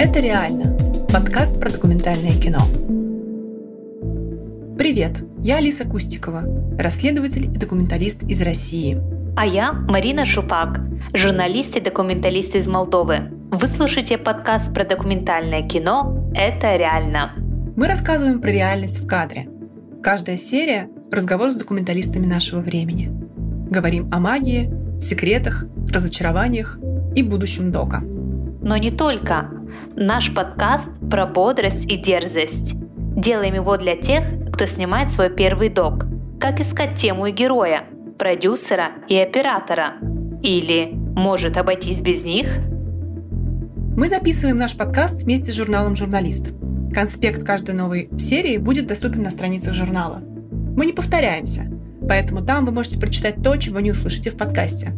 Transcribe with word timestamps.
Это 0.00 0.20
реально. 0.20 0.78
Подкаст 1.12 1.58
про 1.58 1.70
документальное 1.70 2.40
кино. 2.40 2.60
Привет, 4.78 5.24
я 5.42 5.56
Алиса 5.56 5.84
Кустикова, 5.84 6.44
расследователь 6.78 7.46
и 7.46 7.58
документалист 7.58 8.22
из 8.22 8.40
России. 8.42 8.96
А 9.36 9.44
я 9.44 9.72
Марина 9.72 10.24
Шупак, 10.24 10.78
журналист 11.14 11.74
и 11.74 11.80
документалист 11.80 12.54
из 12.54 12.68
Молдовы. 12.68 13.32
Вы 13.50 13.66
слушаете 13.66 14.18
подкаст 14.18 14.72
про 14.72 14.84
документальное 14.84 15.66
кино 15.66 16.30
«Это 16.32 16.76
реально». 16.76 17.32
Мы 17.74 17.88
рассказываем 17.88 18.40
про 18.40 18.50
реальность 18.52 19.00
в 19.00 19.06
кадре. 19.08 19.48
Каждая 20.00 20.36
серия– 20.36 20.88
разговор 21.10 21.50
с 21.50 21.56
документалистами 21.56 22.24
нашего 22.24 22.60
времени. 22.60 23.10
Говорим 23.68 24.08
о 24.12 24.20
магии, 24.20 24.70
секретах, 25.00 25.66
разочарованиях 25.92 26.78
и 27.16 27.24
будущем 27.24 27.72
дока. 27.72 28.00
Но 28.62 28.76
не 28.76 28.92
только. 28.92 29.57
Наш 30.00 30.32
подкаст 30.32 30.90
про 31.10 31.26
бодрость 31.26 31.84
и 31.86 31.96
дерзость. 31.96 32.72
Делаем 33.16 33.56
его 33.56 33.76
для 33.76 33.96
тех, 33.96 34.24
кто 34.52 34.64
снимает 34.64 35.10
свой 35.10 35.28
первый 35.28 35.70
док. 35.70 36.04
Как 36.38 36.60
искать 36.60 36.94
тему 36.94 37.26
и 37.26 37.32
героя, 37.32 37.82
продюсера 38.16 38.92
и 39.08 39.16
оператора. 39.16 39.94
Или 40.40 40.90
может 40.92 41.56
обойтись 41.56 41.98
без 41.98 42.22
них? 42.22 42.46
Мы 43.96 44.08
записываем 44.08 44.56
наш 44.56 44.76
подкаст 44.76 45.24
вместе 45.24 45.50
с 45.50 45.56
журналом 45.56 45.96
«Журналист». 45.96 46.54
Конспект 46.94 47.44
каждой 47.44 47.74
новой 47.74 48.08
серии 48.20 48.56
будет 48.56 48.86
доступен 48.86 49.24
на 49.24 49.32
страницах 49.32 49.74
журнала. 49.74 50.20
Мы 50.20 50.86
не 50.86 50.92
повторяемся, 50.92 51.72
поэтому 52.08 52.46
там 52.46 52.66
вы 52.66 52.70
можете 52.70 53.00
прочитать 53.00 53.42
то, 53.42 53.56
чего 53.56 53.80
не 53.80 53.90
услышите 53.90 54.30
в 54.30 54.36
подкасте. 54.36 54.92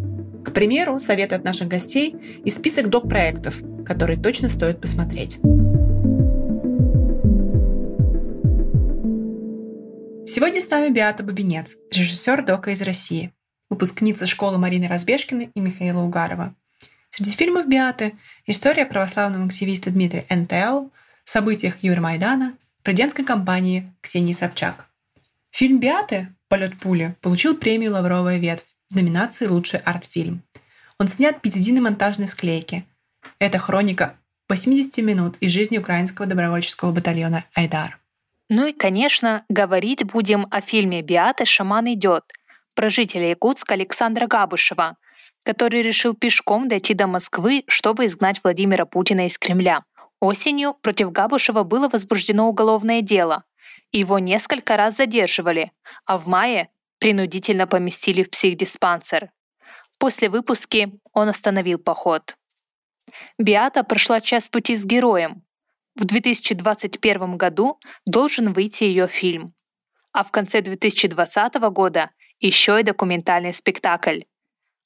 К 0.45 0.53
примеру, 0.53 0.99
советы 0.99 1.37
от 1.37 1.45
наших 1.45 1.69
гостей 1.69 2.17
и 2.45 2.51
список 2.51 2.91
док-проектов, 2.91 3.63
которые 3.91 4.17
точно 4.17 4.49
стоит 4.49 4.81
посмотреть. 4.81 5.41
Сегодня 10.29 10.61
с 10.61 10.71
нами 10.71 10.91
Биата 10.91 11.25
Бабинец, 11.25 11.77
режиссер 11.91 12.45
дока 12.45 12.71
из 12.71 12.83
России, 12.83 13.33
выпускница 13.69 14.27
школы 14.27 14.59
Марины 14.59 14.87
Разбежкиной 14.87 15.51
и 15.53 15.61
Михаила 15.61 16.03
Угарова. 16.03 16.55
Среди 17.11 17.33
фильмов 17.33 17.67
Биаты 17.67 18.13
история 18.47 18.87
православного 18.87 19.47
активиста 19.47 19.91
Дмитрия 19.91 20.25
НТЛ, 20.31 20.91
событиях 21.25 21.83
Евромайдана, 21.83 22.55
президентской 22.85 23.25
кампании 23.25 23.93
Ксении 24.03 24.35
Собчак. 24.35 24.87
Фильм 25.51 25.81
Биаты 25.81 26.29
«Полет 26.47 26.79
пули» 26.79 27.17
получил 27.21 27.57
премию 27.57 27.95
«Лавровая 27.95 28.39
ветвь» 28.39 28.67
в 28.89 28.95
номинации 28.95 29.47
«Лучший 29.47 29.81
арт-фильм». 29.81 30.45
Он 31.01 31.09
снят 31.09 31.41
без 31.43 31.57
единой 31.57 31.81
монтажной 31.81 32.29
склейки. 32.29 32.85
Это 33.39 33.59
хроника 33.59 34.17
80 34.49 34.99
минут 35.05 35.37
из 35.41 35.51
жизни 35.53 35.79
украинского 35.79 36.27
добровольческого 36.27 36.93
батальона 36.93 37.45
«Айдар». 37.55 37.99
Ну 38.49 38.67
и, 38.67 38.73
конечно, 38.73 39.45
говорить 39.49 40.05
будем 40.05 40.47
о 40.51 40.61
фильме 40.61 41.03
«Биаты. 41.03 41.45
Шаман 41.45 41.93
идет» 41.95 42.25
про 42.75 42.91
жителя 42.91 43.31
Якутска 43.31 43.75
Александра 43.75 44.27
Габышева, 44.27 44.97
который 45.45 45.83
решил 45.83 46.15
пешком 46.15 46.69
дойти 46.69 46.95
до 46.95 47.07
Москвы, 47.07 47.65
чтобы 47.69 48.07
изгнать 48.07 48.41
Владимира 48.43 48.87
Путина 48.87 49.27
из 49.27 49.39
Кремля. 49.39 49.85
Осенью 50.21 50.75
против 50.75 51.13
Габушева 51.13 51.63
было 51.63 51.89
возбуждено 51.89 52.49
уголовное 52.49 53.03
дело. 53.03 53.45
Его 53.93 54.19
несколько 54.19 54.77
раз 54.77 54.97
задерживали, 54.97 55.73
а 56.05 56.19
в 56.19 56.27
мае 56.27 56.71
принудительно 56.99 57.67
поместили 57.67 58.25
в 58.25 58.31
психдиспансер. 58.31 59.31
После 59.99 60.29
выпуски 60.29 60.99
он 61.13 61.29
остановил 61.29 61.79
поход. 61.79 62.37
Биата 63.39 63.83
прошла 63.85 64.21
час 64.21 64.49
пути 64.49 64.77
с 64.77 64.85
героем, 64.85 65.43
в 66.01 66.05
2021 66.05 67.37
году 67.37 67.79
должен 68.07 68.53
выйти 68.53 68.85
ее 68.85 69.09
фильм. 69.09 69.55
А 70.13 70.25
в 70.25 70.31
конце 70.31 70.63
2020 70.63 71.55
года 71.73 72.11
еще 72.39 72.81
и 72.81 72.83
документальный 72.85 73.53
спектакль. 73.53 74.21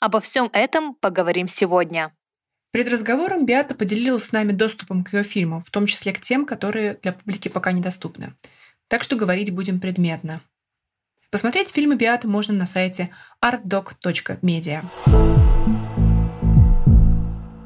Обо 0.01 0.21
всем 0.21 0.51
этом 0.53 0.95
поговорим 0.95 1.47
сегодня. 1.47 2.12
Перед 2.73 2.89
разговором 2.89 3.47
Биата 3.47 3.77
поделилась 3.77 4.25
с 4.25 4.33
нами 4.33 4.51
доступом 4.51 5.05
к 5.05 5.12
ее 5.12 5.23
фильмам, 5.23 5.62
в 5.62 5.71
том 5.71 5.87
числе 5.87 6.12
к 6.12 6.21
тем, 6.21 6.45
которые 6.45 6.95
для 6.95 7.12
публики 7.12 7.49
пока 7.49 7.71
недоступны. 7.71 8.35
Так 8.89 9.05
что 9.05 9.15
говорить 9.15 9.55
будем 9.55 9.81
предметно. 9.81 10.41
Посмотреть 11.31 11.71
фильмы 11.71 11.97
Биаты 11.97 12.27
можно 12.27 12.55
на 12.55 12.67
сайте 12.67 13.11
artdoc.media. 13.41 14.83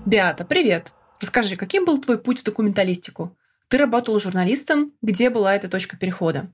Биата, 0.09 0.47
привет! 0.47 0.95
Расскажи, 1.21 1.57
каким 1.57 1.85
был 1.85 1.99
твой 1.99 2.17
путь 2.17 2.41
в 2.41 2.45
документалистику? 2.45 3.37
Ты 3.69 3.77
работала 3.77 4.19
журналистом. 4.19 4.93
Где 5.03 5.29
была 5.29 5.55
эта 5.55 5.69
точка 5.69 5.99
перехода? 5.99 6.51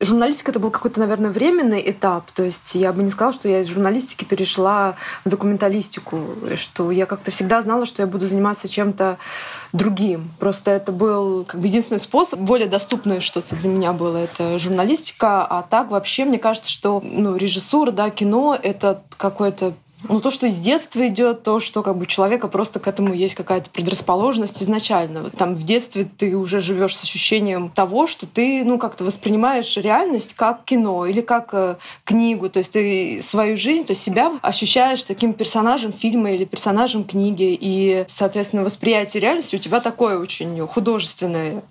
Журналистика 0.00 0.52
это 0.52 0.58
был 0.58 0.70
какой-то, 0.70 0.98
наверное, 0.98 1.30
временный 1.30 1.82
этап. 1.84 2.32
То 2.32 2.44
есть 2.44 2.74
я 2.74 2.94
бы 2.94 3.02
не 3.02 3.10
сказала, 3.10 3.34
что 3.34 3.46
я 3.50 3.60
из 3.60 3.66
журналистики 3.66 4.24
перешла 4.24 4.96
в 5.26 5.28
документалистику, 5.28 6.18
что 6.54 6.90
я 6.90 7.04
как-то 7.04 7.30
всегда 7.30 7.60
знала, 7.60 7.84
что 7.84 8.00
я 8.00 8.06
буду 8.06 8.26
заниматься 8.26 8.68
чем-то 8.68 9.18
другим. 9.74 10.32
Просто 10.40 10.70
это 10.70 10.92
был 10.92 11.44
как 11.44 11.60
бы 11.60 11.66
единственный 11.66 12.00
способ, 12.00 12.40
более 12.40 12.68
доступное 12.68 13.20
что-то 13.20 13.54
для 13.54 13.68
меня 13.68 13.92
было, 13.92 14.16
это 14.16 14.58
журналистика. 14.58 15.44
А 15.44 15.62
так 15.62 15.90
вообще 15.90 16.24
мне 16.24 16.38
кажется, 16.38 16.70
что 16.70 17.02
ну, 17.04 17.36
режиссура, 17.36 17.90
да, 17.90 18.08
кино— 18.08 18.58
это 18.62 19.02
какое-то 19.18 19.74
ну, 20.02 20.20
то, 20.20 20.30
что 20.30 20.46
из 20.46 20.58
детства 20.58 21.06
идет, 21.08 21.42
то, 21.42 21.58
что 21.58 21.82
как 21.82 21.96
бы 21.96 22.02
у 22.02 22.06
человека 22.06 22.48
просто 22.48 22.80
к 22.80 22.86
этому 22.86 23.14
есть 23.14 23.34
какая-то 23.34 23.70
предрасположенность 23.70 24.62
изначально. 24.62 25.30
Там 25.30 25.54
в 25.54 25.64
детстве 25.64 26.06
ты 26.18 26.36
уже 26.36 26.60
живешь 26.60 26.96
с 26.96 27.02
ощущением 27.02 27.70
того, 27.70 28.06
что 28.06 28.26
ты, 28.26 28.62
ну, 28.64 28.78
как-то 28.78 29.04
воспринимаешь 29.04 29.76
реальность 29.76 30.34
как 30.34 30.64
кино 30.64 31.06
или 31.06 31.20
как 31.20 31.50
э, 31.52 31.76
книгу. 32.04 32.50
То 32.50 32.58
есть 32.58 32.72
ты 32.72 33.20
свою 33.22 33.56
жизнь, 33.56 33.86
то 33.86 33.92
есть 33.92 34.02
себя 34.02 34.38
ощущаешь 34.42 35.02
таким 35.04 35.32
персонажем 35.32 35.92
фильма 35.92 36.30
или 36.32 36.44
персонажем 36.44 37.04
книги. 37.04 37.56
И, 37.58 38.04
соответственно, 38.08 38.64
восприятие 38.64 39.22
реальности 39.22 39.56
у 39.56 39.60
тебя 39.60 39.80
такое 39.80 40.18
очень 40.18 40.66
художественное. 40.66 41.62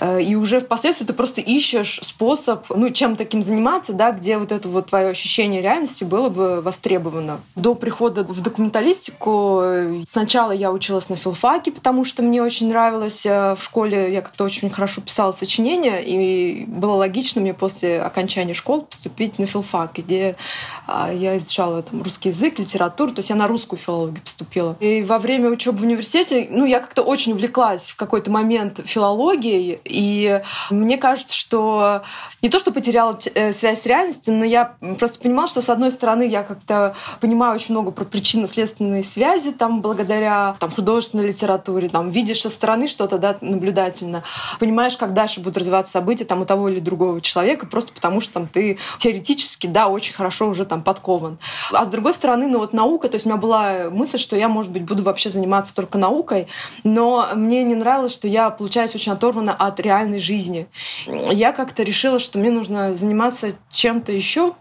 Э, 0.00 0.22
и 0.22 0.34
уже 0.34 0.60
впоследствии 0.60 1.04
ты 1.04 1.12
просто 1.12 1.40
ищешь 1.40 2.00
способ, 2.02 2.64
ну, 2.70 2.90
чем 2.90 3.16
таким 3.16 3.42
заниматься, 3.42 3.92
да, 3.92 4.12
где 4.12 4.38
вот 4.38 4.52
это 4.52 4.68
вот 4.68 4.86
твое 4.86 5.08
ощущение 5.08 5.62
реальности 5.62 6.04
было 6.04 6.28
бы 6.28 6.60
востребовано. 6.60 7.40
До 7.56 7.74
прихода 7.74 8.24
в 8.24 8.40
документалистику 8.40 9.60
э, 9.62 10.02
сначала 10.08 10.52
я 10.52 10.72
училась 10.72 11.08
на 11.08 11.16
филфаке, 11.16 11.72
потому 11.72 12.04
что 12.04 12.22
мне 12.22 12.42
очень 12.42 12.68
нравилось 12.68 13.24
э, 13.24 13.56
в 13.56 13.62
школе, 13.62 14.12
я 14.12 14.22
как-то 14.22 14.44
очень 14.44 14.70
хорошо 14.70 15.00
писала 15.00 15.32
сочинения, 15.32 16.00
и 16.00 16.64
было 16.66 16.94
логично 16.94 17.40
мне 17.40 17.54
после 17.54 18.00
окончания 18.00 18.54
школы 18.54 18.82
поступить 18.82 19.38
на 19.38 19.46
филфак, 19.46 19.92
где 19.94 20.36
а, 20.86 21.12
я 21.12 21.36
изучала 21.38 21.82
там 21.82 22.02
русский 22.02 22.30
язык, 22.30 22.58
литературу, 22.58 23.12
то 23.12 23.20
есть 23.20 23.30
я 23.30 23.36
на 23.36 23.46
русскую 23.46 23.78
филологию 23.78 24.22
поступила. 24.22 24.76
И 24.80 25.02
во 25.02 25.18
время 25.18 25.50
учебы 25.50 25.78
в 25.78 25.82
университете, 25.82 26.48
ну, 26.50 26.64
я 26.64 26.80
как-то 26.80 27.02
очень 27.02 27.32
увлеклась 27.32 27.90
в 27.90 27.96
какой-то 27.96 28.30
момент 28.30 28.80
филологией, 28.84 29.79
и 29.84 30.42
мне 30.70 30.98
кажется, 30.98 31.34
что 31.34 32.02
не 32.42 32.48
то, 32.48 32.58
что 32.58 32.72
потеряла 32.72 33.18
э, 33.34 33.52
связь 33.52 33.82
с 33.82 33.86
реальностью, 33.86 34.34
но 34.34 34.44
я 34.44 34.74
просто 34.98 35.18
понимала, 35.18 35.48
что, 35.48 35.62
с 35.62 35.68
одной 35.68 35.90
стороны, 35.90 36.26
я 36.26 36.42
как-то 36.42 36.94
понимаю 37.20 37.54
очень 37.54 37.74
много 37.74 37.90
про 37.90 38.04
причинно-следственные 38.04 39.04
связи, 39.04 39.52
там, 39.52 39.80
благодаря 39.80 40.56
там, 40.58 40.70
художественной 40.70 41.28
литературе, 41.28 41.88
там, 41.88 42.10
видишь 42.10 42.42
со 42.42 42.50
стороны 42.50 42.88
что-то, 42.88 43.18
да, 43.18 43.36
наблюдательно, 43.40 44.22
понимаешь, 44.58 44.96
как 44.96 45.14
дальше 45.14 45.40
будут 45.40 45.58
развиваться 45.58 45.92
события 45.92 46.24
там, 46.24 46.42
у 46.42 46.44
того 46.44 46.68
или 46.68 46.80
другого 46.80 47.20
человека, 47.20 47.66
просто 47.66 47.92
потому 47.92 48.20
что 48.20 48.34
там, 48.34 48.48
ты 48.48 48.78
теоретически, 48.98 49.66
да, 49.66 49.88
очень 49.88 50.14
хорошо 50.14 50.48
уже 50.48 50.64
там 50.64 50.82
подкован. 50.82 51.38
А 51.72 51.84
с 51.84 51.88
другой 51.88 52.14
стороны, 52.14 52.46
ну 52.48 52.58
вот 52.58 52.72
наука, 52.72 53.08
то 53.08 53.16
есть 53.16 53.26
у 53.26 53.28
меня 53.28 53.38
была 53.38 53.90
мысль, 53.90 54.18
что 54.18 54.36
я, 54.36 54.48
может 54.48 54.72
быть, 54.72 54.84
буду 54.84 55.02
вообще 55.02 55.30
заниматься 55.30 55.74
только 55.74 55.98
наукой, 55.98 56.48
но 56.84 57.28
мне 57.34 57.62
не 57.64 57.74
нравилось, 57.74 58.12
что 58.12 58.28
я 58.28 58.50
получаюсь 58.50 58.94
очень 58.94 59.12
оторвана 59.12 59.54
от 59.54 59.69
реальной 59.78 60.18
жизни. 60.18 60.66
Я 61.06 61.52
как-то 61.52 61.82
решила, 61.82 62.18
что 62.18 62.38
мне 62.38 62.50
нужно 62.50 62.94
заниматься 62.94 63.52
чем-то 63.70 64.10
еще, 64.10 64.54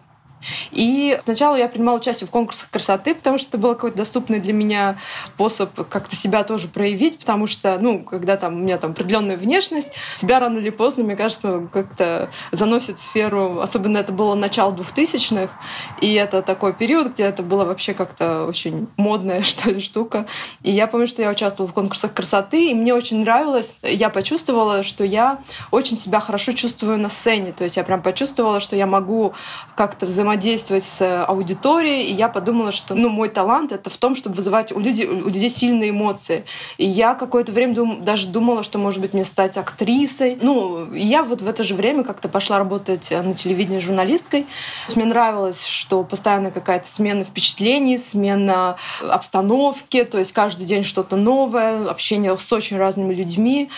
и 0.71 1.19
сначала 1.23 1.55
я 1.55 1.67
принимала 1.67 1.97
участие 1.97 2.27
в 2.27 2.31
конкурсах 2.31 2.69
красоты, 2.69 3.15
потому 3.15 3.37
что 3.37 3.49
это 3.49 3.57
был 3.57 3.73
какой-то 3.75 3.97
доступный 3.97 4.39
для 4.39 4.53
меня 4.53 4.97
способ 5.25 5.73
как-то 5.89 6.15
себя 6.15 6.43
тоже 6.43 6.67
проявить, 6.67 7.19
потому 7.19 7.47
что, 7.47 7.77
ну, 7.79 8.03
когда 8.03 8.37
там 8.37 8.55
у 8.55 8.57
меня 8.57 8.77
там 8.77 8.91
определенная 8.91 9.37
внешность, 9.37 9.91
тебя 10.17 10.39
рано 10.39 10.59
или 10.59 10.69
поздно, 10.69 11.03
мне 11.03 11.15
кажется, 11.15 11.67
как-то 11.71 12.29
заносит 12.51 12.99
в 12.99 13.03
сферу, 13.03 13.59
особенно 13.59 13.97
это 13.97 14.11
было 14.11 14.35
начало 14.35 14.71
двухтысячных, 14.71 15.51
и 16.01 16.13
это 16.13 16.41
такой 16.41 16.73
период, 16.73 17.13
где 17.13 17.23
это 17.23 17.43
было 17.43 17.65
вообще 17.65 17.93
как-то 17.93 18.45
очень 18.45 18.87
модная, 18.97 19.41
что 19.43 19.71
ли, 19.71 19.79
штука. 19.79 20.25
И 20.63 20.71
я 20.71 20.87
помню, 20.87 21.07
что 21.07 21.21
я 21.21 21.29
участвовала 21.29 21.69
в 21.69 21.73
конкурсах 21.73 22.13
красоты, 22.13 22.71
и 22.71 22.73
мне 22.73 22.93
очень 22.93 23.21
нравилось, 23.21 23.77
я 23.83 24.09
почувствовала, 24.09 24.83
что 24.83 25.03
я 25.03 25.39
очень 25.71 25.97
себя 25.97 26.19
хорошо 26.19 26.53
чувствую 26.53 26.97
на 26.97 27.09
сцене, 27.09 27.51
то 27.51 27.63
есть 27.63 27.77
я 27.77 27.83
прям 27.83 28.01
почувствовала, 28.01 28.59
что 28.59 28.75
я 28.75 28.87
могу 28.87 29.33
как-то 29.75 30.05
взаимодействовать 30.05 30.28
взаимодействовать 30.29 30.83
с 30.83 31.25
аудиторией, 31.25 32.03
и 32.11 32.13
я 32.13 32.29
подумала, 32.29 32.71
что 32.71 32.93
ну, 32.93 33.09
мой 33.09 33.29
талант— 33.29 33.71
это 33.73 33.89
в 33.89 33.97
том, 33.97 34.15
чтобы 34.15 34.35
вызывать 34.35 34.71
у 34.71 34.79
людей, 34.79 35.07
у 35.07 35.29
людей 35.29 35.49
сильные 35.49 35.89
эмоции. 35.89 36.45
И 36.77 36.85
я 36.85 37.15
какое-то 37.15 37.51
время 37.51 37.73
дум, 37.73 38.03
даже 38.05 38.27
думала, 38.27 38.63
что, 38.63 38.77
может 38.77 39.01
быть, 39.01 39.13
мне 39.13 39.25
стать 39.25 39.57
актрисой. 39.57 40.37
Ну, 40.41 40.93
я 40.93 41.23
вот 41.23 41.41
в 41.41 41.47
это 41.47 41.63
же 41.63 41.73
время 41.73 42.03
как-то 42.03 42.29
пошла 42.29 42.59
работать 42.59 43.09
на 43.11 43.33
телевидении 43.33 43.79
журналисткой. 43.79 44.45
Мне 44.95 45.05
нравилось, 45.05 45.65
что 45.65 46.03
постоянно 46.03 46.51
какая-то 46.51 46.87
смена 46.87 47.23
впечатлений, 47.23 47.97
смена 47.97 48.77
обстановки, 49.01 50.03
то 50.03 50.19
есть 50.19 50.31
каждый 50.31 50.65
день 50.65 50.83
что-то 50.83 51.15
новое, 51.15 51.89
общение 51.89 52.37
с 52.37 52.53
очень 52.53 52.77
разными 52.77 53.13
людьми. 53.15 53.69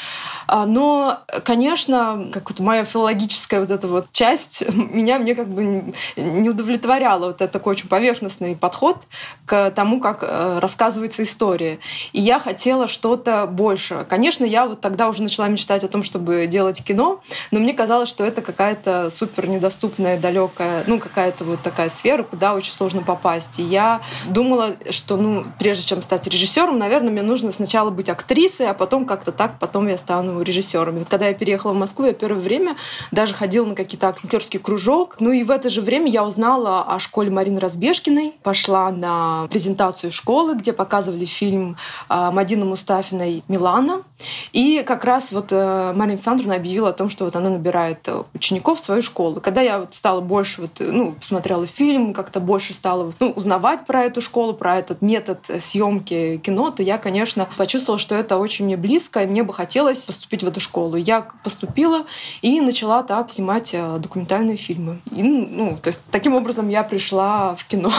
А, 0.48 0.66
но, 0.66 1.20
конечно, 1.46 2.30
как-то 2.34 2.62
моя 2.62 2.84
филологическая 2.84 3.62
вот 3.62 3.72
эта 3.72 3.88
вот 3.88 4.12
часть 4.12 4.64
меня 4.74 5.18
мне 5.18 5.34
как 5.34 5.48
бы 5.48 5.94
не 6.42 6.50
удовлетворяла. 6.50 7.28
Вот 7.28 7.42
это 7.42 7.52
такой 7.52 7.74
очень 7.74 7.88
поверхностный 7.88 8.56
подход 8.56 8.98
к 9.46 9.72
тому, 9.72 10.00
как 10.00 10.20
э, 10.22 10.60
рассказывается 10.60 11.24
история. 11.24 11.80
И 12.14 12.22
я 12.22 12.40
хотела 12.40 12.88
что-то 12.88 13.48
больше. 13.48 14.06
Конечно, 14.10 14.46
я 14.46 14.66
вот 14.66 14.82
тогда 14.82 15.10
уже 15.10 15.24
начала 15.24 15.48
мечтать 15.48 15.84
о 15.84 15.88
том, 15.88 16.04
чтобы 16.04 16.48
делать 16.48 16.84
кино, 16.84 17.22
но 17.52 17.60
мне 17.60 17.74
казалось, 17.74 18.10
что 18.10 18.24
это 18.24 18.42
какая-то 18.42 19.10
супер 19.12 19.48
недоступная, 19.48 20.20
далекая, 20.20 20.84
ну, 20.88 21.00
какая-то 21.00 21.44
вот 21.44 21.62
такая 21.62 21.90
сфера, 21.90 22.24
куда 22.24 22.54
очень 22.54 22.72
сложно 22.72 23.02
попасть. 23.02 23.60
И 23.60 23.64
я 23.64 24.02
думала, 24.28 24.76
что, 24.90 25.18
ну, 25.18 25.46
прежде 25.60 25.84
чем 25.86 26.02
стать 26.02 26.28
режиссером, 26.28 26.78
наверное, 26.78 27.12
мне 27.12 27.22
нужно 27.22 27.52
сначала 27.52 27.90
быть 27.90 28.10
актрисой, 28.10 28.70
а 28.70 28.74
потом 28.74 29.06
как-то 29.06 29.32
так, 29.32 29.60
потом 29.60 29.88
я 29.88 29.98
стану 29.98 30.42
режиссером. 30.42 31.00
Вот 31.00 31.10
когда 31.10 31.28
я 31.28 31.34
переехала 31.34 31.74
в 31.74 31.78
Москву, 31.78 32.06
я 32.06 32.14
первое 32.14 32.42
время 32.42 32.78
даже 33.12 33.34
ходила 33.34 33.66
на 33.66 33.76
какие-то 33.76 34.08
актерский 34.08 34.60
кружок. 34.60 35.18
Ну 35.20 35.32
и 35.32 35.44
в 35.44 35.52
это 35.52 35.70
же 35.70 35.82
время 35.82 36.10
я 36.10 36.24
узнала 36.32 36.84
о 36.84 37.00
школе 37.00 37.30
Марины 37.30 37.60
Разбежкиной, 37.60 38.34
пошла 38.42 38.90
на 38.92 39.48
презентацию 39.52 40.12
школы, 40.12 40.56
где 40.56 40.72
показывали 40.72 41.26
фильм 41.26 41.76
а, 42.08 42.32
Мадины 42.32 42.64
Мустафиной 42.64 43.44
«Милана». 43.50 44.04
И 44.54 44.84
как 44.84 45.04
раз 45.04 45.32
вот 45.32 45.52
э, 45.52 45.94
Марина 45.96 46.14
Александровна 46.14 46.56
объявила 46.56 46.90
о 46.90 46.94
том, 46.94 47.10
что 47.10 47.26
вот 47.26 47.36
она 47.36 47.50
набирает 47.50 48.08
учеников 48.34 48.80
в 48.80 48.86
свою 48.86 49.02
школу. 49.02 49.42
Когда 49.42 49.62
я 49.62 49.80
вот 49.80 49.96
стала 49.96 50.22
больше, 50.22 50.62
вот, 50.62 50.80
ну, 50.80 51.14
посмотрела 51.14 51.68
фильм, 51.68 52.14
как-то 52.14 52.40
больше 52.40 52.74
стала 52.74 53.14
ну, 53.20 53.32
узнавать 53.32 53.86
про 53.86 54.04
эту 54.04 54.22
школу, 54.22 54.54
про 54.54 54.78
этот 54.78 55.02
метод 55.02 55.40
съемки 55.62 56.38
кино, 56.44 56.72
то 56.72 56.84
я, 56.84 56.98
конечно, 56.98 57.50
почувствовала, 57.58 58.00
что 58.00 58.16
это 58.16 58.38
очень 58.38 58.66
мне 58.66 58.78
близко, 58.78 59.24
и 59.24 59.28
мне 59.28 59.44
бы 59.44 59.54
хотелось 59.54 60.00
поступить 60.00 60.44
в 60.44 60.48
эту 60.48 60.60
школу. 60.60 60.96
Я 60.96 61.28
поступила 61.44 62.06
и 62.42 62.62
начала 62.62 63.04
так 63.04 63.30
снимать 63.30 63.72
э, 63.74 63.98
документальные 64.00 64.58
фильмы. 64.58 65.00
И, 65.16 65.24
ну, 65.24 65.78
то 65.82 65.88
есть 65.88 66.02
таким 66.12 66.34
образом 66.34 66.70
я 66.70 66.84
пришла 66.84 67.56
в 67.56 67.66
кино. 67.66 67.94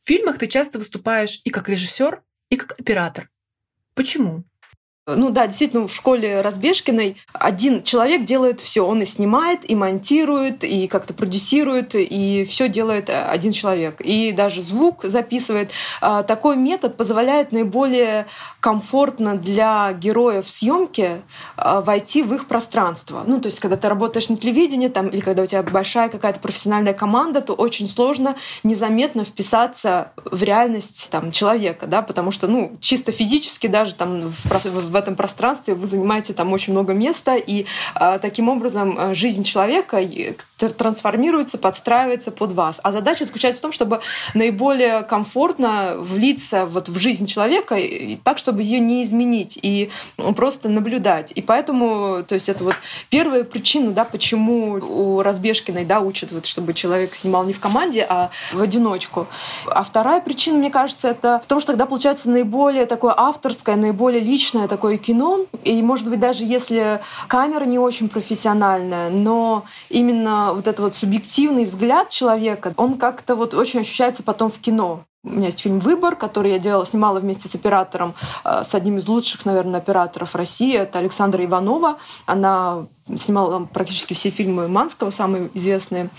В 0.00 0.06
фильмах 0.06 0.38
ты 0.38 0.46
часто 0.46 0.78
выступаешь 0.78 1.40
и 1.44 1.50
как 1.50 1.68
режиссер, 1.68 2.22
и 2.50 2.56
как 2.56 2.78
оператор. 2.78 3.28
Почему? 3.94 4.44
Ну 5.08 5.30
да, 5.30 5.46
действительно, 5.46 5.86
в 5.86 5.94
школе 5.94 6.40
Разбежкиной 6.40 7.16
один 7.32 7.84
человек 7.84 8.24
делает 8.24 8.60
все. 8.60 8.84
Он 8.84 9.02
и 9.02 9.04
снимает, 9.04 9.60
и 9.70 9.76
монтирует, 9.76 10.64
и 10.64 10.88
как-то 10.88 11.14
продюсирует, 11.14 11.94
и 11.94 12.44
все 12.44 12.68
делает 12.68 13.08
один 13.08 13.52
человек. 13.52 14.00
И 14.00 14.32
даже 14.32 14.64
звук 14.64 15.04
записывает. 15.04 15.70
А, 16.00 16.24
такой 16.24 16.56
метод 16.56 16.96
позволяет 16.96 17.52
наиболее 17.52 18.26
комфортно 18.58 19.36
для 19.36 19.92
героев 19.92 20.50
съемки 20.50 21.22
а, 21.56 21.82
войти 21.82 22.24
в 22.24 22.34
их 22.34 22.48
пространство. 22.48 23.22
Ну, 23.24 23.40
то 23.40 23.46
есть, 23.46 23.60
когда 23.60 23.76
ты 23.76 23.88
работаешь 23.88 24.28
на 24.28 24.36
телевидении, 24.36 24.88
там, 24.88 25.06
или 25.06 25.20
когда 25.20 25.44
у 25.44 25.46
тебя 25.46 25.62
большая 25.62 26.08
какая-то 26.08 26.40
профессиональная 26.40 26.94
команда, 26.94 27.42
то 27.42 27.52
очень 27.52 27.86
сложно 27.86 28.34
незаметно 28.64 29.24
вписаться 29.24 30.10
в 30.16 30.42
реальность 30.42 31.06
там, 31.12 31.30
человека, 31.30 31.86
да, 31.86 32.02
потому 32.02 32.32
что, 32.32 32.48
ну, 32.48 32.76
чисто 32.80 33.12
физически 33.12 33.68
даже 33.68 33.94
там 33.94 34.30
в 34.30 34.95
в 34.96 34.98
этом 34.98 35.14
пространстве 35.14 35.74
вы 35.74 35.86
занимаете 35.86 36.32
там 36.32 36.52
очень 36.52 36.72
много 36.72 36.94
места, 36.94 37.36
и 37.36 37.66
э, 37.94 38.18
таким 38.20 38.48
образом 38.48 38.98
э, 38.98 39.14
жизнь 39.14 39.44
человека 39.44 40.00
трансформируется, 40.56 41.58
подстраивается 41.58 42.30
под 42.30 42.52
вас. 42.52 42.80
А 42.82 42.90
задача 42.90 43.26
заключается 43.26 43.60
в 43.60 43.62
том, 43.62 43.72
чтобы 43.72 44.00
наиболее 44.32 45.02
комфортно 45.02 45.96
влиться 45.98 46.64
вот 46.64 46.88
в 46.88 46.98
жизнь 46.98 47.26
человека 47.26 47.74
и 47.74 48.16
так, 48.16 48.38
чтобы 48.38 48.62
ее 48.62 48.80
не 48.80 49.04
изменить 49.04 49.58
и 49.60 49.90
просто 50.34 50.70
наблюдать. 50.70 51.32
И 51.34 51.42
поэтому, 51.42 52.24
то 52.26 52.34
есть 52.34 52.48
это 52.48 52.64
вот 52.64 52.74
первая 53.10 53.44
причина, 53.44 53.90
да, 53.90 54.06
почему 54.06 54.72
у 54.76 55.22
Разбежкиной, 55.22 55.84
да, 55.84 56.00
учат 56.00 56.32
вот, 56.32 56.46
чтобы 56.46 56.72
человек 56.72 57.14
снимал 57.14 57.44
не 57.44 57.52
в 57.52 57.60
команде, 57.60 58.06
а 58.08 58.30
в 58.52 58.62
одиночку. 58.62 59.26
А 59.66 59.82
вторая 59.82 60.22
причина, 60.22 60.56
мне 60.56 60.70
кажется, 60.70 61.08
это 61.08 61.42
в 61.44 61.46
том, 61.46 61.60
что 61.60 61.72
тогда 61.72 61.84
получается 61.84 62.30
наиболее 62.30 62.86
такое 62.86 63.14
авторское, 63.14 63.76
наиболее 63.76 64.20
личное 64.20 64.68
такое 64.68 64.85
такое 64.86 64.98
кино, 64.98 65.40
и, 65.64 65.82
может 65.82 66.08
быть, 66.08 66.20
даже 66.20 66.44
если 66.44 67.00
камера 67.26 67.64
не 67.64 67.76
очень 67.76 68.08
профессиональная, 68.08 69.10
но 69.10 69.64
именно 69.88 70.52
вот 70.54 70.68
этот 70.68 70.78
вот 70.78 70.94
субъективный 70.94 71.64
взгляд 71.64 72.08
человека, 72.08 72.72
он 72.76 72.96
как-то 72.96 73.34
вот 73.34 73.52
очень 73.52 73.80
ощущается 73.80 74.22
потом 74.22 74.48
в 74.48 74.60
кино. 74.60 75.00
У 75.24 75.30
меня 75.30 75.46
есть 75.46 75.60
фильм 75.60 75.80
«Выбор», 75.80 76.14
который 76.14 76.52
я 76.52 76.60
делала, 76.60 76.86
снимала 76.86 77.18
вместе 77.18 77.48
с 77.48 77.54
оператором, 77.56 78.14
э, 78.44 78.62
с 78.64 78.76
одним 78.76 78.98
из 78.98 79.08
лучших, 79.08 79.44
наверное, 79.44 79.80
операторов 79.80 80.36
России. 80.36 80.76
Это 80.76 81.00
Александра 81.00 81.44
Иванова. 81.44 81.96
Она 82.26 82.86
снимала 83.16 83.64
практически 83.72 84.14
все 84.14 84.30
фильмы 84.30 84.66
Манского, 84.66 85.10
самые 85.10 85.48
известные. 85.54 86.10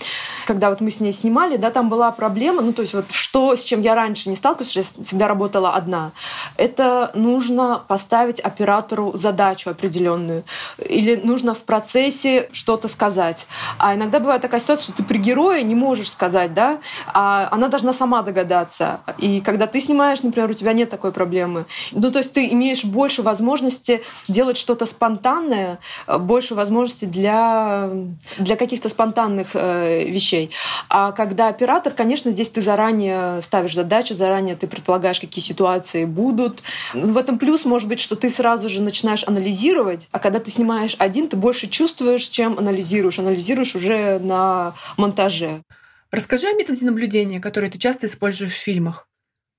Когда 0.46 0.70
вот 0.70 0.80
мы 0.80 0.90
с 0.90 1.00
ней 1.00 1.12
снимали, 1.12 1.56
да, 1.56 1.70
там 1.70 1.90
была 1.90 2.10
проблема, 2.12 2.62
ну, 2.62 2.72
то 2.72 2.82
есть 2.82 2.94
вот 2.94 3.04
что, 3.10 3.54
с 3.54 3.62
чем 3.62 3.82
я 3.82 3.94
раньше 3.94 4.30
не 4.30 4.36
сталкивалась, 4.36 4.74
я 4.74 4.82
всегда 4.82 5.28
работала 5.28 5.74
одна, 5.74 6.12
это 6.56 7.10
нужно 7.14 7.82
поставить 7.86 8.40
оператору 8.40 9.12
задачу 9.14 9.70
определенную. 9.70 10.44
Или 10.78 11.16
нужно 11.16 11.54
в 11.54 11.62
процессе 11.64 12.48
что-то 12.52 12.88
сказать. 12.88 13.46
А 13.78 13.94
иногда 13.94 14.18
бывает 14.18 14.40
такая 14.40 14.60
ситуация, 14.60 14.84
что 14.84 14.92
ты 14.94 15.02
при 15.02 15.18
герое 15.18 15.62
не 15.62 15.74
можешь 15.74 16.10
сказать, 16.10 16.54
да, 16.54 16.78
а 17.12 17.48
она 17.50 17.68
должна 17.68 17.92
сама 17.92 18.22
догадаться. 18.22 19.00
И 19.18 19.42
когда 19.42 19.66
ты 19.66 19.80
снимаешь, 19.80 20.22
например, 20.22 20.48
у 20.48 20.54
тебя 20.54 20.72
нет 20.72 20.88
такой 20.88 21.12
проблемы. 21.12 21.66
Ну, 21.92 22.10
то 22.10 22.18
есть 22.18 22.32
ты 22.32 22.48
имеешь 22.48 22.84
больше 22.84 23.22
возможности 23.22 24.02
делать 24.26 24.56
что-то 24.56 24.86
спонтанное, 24.86 25.78
больше 26.06 26.54
возможности 26.54 26.77
возможности 26.78 27.04
для, 27.04 27.90
для 28.38 28.56
каких-то 28.56 28.88
спонтанных 28.88 29.48
э, 29.54 30.04
вещей. 30.08 30.50
А 30.88 31.12
когда 31.12 31.48
оператор, 31.48 31.92
конечно, 31.92 32.30
здесь 32.30 32.50
ты 32.50 32.60
заранее 32.60 33.42
ставишь 33.42 33.74
задачу, 33.74 34.14
заранее 34.14 34.56
ты 34.56 34.66
предполагаешь, 34.66 35.20
какие 35.20 35.44
ситуации 35.44 36.04
будут. 36.04 36.62
В 36.94 37.16
этом 37.16 37.38
плюс 37.38 37.64
может 37.64 37.88
быть, 37.88 38.00
что 38.00 38.16
ты 38.16 38.30
сразу 38.30 38.68
же 38.68 38.82
начинаешь 38.82 39.24
анализировать, 39.26 40.08
а 40.12 40.18
когда 40.18 40.38
ты 40.38 40.50
снимаешь 40.50 40.96
один, 40.98 41.28
ты 41.28 41.36
больше 41.36 41.68
чувствуешь, 41.68 42.28
чем 42.28 42.58
анализируешь. 42.58 43.18
Анализируешь 43.18 43.74
уже 43.74 44.18
на 44.20 44.74
монтаже. 44.96 45.62
Расскажи 46.10 46.46
о 46.46 46.54
методе 46.54 46.86
наблюдения, 46.86 47.40
который 47.40 47.70
ты 47.70 47.78
часто 47.78 48.06
используешь 48.06 48.52
в 48.52 48.62
фильмах. 48.62 49.08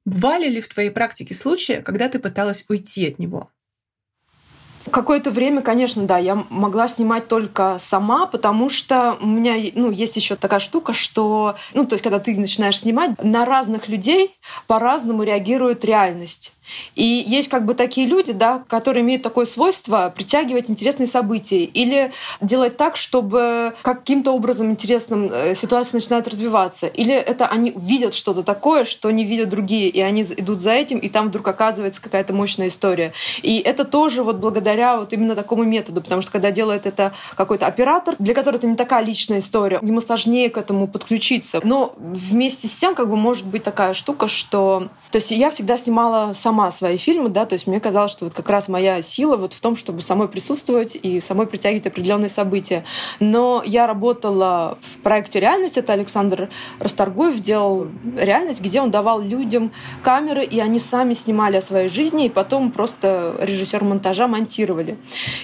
Бывали 0.06 0.48
ли 0.48 0.62
в 0.62 0.68
твоей 0.68 0.90
практике 0.90 1.36
случаи, 1.36 1.82
когда 1.86 2.10
ты 2.10 2.18
пыталась 2.20 2.66
уйти 2.70 3.08
от 3.08 3.20
него? 3.20 3.52
Какое-то 4.92 5.32
время, 5.32 5.62
конечно, 5.62 6.04
да, 6.04 6.18
я 6.18 6.44
могла 6.50 6.88
снимать 6.88 7.28
только 7.28 7.78
сама, 7.80 8.26
потому 8.26 8.70
что 8.70 9.18
у 9.22 9.26
меня 9.26 9.56
ну, 9.76 9.92
есть 9.92 10.16
еще 10.16 10.36
такая 10.36 10.60
штука, 10.60 10.94
что, 10.94 11.56
ну, 11.74 11.86
то 11.86 11.94
есть, 11.94 12.04
когда 12.04 12.20
ты 12.20 12.36
начинаешь 12.40 12.80
снимать, 12.80 13.12
на 13.24 13.46
разных 13.46 13.88
людей 13.90 14.36
по-разному 14.68 15.24
реагирует 15.24 15.86
реальность. 15.86 16.54
И 16.96 17.04
есть 17.04 17.50
как 17.50 17.66
бы 17.66 17.74
такие 17.74 18.08
люди, 18.08 18.34
да, 18.34 18.64
которые 18.68 19.04
имеют 19.04 19.24
такое 19.24 19.46
свойство 19.46 20.12
притягивать 20.16 20.70
интересные 20.70 21.08
события 21.08 21.64
или 21.64 22.12
делать 22.42 22.78
так, 22.78 22.96
чтобы 22.96 23.74
каким-то 23.82 24.32
образом 24.32 24.72
интересным 24.72 25.30
э, 25.32 25.56
ситуация 25.56 25.98
начинает 25.98 26.28
развиваться. 26.28 26.88
Или 26.88 27.14
это 27.14 27.48
они 27.48 27.74
видят 27.76 28.14
что-то 28.14 28.44
такое, 28.44 28.86
что 28.86 29.10
не 29.12 29.24
видят 29.24 29.50
другие, 29.50 29.90
и 29.90 30.02
они 30.02 30.24
идут 30.24 30.62
за 30.62 30.72
этим, 30.72 31.00
и 31.00 31.10
там 31.10 31.30
вдруг 31.30 31.48
оказывается 31.48 32.02
какая-то 32.02 32.34
мощная 32.34 32.68
история. 32.68 33.14
И 33.42 33.60
это 33.60 33.86
тоже 33.86 34.24
вот 34.24 34.38
благодаря 34.38 34.98
вот 34.98 35.14
именно 35.14 35.36
такому 35.36 35.64
методу, 35.64 36.02
потому 36.02 36.22
что 36.22 36.32
когда 36.32 36.52
делает 36.52 36.86
это 36.86 37.14
какой-то 37.36 37.68
оператор, 37.68 38.16
для 38.20 38.34
которого 38.34 38.58
это 38.58 38.68
не 38.68 38.76
такая 38.76 39.04
личная 39.04 39.40
история, 39.40 39.80
ему 39.82 40.02
сложнее 40.02 40.50
к 40.50 40.58
этому 40.58 40.88
подключиться. 40.88 41.62
Но 41.64 41.94
вместе 41.98 42.68
с 42.68 42.72
тем 42.72 42.96
как 42.96 43.10
бы 43.10 43.16
может 43.16 43.46
быть 43.46 43.64
такая 43.64 43.94
штука, 43.94 44.28
что... 44.28 44.90
То 45.12 45.18
есть 45.18 45.32
я 45.32 45.50
всегда 45.50 45.78
снимала 45.78 46.34
сама 46.34 46.59
сама 46.60 46.72
свои 46.72 46.98
фильмы, 46.98 47.30
да, 47.30 47.46
то 47.46 47.54
есть 47.54 47.68
мне 47.68 47.80
казалось, 47.80 48.12
что 48.12 48.26
вот 48.26 48.34
как 48.34 48.50
раз 48.50 48.68
моя 48.68 49.02
сила 49.02 49.38
вот 49.38 49.54
в 49.54 49.62
том, 49.62 49.78
чтобы 49.78 50.02
самой 50.02 50.28
присутствовать 50.28 50.98
и 51.02 51.22
самой 51.22 51.48
притягивать 51.48 51.88
определенные 51.88 52.30
события. 52.30 52.84
Но 53.22 53.64
я 53.66 53.88
работала 53.88 54.78
в 54.82 54.98
проекте 54.98 55.40
«Реальность», 55.40 55.78
это 55.78 55.94
Александр 55.94 56.50
Расторгуев 56.80 57.40
делал 57.40 57.88
«Реальность», 58.18 58.62
где 58.62 58.82
он 58.82 58.92
давал 58.92 59.22
людям 59.22 59.72
камеры, 60.04 60.44
и 60.44 60.60
они 60.60 60.80
сами 60.80 61.14
снимали 61.14 61.58
о 61.58 61.62
своей 61.62 61.88
жизни, 61.88 62.26
и 62.26 62.30
потом 62.30 62.72
просто 62.72 63.36
режиссер 63.40 63.84
монтажа 63.84 64.28
монтировали. 64.28 64.98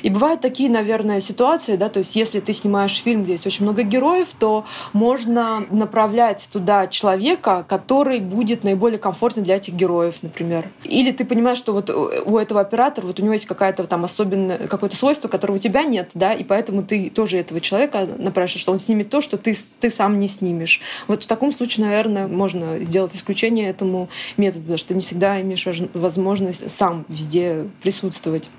И 0.04 0.10
бывают 0.10 0.42
такие, 0.42 0.70
наверное, 0.70 1.22
ситуации, 1.22 1.78
да, 1.78 1.88
то 1.88 2.00
есть 2.00 2.16
если 2.18 2.42
ты 2.42 2.52
снимаешь 2.52 3.02
фильм, 3.04 3.24
где 3.24 3.34
есть 3.34 3.48
очень 3.48 3.64
много 3.64 3.84
героев, 3.84 4.28
то 4.38 4.66
можно 4.92 5.66
направлять 5.72 6.50
туда 6.52 6.88
человека, 6.88 7.66
который 7.68 8.20
будет 8.20 8.66
наиболее 8.66 9.00
комфортен 9.00 9.44
для 9.44 9.56
этих 9.56 9.74
героев, 9.76 10.16
например. 10.22 10.70
Или 10.84 11.05
ты 11.12 11.26
понимаешь, 11.26 11.58
что 11.58 11.74
вот 11.74 11.90
у 11.90 12.38
этого 12.38 12.62
оператора 12.62 13.06
вот 13.06 13.20
у 13.20 13.24
него 13.24 13.34
есть 13.34 13.46
какая-то 13.46 13.86
там 13.86 14.06
особенное 14.06 14.68
какое-то 14.68 14.96
свойство, 14.96 15.28
которого 15.28 15.58
у 15.58 15.60
тебя 15.60 15.84
нет, 15.84 16.12
да, 16.14 16.34
и 16.34 16.44
поэтому 16.44 16.84
ты 16.84 17.10
тоже 17.10 17.38
этого 17.38 17.62
человека 17.62 18.08
направишь, 18.18 18.56
что 18.56 18.72
он 18.72 18.80
снимет 18.80 19.10
то, 19.10 19.22
что 19.22 19.38
ты, 19.38 19.56
ты 19.80 19.90
сам 19.90 20.20
не 20.20 20.28
снимешь. 20.28 20.82
Вот 21.08 21.24
в 21.24 21.28
таком 21.28 21.52
случае, 21.52 21.86
наверное, 21.88 22.28
можно 22.28 22.84
сделать 22.84 23.16
исключение 23.16 23.70
этому 23.70 24.10
методу, 24.38 24.64
потому 24.64 24.78
что 24.78 24.94
не 24.94 25.02
всегда 25.02 25.42
имеешь 25.42 25.66
возможность 25.94 26.70
сам 26.72 27.06
везде 27.10 27.68
присутствовать. 27.82 28.50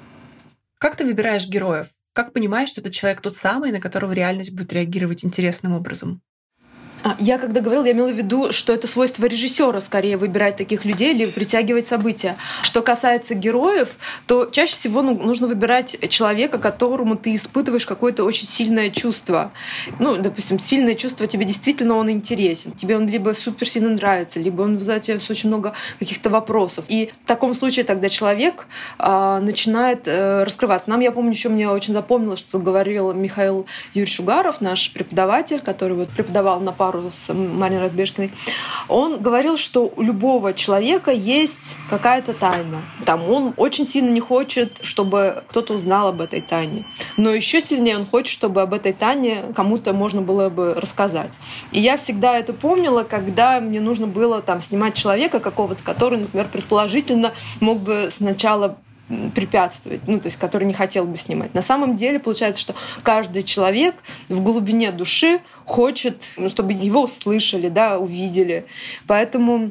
Как 0.79 0.97
ты 0.97 1.05
выбираешь 1.05 1.49
героев? 1.49 1.89
Как 2.13 2.33
понимаешь, 2.33 2.71
что 2.71 2.81
этот 2.81 2.95
человек 2.95 3.21
тот 3.21 3.35
самый, 3.35 3.73
на 3.73 3.81
которого 3.81 4.13
реальность 4.13 4.55
будет 4.55 4.73
реагировать 4.73 5.25
интересным 5.25 5.75
образом? 5.75 6.23
А, 7.03 7.17
я 7.19 7.39
когда 7.39 7.61
говорила, 7.61 7.85
я 7.85 7.93
имела 7.93 8.09
в 8.09 8.17
виду, 8.17 8.53
что 8.53 8.73
это 8.73 8.87
свойство 8.87 9.27
режиссера 9.27 9.81
скорее 9.81 10.17
выбирать 10.17 10.57
таких 10.57 10.85
людей 10.85 11.15
или 11.15 11.27
притягивать 11.27 11.87
события. 11.87 12.37
Что 12.63 12.83
касается 12.83 13.35
героев, 13.35 13.97
то 14.27 14.47
чаще 14.47 14.75
всего 14.75 15.03
ну, 15.03 15.15
нужно 15.15 15.47
выбирать 15.47 15.97
человека, 16.11 16.59
которому 16.59 17.17
ты 17.17 17.35
испытываешь 17.35 17.87
какое-то 17.87 18.25
очень 18.25 18.49
сильное 18.49 18.91
чувство. 18.91 19.53
Ну, 19.99 20.17
допустим, 20.17 20.59
сильное 20.59 20.95
чувство 20.95 21.27
тебе 21.27 21.45
действительно 21.45 21.95
он 21.95 22.11
интересен. 22.11 22.73
Тебе 22.73 22.97
он 22.97 23.09
либо 23.09 23.33
супер 23.33 23.69
сильно 23.69 23.91
нравится, 23.91 24.41
либо 24.41 24.63
он 24.63 24.77
вызывает 24.77 25.05
тебе 25.05 25.21
очень 25.29 25.49
много 25.49 25.75
каких-то 25.99 26.31
вопросов. 26.31 26.87
И 26.89 27.13
в 27.25 27.27
таком 27.27 27.55
случае 27.55 27.85
тогда 27.85 28.09
человек 28.09 28.67
а, 28.99 29.41
начинает 29.41 30.05
а, 30.07 30.45
раскрываться. 30.45 30.91
Нам, 30.91 31.01
я 31.01 31.13
помню, 31.13 31.31
еще 31.31 31.49
мне 31.51 31.69
очень 31.69 31.95
запомнилось, 31.95 32.41
что 32.41 32.59
говорил 32.59 33.13
Михаил 33.13 33.67
Юрьевич 33.95 34.17
Шугаров, 34.17 34.61
наш 34.61 34.93
преподаватель, 34.93 35.61
который 35.61 35.97
вот 35.97 36.09
преподавал 36.09 36.61
на 36.61 36.73
пару 36.73 36.86
пару 36.87 37.11
с 37.13 37.35
Мариной 37.35 37.83
Разбежкиной, 37.83 38.33
он 38.89 39.21
говорил, 39.21 39.57
что 39.57 39.93
у 39.97 40.03
любого 40.03 40.53
человека 40.53 41.11
есть 41.11 41.77
какая-то 41.91 42.33
тайна. 42.33 42.83
Там 43.05 43.29
он 43.29 43.55
очень 43.57 43.85
сильно 43.85 44.11
не 44.11 44.21
хочет, 44.21 44.79
чтобы 44.83 45.43
кто-то 45.49 45.75
узнал 45.75 46.09
об 46.09 46.21
этой 46.21 46.41
тайне. 46.41 46.87
Но 47.17 47.31
еще 47.31 47.61
сильнее 47.61 47.97
он 47.97 48.07
хочет, 48.07 48.31
чтобы 48.31 48.63
об 48.63 48.73
этой 48.73 48.93
тайне 48.93 49.47
кому-то 49.57 49.93
можно 49.93 50.23
было 50.23 50.49
бы 50.49 50.75
рассказать. 50.75 51.33
И 51.73 51.81
я 51.81 51.97
всегда 51.97 52.39
это 52.39 52.53
помнила, 52.53 53.03
когда 53.03 53.59
мне 53.61 53.81
нужно 53.81 54.07
было 54.07 54.41
там 54.41 54.61
снимать 54.61 54.95
человека 54.95 55.41
какого-то, 55.41 55.83
который, 55.83 56.19
например, 56.19 56.47
предположительно 56.53 57.33
мог 57.61 57.79
бы 57.81 58.11
сначала 58.13 58.79
препятствовать, 59.35 60.01
ну, 60.07 60.19
то 60.19 60.27
есть 60.27 60.39
который 60.39 60.65
не 60.65 60.75
хотел 60.75 61.05
бы 61.05 61.17
снимать. 61.17 61.55
На 61.55 61.63
самом 61.63 61.97
деле 61.97 62.19
получается, 62.19 62.63
что 62.63 62.75
каждый 63.03 63.43
человек 63.45 63.95
в 64.29 64.43
глубине 64.43 64.91
души 64.91 65.41
хочет, 65.65 66.25
ну, 66.37 66.49
чтобы 66.49 66.73
его 66.73 67.05
услышали, 67.05 67.69
да, 67.69 67.99
увидели. 67.99 68.67
Поэтому 69.07 69.71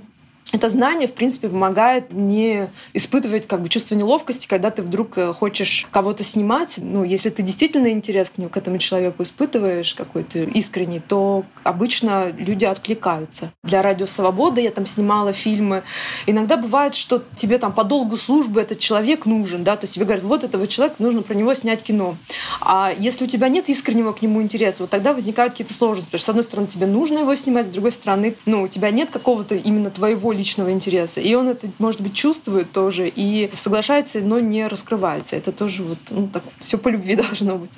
это 0.52 0.70
знание, 0.70 1.08
в 1.08 1.14
принципе, 1.14 1.50
помогает 1.50 2.14
не 2.14 2.70
испытывать 2.94 3.48
как 3.48 3.62
бы 3.62 3.70
чувство 3.70 3.96
неловкости, 3.96 4.48
когда 4.48 4.70
ты 4.70 4.84
вдруг 4.84 5.18
э, 5.18 5.34
хочешь 5.34 5.88
кого-то 5.92 6.24
снимать. 6.24 6.75
Ну, 6.78 7.04
если 7.04 7.32
ты 7.32 7.42
действительно 7.42 7.92
интерес 7.92 8.30
к 8.30 8.38
нему, 8.38 8.50
к 8.50 8.58
этому 8.58 8.78
человеку 8.78 9.24
испытываешь 9.24 9.96
какой-то 9.96 10.40
искренний, 10.40 11.00
то 11.00 11.46
обычно 11.64 12.32
люди 12.32 12.64
откликаются. 12.64 13.52
Для 13.64 13.82
«Радио 13.82 14.06
Свобода» 14.06 14.62
я 14.62 14.70
там 14.70 14.86
снимала 14.86 15.34
фильмы. 15.34 15.84
Иногда 16.28 16.58
бывает, 16.58 16.94
что 16.94 17.24
тебе 17.36 17.58
там 17.58 17.74
по 17.74 17.84
долгу 17.84 18.16
службы 18.16 18.62
этот 18.62 18.80
человек 18.80 19.25
нужен, 19.25 19.64
да, 19.64 19.75
то 19.75 19.86
есть 19.86 19.96
тебе 19.96 20.06
говорят, 20.06 20.24
вот 20.24 20.44
этого 20.44 20.68
человека 20.68 20.98
нужно 21.00 21.24
про 21.24 21.34
него 21.34 21.54
снять 21.56 21.82
кино. 21.82 22.18
А 22.62 22.94
если 22.98 23.25
у 23.25 23.28
тебя 23.28 23.50
нет 23.50 23.68
искреннего 23.70 24.14
к 24.14 24.22
нему 24.22 24.44
интереса, 24.44 24.84
вот 24.84 24.92
тогда 24.92 25.14
возникают 25.14 25.54
какие-то 25.54 25.74
сложности. 25.74 26.12
Потому 26.12 26.20
что, 26.20 26.25
с 26.25 26.30
одной 26.30 26.44
стороны, 26.44 26.68
тебе 26.68 26.86
нужно 26.86 27.20
его 27.20 27.34
снимать, 27.36 27.68
с 27.68 27.72
другой 27.72 27.92
стороны, 27.92 28.36
ну, 28.46 28.64
у 28.64 28.68
тебя 28.68 28.92
нет 28.92 29.10
какого-то 29.10 29.56
именно 29.56 29.90
твоего 29.90 30.35
личного 30.36 30.72
интереса. 30.72 31.22
И 31.22 31.34
он 31.34 31.50
это, 31.50 31.68
может 31.80 32.01
быть, 32.01 32.15
чувствует 32.15 32.72
тоже 32.72 33.08
и 33.08 33.50
соглашается, 33.54 34.20
но 34.20 34.39
не 34.39 34.68
раскрывается. 34.68 35.36
Это 35.36 35.51
тоже 35.51 35.84
вот 35.84 35.98
ну, 36.10 36.27
так 36.27 36.44
все 36.60 36.77
по 36.77 36.89
любви 36.89 37.15
должно 37.15 37.58
быть. 37.58 37.72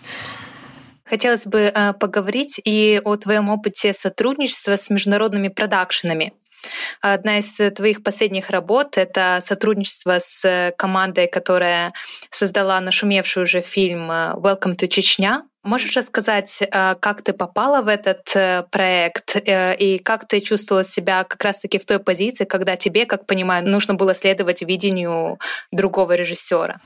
Хотелось 1.05 1.45
бы 1.45 1.71
э, 1.73 1.93
поговорить 1.93 2.59
и 2.63 3.01
о 3.03 3.15
твоем 3.15 3.49
опыте 3.49 3.93
сотрудничества 3.93 4.75
с 4.75 4.89
международными 4.89 5.47
продакшенами. 5.47 6.33
Одна 7.01 7.37
из 7.37 7.55
твоих 7.75 8.03
последних 8.03 8.49
работ— 8.49 8.93
это 8.97 9.39
сотрудничество 9.45 10.19
с 10.19 10.73
командой, 10.77 11.27
которая 11.27 11.93
создала 12.29 12.79
нашумевший 12.81 13.43
уже 13.43 13.61
фильм 13.61 14.11
э, 14.11 14.33
«Welcome 14.35 14.75
to 14.75 14.87
Чечня», 14.87 15.43
Можешь 15.67 15.97
рассказать, 15.97 16.61
э, 16.61 16.95
как 16.95 17.23
ты 17.23 17.33
попала 17.33 17.81
в 17.81 17.89
этот 17.89 18.33
э, 18.35 18.63
проект 18.71 19.35
э, 19.35 19.75
и 19.75 19.97
как 19.97 20.25
ты 20.25 20.39
чувствовала 20.39 20.85
себя 20.85 21.25
как 21.25 21.43
раз-таки 21.43 21.77
в 21.77 21.85
той 21.85 21.99
позиции, 21.99 22.45
когда 22.45 22.77
тебе, 22.77 23.05
как 23.05 23.25
понимаю, 23.25 23.67
нужно 23.67 23.93
было 23.93 24.15
следовать 24.15 24.61
видению 24.61 25.39
другого 25.73 26.13
режиссера? 26.13 26.79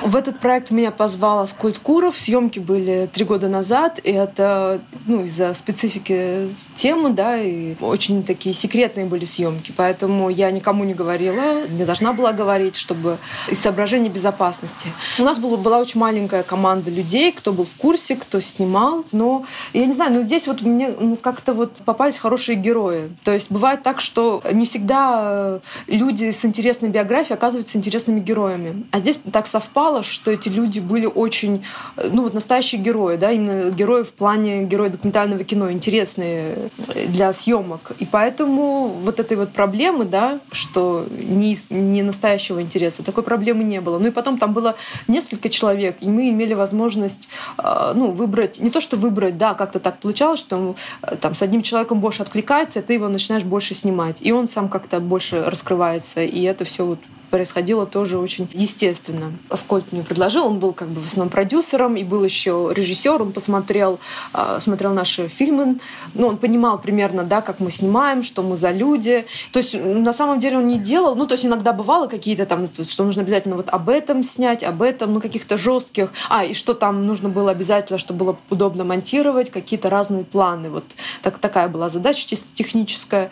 В 0.00 0.16
этот 0.16 0.40
проект 0.40 0.70
меня 0.70 0.92
позвал 0.92 1.40
Аскольд 1.40 1.78
Куров. 1.78 2.16
Съемки 2.16 2.58
были 2.58 3.06
три 3.12 3.26
года 3.26 3.48
назад, 3.48 4.00
и 4.02 4.10
это 4.10 4.80
ну, 5.06 5.24
из-за 5.24 5.52
специфики 5.52 6.48
темы, 6.74 7.10
да, 7.10 7.36
и 7.36 7.74
очень 7.82 8.22
такие 8.22 8.54
секретные 8.54 9.04
были 9.04 9.26
съемки, 9.26 9.74
поэтому 9.76 10.30
я 10.30 10.50
никому 10.50 10.84
не 10.84 10.94
говорила, 10.94 11.66
не 11.68 11.84
должна 11.84 12.14
была 12.14 12.32
говорить, 12.32 12.76
чтобы 12.76 13.18
из 13.50 13.58
соображений 13.58 14.08
безопасности. 14.08 14.88
У 15.18 15.22
нас 15.22 15.38
была, 15.38 15.58
была 15.58 15.78
очень 15.78 16.00
маленькая 16.00 16.44
команда 16.44 16.90
людей, 16.90 17.30
кто 17.32 17.52
был 17.52 17.66
в 17.66 17.76
курсе 17.76 17.89
курсе, 17.90 18.14
кто 18.14 18.40
снимал. 18.40 19.04
Но 19.10 19.44
я 19.72 19.84
не 19.84 19.92
знаю, 19.92 20.12
но 20.12 20.22
здесь 20.22 20.46
вот 20.46 20.62
мне 20.62 20.94
ну, 21.00 21.16
как-то 21.16 21.52
вот 21.52 21.82
попались 21.84 22.18
хорошие 22.18 22.54
герои. 22.54 23.10
То 23.24 23.32
есть 23.32 23.50
бывает 23.50 23.82
так, 23.82 24.00
что 24.00 24.42
не 24.52 24.64
всегда 24.64 25.58
э, 25.58 25.60
люди 25.88 26.30
с 26.30 26.44
интересной 26.44 26.88
биографией 26.88 27.34
оказываются 27.34 27.78
интересными 27.78 28.20
героями. 28.20 28.84
А 28.92 29.00
здесь 29.00 29.18
так 29.32 29.48
совпало, 29.48 30.04
что 30.04 30.30
эти 30.30 30.48
люди 30.48 30.78
были 30.78 31.06
очень, 31.06 31.64
э, 31.96 32.10
ну 32.12 32.22
вот 32.22 32.32
настоящие 32.32 32.80
герои, 32.80 33.16
да, 33.16 33.32
именно 33.32 33.72
герои 33.72 34.04
в 34.04 34.14
плане 34.14 34.62
герои 34.62 34.90
документального 34.90 35.42
кино, 35.42 35.72
интересные 35.72 36.70
для 37.08 37.32
съемок. 37.32 37.90
И 37.98 38.06
поэтому 38.06 38.86
вот 39.02 39.18
этой 39.18 39.36
вот 39.36 39.50
проблемы, 39.50 40.04
да, 40.04 40.38
что 40.52 41.06
не, 41.10 41.58
не 41.70 42.02
настоящего 42.04 42.62
интереса, 42.62 43.02
такой 43.02 43.24
проблемы 43.24 43.64
не 43.64 43.80
было. 43.80 43.98
Ну 43.98 44.06
и 44.06 44.10
потом 44.12 44.38
там 44.38 44.52
было 44.52 44.76
несколько 45.08 45.48
человек, 45.48 45.96
и 46.00 46.08
мы 46.08 46.30
имели 46.30 46.54
возможность 46.54 47.28
э, 47.58 47.79
Э, 47.79 47.79
ну, 47.94 48.10
выбрать, 48.10 48.60
не 48.60 48.70
то 48.70 48.80
что 48.80 48.96
выбрать, 48.96 49.38
да, 49.38 49.54
как-то 49.54 49.80
так 49.80 49.98
получалось, 49.98 50.40
что 50.40 50.74
э, 51.02 51.16
там 51.16 51.34
с 51.34 51.42
одним 51.42 51.62
человеком 51.62 52.00
больше 52.00 52.22
откликается, 52.22 52.82
ты 52.82 52.94
его 52.94 53.08
начинаешь 53.08 53.44
больше 53.44 53.74
снимать, 53.74 54.22
и 54.22 54.32
он 54.32 54.48
сам 54.48 54.68
как-то 54.68 55.00
больше 55.00 55.44
раскрывается, 55.44 56.22
и 56.22 56.42
это 56.42 56.64
все 56.64 56.84
вот 56.84 56.98
происходило 57.30 57.86
тоже 57.86 58.18
очень 58.18 58.48
естественно. 58.52 59.32
Аскольд 59.48 59.92
мне 59.92 60.02
предложил, 60.02 60.46
он 60.46 60.58
был 60.58 60.72
как 60.72 60.88
бы 60.88 61.00
в 61.00 61.06
основном 61.06 61.30
продюсером 61.30 61.96
и 61.96 62.04
был 62.04 62.24
еще 62.24 62.72
режиссер, 62.74 63.22
он 63.22 63.32
посмотрел, 63.32 63.98
а, 64.32 64.60
смотрел 64.60 64.92
наши 64.92 65.28
фильмы, 65.28 65.78
ну, 66.14 66.26
он 66.26 66.36
понимал 66.36 66.78
примерно, 66.78 67.22
да, 67.24 67.40
как 67.40 67.60
мы 67.60 67.70
снимаем, 67.70 68.22
что 68.22 68.42
мы 68.42 68.56
за 68.56 68.70
люди. 68.70 69.24
То 69.52 69.58
есть 69.60 69.74
на 69.74 70.12
самом 70.12 70.38
деле 70.38 70.58
он 70.58 70.66
не 70.66 70.78
делал, 70.78 71.14
ну, 71.14 71.26
то 71.26 71.34
есть 71.34 71.46
иногда 71.46 71.72
бывало 71.72 72.06
какие-то 72.06 72.46
там, 72.46 72.68
что 72.88 73.04
нужно 73.04 73.22
обязательно 73.22 73.56
вот 73.56 73.68
об 73.70 73.88
этом 73.88 74.22
снять, 74.22 74.64
об 74.64 74.82
этом, 74.82 75.14
ну, 75.14 75.20
каких-то 75.20 75.56
жестких, 75.56 76.10
а, 76.28 76.44
и 76.44 76.54
что 76.54 76.74
там 76.74 77.06
нужно 77.06 77.28
было 77.28 77.50
обязательно, 77.50 77.98
чтобы 77.98 78.24
было 78.24 78.38
удобно 78.50 78.84
монтировать, 78.84 79.50
какие-то 79.50 79.90
разные 79.90 80.24
планы. 80.24 80.70
Вот 80.70 80.84
так, 81.22 81.38
такая 81.38 81.68
была 81.68 81.90
задача 81.90 82.26
чисто 82.26 82.46
техническая. 82.54 83.30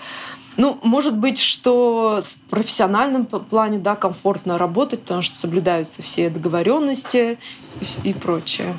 Ну, 0.59 0.77
может 0.83 1.17
быть, 1.17 1.39
что 1.39 2.21
в 2.27 2.51
профессиональном 2.51 3.27
плане, 3.27 3.79
да, 3.79 3.95
комфортно 3.95 4.59
работать, 4.59 5.03
потому 5.03 5.23
что 5.23 5.39
соблюдаются 5.39 6.03
все 6.03 6.31
договоренности 6.31 7.39
и, 7.81 8.09
и 8.09 8.13
прочее. 8.13 8.75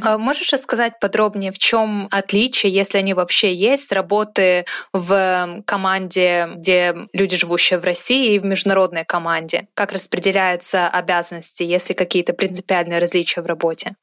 А 0.00 0.16
можешь 0.16 0.50
рассказать 0.50 0.98
подробнее, 0.98 1.52
в 1.52 1.58
чем 1.58 2.08
отличие, 2.10 2.72
если 2.72 2.96
они 2.96 3.12
вообще 3.12 3.54
есть, 3.54 3.92
работы 3.92 4.64
в 4.94 5.62
команде, 5.66 6.48
где 6.56 6.94
люди, 7.12 7.36
живущие 7.36 7.78
в 7.78 7.84
России, 7.84 8.34
и 8.34 8.38
в 8.38 8.46
международной 8.46 9.04
команде? 9.04 9.68
Как 9.74 9.92
распределяются 9.92 10.88
обязанности, 10.88 11.64
если 11.64 11.92
какие-то 11.92 12.32
принципиальные 12.32 12.98
различия 12.98 13.42
в 13.42 13.46
работе? 13.46 13.94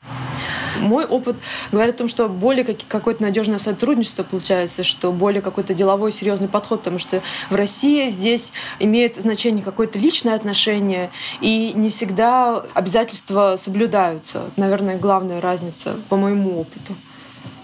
Мой 0.79 1.05
опыт 1.05 1.35
говорит 1.71 1.95
о 1.95 1.97
том, 1.97 2.07
что 2.07 2.27
более 2.27 2.65
какое-то 2.87 3.21
надежное 3.23 3.59
сотрудничество 3.59 4.23
получается, 4.23 4.83
что 4.83 5.11
более 5.11 5.41
какой-то 5.41 5.73
деловой 5.73 6.11
серьезный 6.11 6.47
подход, 6.47 6.79
потому 6.79 6.99
что 6.99 7.21
в 7.49 7.55
России 7.55 8.09
здесь 8.09 8.51
имеет 8.79 9.17
значение 9.17 9.63
какое-то 9.63 9.99
личное 9.99 10.35
отношение, 10.35 11.11
и 11.41 11.73
не 11.73 11.89
всегда 11.89 12.63
обязательства 12.73 13.57
соблюдаются. 13.61 14.49
Наверное, 14.57 14.97
главная 14.97 15.41
разница 15.41 15.95
по 16.09 16.17
моему 16.17 16.59
опыту. 16.59 16.95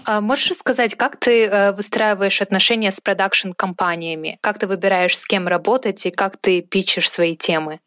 А 0.04 0.20
можешь 0.20 0.50
рассказать, 0.50 0.96
как 0.96 1.16
ты 1.16 1.44
э, 1.44 1.72
выстраиваешь 1.72 2.42
отношения 2.42 2.90
с 2.90 3.00
продакшн-компаниями? 3.00 4.38
Как 4.40 4.58
ты 4.58 4.66
выбираешь, 4.66 5.16
с 5.16 5.24
кем 5.24 5.46
работать 5.46 6.06
и 6.06 6.10
как 6.10 6.36
ты 6.36 6.60
пичешь 6.60 7.10
свои 7.10 7.36
темы? 7.36 7.78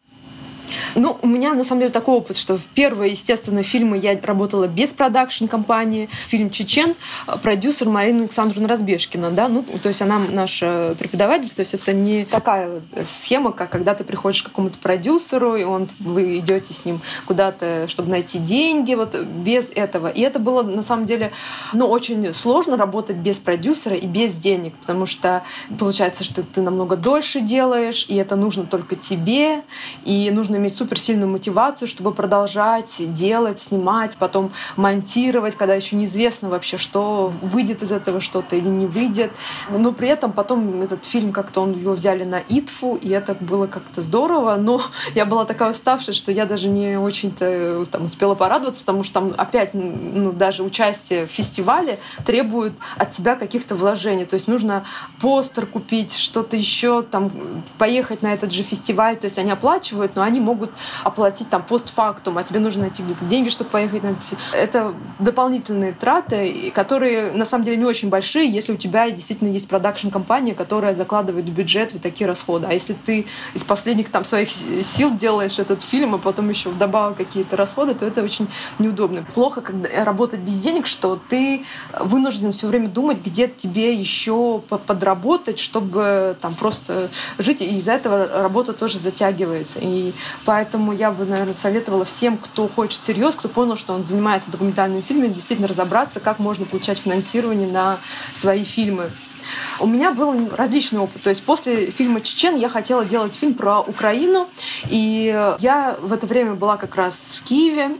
Ну, 0.95 1.17
у 1.21 1.27
меня 1.27 1.53
на 1.53 1.63
самом 1.63 1.81
деле 1.81 1.91
такой 1.91 2.15
опыт, 2.15 2.37
что 2.37 2.57
в 2.57 2.65
первые, 2.67 3.11
естественно, 3.11 3.63
фильмы 3.63 3.97
я 3.97 4.19
работала 4.19 4.67
без 4.67 4.89
продакшн-компании. 4.89 6.09
Фильм 6.27 6.49
«Чечен» 6.49 6.95
продюсер 7.43 7.89
Марина 7.89 8.23
Александровна 8.23 8.67
Разбежкина, 8.67 9.31
да, 9.31 9.47
ну, 9.47 9.63
то 9.81 9.89
есть 9.89 10.01
она 10.01 10.19
наша 10.31 10.95
преподаватель, 10.97 11.49
то 11.49 11.61
есть 11.61 11.73
это 11.73 11.93
не 11.93 12.25
такая 12.25 12.81
схема, 13.07 13.51
как 13.51 13.69
когда 13.69 13.93
ты 13.93 14.03
приходишь 14.03 14.41
к 14.43 14.47
какому-то 14.47 14.77
продюсеру, 14.77 15.55
и 15.55 15.63
он, 15.63 15.89
вы 15.99 16.39
идете 16.39 16.73
с 16.73 16.85
ним 16.85 17.01
куда-то, 17.25 17.87
чтобы 17.87 18.09
найти 18.09 18.39
деньги, 18.39 18.95
вот 18.95 19.15
без 19.15 19.65
этого. 19.75 20.07
И 20.07 20.21
это 20.21 20.39
было, 20.39 20.63
на 20.63 20.83
самом 20.83 21.05
деле, 21.05 21.31
ну, 21.73 21.87
очень 21.87 22.33
сложно 22.33 22.77
работать 22.77 23.17
без 23.17 23.39
продюсера 23.39 23.95
и 23.95 24.05
без 24.05 24.35
денег, 24.35 24.73
потому 24.75 25.05
что 25.05 25.43
получается, 25.77 26.23
что 26.23 26.41
ты 26.43 26.61
намного 26.61 26.95
дольше 26.95 27.41
делаешь, 27.41 28.05
и 28.07 28.15
это 28.15 28.35
нужно 28.35 28.65
только 28.65 28.95
тебе, 28.95 29.61
и 30.03 30.31
нужно 30.31 30.54
иметь 30.57 30.75
суперсильную 30.75 31.29
мотивацию, 31.29 31.87
чтобы 31.87 32.13
продолжать 32.13 32.95
делать, 33.13 33.59
снимать, 33.59 34.17
потом 34.17 34.51
монтировать, 34.75 35.55
когда 35.55 35.75
еще 35.75 35.95
неизвестно 35.95 36.49
вообще, 36.49 36.77
что 36.77 37.33
выйдет 37.41 37.83
из 37.83 37.91
этого 37.91 38.19
что-то 38.19 38.55
или 38.55 38.67
не 38.67 38.85
выйдет. 38.85 39.31
Но 39.69 39.91
при 39.91 40.09
этом 40.09 40.31
потом 40.31 40.81
этот 40.81 41.05
фильм 41.05 41.31
как-то 41.31 41.61
он 41.61 41.73
его 41.73 41.93
взяли 41.93 42.23
на 42.23 42.39
ИТФУ, 42.39 42.95
и 42.95 43.09
это 43.09 43.35
было 43.35 43.67
как-то 43.67 44.01
здорово. 44.01 44.55
Но 44.55 44.81
я 45.13 45.25
была 45.25 45.45
такая 45.45 45.71
уставшая, 45.71 46.15
что 46.15 46.31
я 46.31 46.45
даже 46.45 46.67
не 46.67 46.97
очень-то 46.97 47.85
там 47.91 48.05
успела 48.05 48.35
порадоваться, 48.35 48.81
потому 48.81 49.03
что 49.03 49.13
там 49.15 49.33
опять 49.37 49.73
ну, 49.73 50.31
даже 50.31 50.63
участие 50.63 51.25
в 51.25 51.31
фестивале 51.31 51.99
требует 52.25 52.73
от 52.97 53.11
тебя 53.11 53.35
каких-то 53.35 53.75
вложений. 53.75 54.25
То 54.25 54.35
есть 54.35 54.47
нужно 54.47 54.85
постер 55.21 55.65
купить, 55.65 56.15
что-то 56.15 56.57
еще, 56.57 57.01
там, 57.01 57.31
поехать 57.77 58.21
на 58.21 58.33
этот 58.33 58.51
же 58.51 58.63
фестиваль. 58.63 59.17
То 59.17 59.25
есть 59.25 59.37
они 59.37 59.51
оплачивают, 59.51 60.15
но 60.15 60.21
они 60.21 60.39
могут 60.45 60.71
оплатить 61.03 61.49
там 61.49 61.63
постфактум, 61.63 62.37
а 62.37 62.43
тебе 62.43 62.59
нужно 62.59 62.83
найти 62.83 63.03
где-то 63.03 63.25
деньги, 63.25 63.49
чтобы 63.49 63.69
поехать 63.69 64.03
на 64.03 64.15
это. 64.53 64.93
Дополнительные 65.19 65.91
траты, 65.91 66.71
которые 66.73 67.31
на 67.31 67.45
самом 67.45 67.65
деле 67.65 67.77
не 67.77 67.85
очень 67.85 68.09
большие, 68.09 68.47
если 68.47 68.73
у 68.73 68.77
тебя 68.77 69.09
действительно 69.09 69.49
есть 69.49 69.67
продакшн-компания, 69.67 70.53
которая 70.53 70.95
закладывает 70.95 71.45
в 71.45 71.51
бюджет 71.51 71.93
вот 71.93 72.01
такие 72.01 72.27
расходы. 72.27 72.67
А 72.69 72.73
если 72.73 72.93
ты 72.93 73.25
из 73.53 73.63
последних 73.63 74.09
там 74.09 74.23
своих 74.23 74.49
сил 74.49 75.15
делаешь 75.15 75.59
этот 75.59 75.81
фильм, 75.81 76.15
а 76.15 76.17
потом 76.17 76.49
еще 76.49 76.69
вдобавок 76.69 77.17
какие-то 77.17 77.57
расходы, 77.57 77.95
то 77.95 78.05
это 78.05 78.23
очень 78.23 78.47
неудобно. 78.79 79.25
Плохо, 79.33 79.61
когда 79.61 79.89
работать 80.05 80.39
без 80.39 80.59
денег, 80.59 80.85
что 80.85 81.19
ты 81.29 81.65
вынужден 81.99 82.51
все 82.51 82.67
время 82.67 82.87
думать, 82.87 83.19
где 83.25 83.47
тебе 83.47 83.93
еще 83.93 84.61
подработать, 84.69 85.59
чтобы 85.59 86.37
там 86.41 86.53
просто 86.53 87.09
жить, 87.37 87.61
и 87.61 87.79
из-за 87.79 87.93
этого 87.93 88.27
работа 88.41 88.73
тоже 88.73 88.99
затягивается. 88.99 89.79
И 89.81 90.13
Поэтому 90.43 90.91
я 90.93 91.11
бы, 91.11 91.25
наверное, 91.25 91.53
советовала 91.53 92.05
всем, 92.05 92.37
кто 92.37 92.67
хочет 92.67 93.01
серьезно, 93.01 93.39
кто 93.39 93.49
понял, 93.49 93.77
что 93.77 93.93
он 93.93 94.03
занимается 94.03 94.51
документальными 94.51 95.01
фильмами, 95.01 95.33
действительно 95.33 95.67
разобраться, 95.67 96.19
как 96.19 96.39
можно 96.39 96.65
получать 96.65 96.97
финансирование 96.97 97.67
на 97.67 97.99
свои 98.35 98.63
фильмы. 98.63 99.11
У 99.79 99.87
меня 99.87 100.11
был 100.11 100.49
различный 100.55 100.99
опыт. 100.99 101.21
То 101.21 101.29
есть 101.29 101.43
после 101.43 101.91
фильма 101.91 102.21
«Чечен» 102.21 102.55
я 102.55 102.69
хотела 102.69 103.05
делать 103.05 103.35
фильм 103.35 103.53
про 103.53 103.81
Украину. 103.81 104.47
И 104.89 105.25
я 105.59 105.97
в 106.01 106.11
это 106.13 106.25
время 106.27 106.53
была 106.53 106.77
как 106.77 106.95
раз 106.95 107.39
в 107.39 107.43
Киеве. 107.43 107.97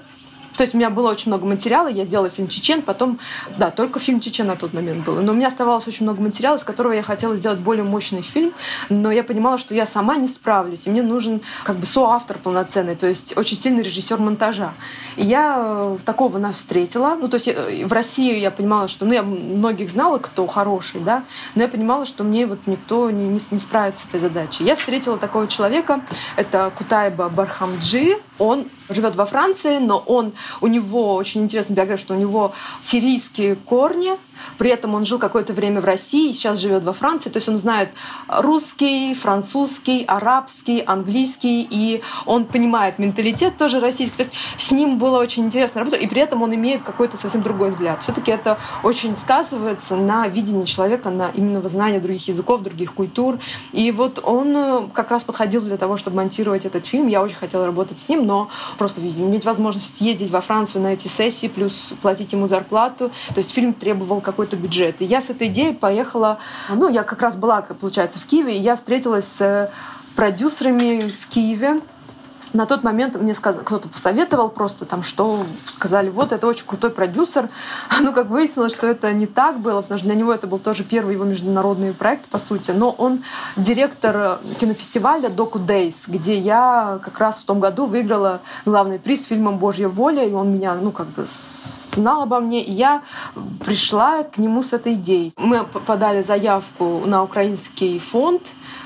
То 0.57 0.63
есть 0.63 0.73
у 0.73 0.77
меня 0.77 0.89
было 0.89 1.11
очень 1.11 1.31
много 1.31 1.45
материала, 1.45 1.87
я 1.87 2.05
сделала 2.05 2.29
фильм 2.29 2.47
«Чечен», 2.47 2.81
потом, 2.81 3.19
да, 3.57 3.71
только 3.71 3.99
фильм 3.99 4.19
«Чечен» 4.19 4.47
на 4.47 4.55
тот 4.55 4.73
момент 4.73 5.05
был. 5.05 5.15
Но 5.15 5.31
у 5.31 5.35
меня 5.35 5.47
оставалось 5.47 5.87
очень 5.87 6.05
много 6.05 6.21
материала, 6.21 6.57
из 6.57 6.63
которого 6.63 6.93
я 6.93 7.03
хотела 7.03 7.35
сделать 7.35 7.59
более 7.59 7.83
мощный 7.83 8.21
фильм, 8.21 8.53
но 8.89 9.11
я 9.11 9.23
понимала, 9.23 9.57
что 9.57 9.75
я 9.75 9.85
сама 9.85 10.15
не 10.15 10.27
справлюсь, 10.27 10.85
и 10.85 10.89
мне 10.89 11.01
нужен 11.01 11.41
как 11.63 11.77
бы 11.77 11.85
соавтор 11.85 12.37
полноценный, 12.37 12.95
то 12.95 13.07
есть 13.07 13.37
очень 13.37 13.57
сильный 13.57 13.83
режиссер 13.83 14.17
монтажа. 14.17 14.73
И 15.15 15.25
я 15.25 15.55
э, 15.57 15.97
такого 16.05 16.37
нас 16.37 16.55
встретила. 16.55 17.17
Ну, 17.19 17.27
то 17.27 17.35
есть 17.35 17.47
э, 17.47 17.85
в 17.85 17.93
России 17.93 18.37
я 18.37 18.51
понимала, 18.51 18.87
что, 18.87 19.05
ну, 19.05 19.13
я 19.13 19.23
многих 19.23 19.89
знала, 19.89 20.17
кто 20.17 20.45
хороший, 20.47 20.99
да, 21.01 21.23
но 21.55 21.63
я 21.63 21.67
понимала, 21.67 22.05
что 22.05 22.23
мне 22.23 22.45
вот 22.45 22.59
никто 22.65 23.09
не, 23.09 23.27
не, 23.27 23.39
не 23.51 23.59
справится 23.59 24.05
с 24.05 24.09
этой 24.09 24.19
задачей. 24.19 24.63
Я 24.63 24.75
встретила 24.75 25.17
такого 25.17 25.47
человека, 25.47 26.01
это 26.35 26.71
Кутайба 26.77 27.29
Бархамджи, 27.29 28.17
он 28.39 28.65
живет 28.89 29.15
во 29.15 29.25
Франции, 29.25 29.77
но 29.77 29.97
он, 29.97 30.33
у 30.61 30.67
него 30.67 31.15
очень 31.15 31.43
интересная 31.43 31.75
биография, 31.75 32.05
что 32.05 32.13
у 32.13 32.17
него 32.17 32.53
сирийские 32.81 33.55
корни, 33.55 34.13
при 34.57 34.71
этом 34.71 34.93
он 34.95 35.05
жил 35.05 35.19
какое-то 35.19 35.53
время 35.53 35.81
в 35.81 35.85
России, 35.85 36.31
сейчас 36.31 36.59
живет 36.59 36.83
во 36.83 36.93
Франции, 36.93 37.29
то 37.29 37.37
есть 37.37 37.49
он 37.49 37.57
знает 37.57 37.89
русский, 38.27 39.13
французский, 39.13 40.03
арабский, 40.05 40.83
английский, 40.85 41.67
и 41.69 42.01
он 42.25 42.45
понимает 42.45 42.99
менталитет 42.99 43.57
тоже 43.57 43.79
российский. 43.79 44.17
То 44.17 44.23
есть 44.23 44.33
с 44.57 44.71
ним 44.71 44.97
было 44.97 45.19
очень 45.19 45.45
интересно 45.45 45.81
работать, 45.81 46.01
и 46.01 46.07
при 46.07 46.21
этом 46.21 46.41
он 46.41 46.53
имеет 46.53 46.83
какой-то 46.83 47.17
совсем 47.17 47.41
другой 47.41 47.69
взгляд. 47.69 48.03
Все-таки 48.03 48.31
это 48.31 48.57
очень 48.83 49.15
сказывается 49.15 49.95
на 49.95 50.27
видении 50.27 50.65
человека, 50.65 51.09
на 51.09 51.29
именно 51.29 51.67
знании 51.67 51.99
других 51.99 52.27
языков, 52.27 52.61
других 52.61 52.93
культур. 52.93 53.39
И 53.71 53.91
вот 53.91 54.19
он 54.23 54.55
э, 54.55 54.87
как 54.93 55.11
раз 55.11 55.23
подходил 55.23 55.61
для 55.61 55.77
того, 55.77 55.97
чтобы 55.97 56.17
монтировать 56.17 56.65
этот 56.65 56.85
фильм. 56.85 57.07
Я 57.07 57.21
очень 57.21 57.35
хотела 57.35 57.65
работать 57.65 57.97
с 57.97 58.09
ним, 58.09 58.24
но 58.25 58.49
просто 58.77 59.01
иметь 59.01 59.45
возможность 59.45 60.01
ездить 60.01 60.31
во 60.31 60.41
Францию 60.41 60.81
на 60.81 60.93
эти 60.93 61.07
сессии, 61.07 61.47
плюс 61.47 61.93
платить 62.01 62.33
ему 62.33 62.47
зарплату. 62.47 63.11
То 63.33 63.37
есть 63.37 63.51
фильм 63.51 63.73
требовал 63.73 64.21
какой-то 64.21 64.55
бюджет. 64.55 65.01
И 65.01 65.05
я 65.05 65.21
с 65.21 65.29
этой 65.29 65.47
идеей 65.47 65.73
поехала, 65.73 66.39
ну, 66.69 66.89
я 66.89 67.03
как 67.03 67.21
раз 67.21 67.35
была, 67.35 67.61
получается, 67.61 68.19
в 68.19 68.25
Киеве, 68.25 68.57
и 68.57 68.59
я 68.59 68.75
встретилась 68.75 69.25
с 69.25 69.71
продюсерами 70.15 71.09
в 71.09 71.27
Киеве, 71.27 71.81
на 72.55 72.65
тот 72.65 72.83
момент 72.83 73.15
мне 73.15 73.33
кто-то 73.33 73.87
посоветовал 73.87 74.49
просто 74.49 74.85
там, 74.85 75.03
что 75.03 75.45
сказали, 75.67 76.09
вот 76.09 76.31
это 76.31 76.47
очень 76.47 76.65
крутой 76.65 76.91
продюсер. 76.91 77.49
Ну, 78.05 78.13
как 78.13 78.27
выяснилось, 78.27 78.73
что 78.73 78.87
это 78.87 79.11
не 79.13 79.25
так 79.25 79.59
было, 79.59 79.81
потому 79.81 79.97
что 79.97 80.07
для 80.07 80.15
него 80.15 80.31
это 80.31 80.47
был 80.47 80.59
тоже 80.59 80.83
первый 80.83 81.13
его 81.13 81.23
международный 81.23 81.91
проект, 81.91 82.27
по 82.27 82.37
сути. 82.37 82.71
Но 82.71 82.91
он 82.91 83.23
директор 83.55 84.39
кинофестиваля 84.59 85.29
Doku 85.29 85.65
Days, 85.65 86.03
где 86.07 86.37
я 86.37 86.99
как 87.03 87.17
раз 87.19 87.39
в 87.39 87.45
том 87.45 87.59
году 87.59 87.85
выиграла 87.85 88.41
главный 88.65 88.99
приз 88.99 89.25
фильмом 89.25 89.57
«Божья 89.57 89.87
воля», 89.87 90.23
и 90.23 90.33
он 90.33 90.53
меня, 90.53 90.75
ну, 90.75 90.91
как 90.91 91.07
бы 91.07 91.25
знал 91.95 92.23
обо 92.23 92.39
мне, 92.39 92.63
и 92.63 92.71
я 92.71 93.01
пришла 93.65 94.23
к 94.23 94.37
нему 94.37 94.61
с 94.61 94.73
этой 94.73 94.93
идеей. 94.93 95.33
Мы 95.37 95.63
подали 95.63 96.21
заявку 96.21 97.03
на 97.05 97.23
украинский 97.23 97.99
фонд, 97.99 98.41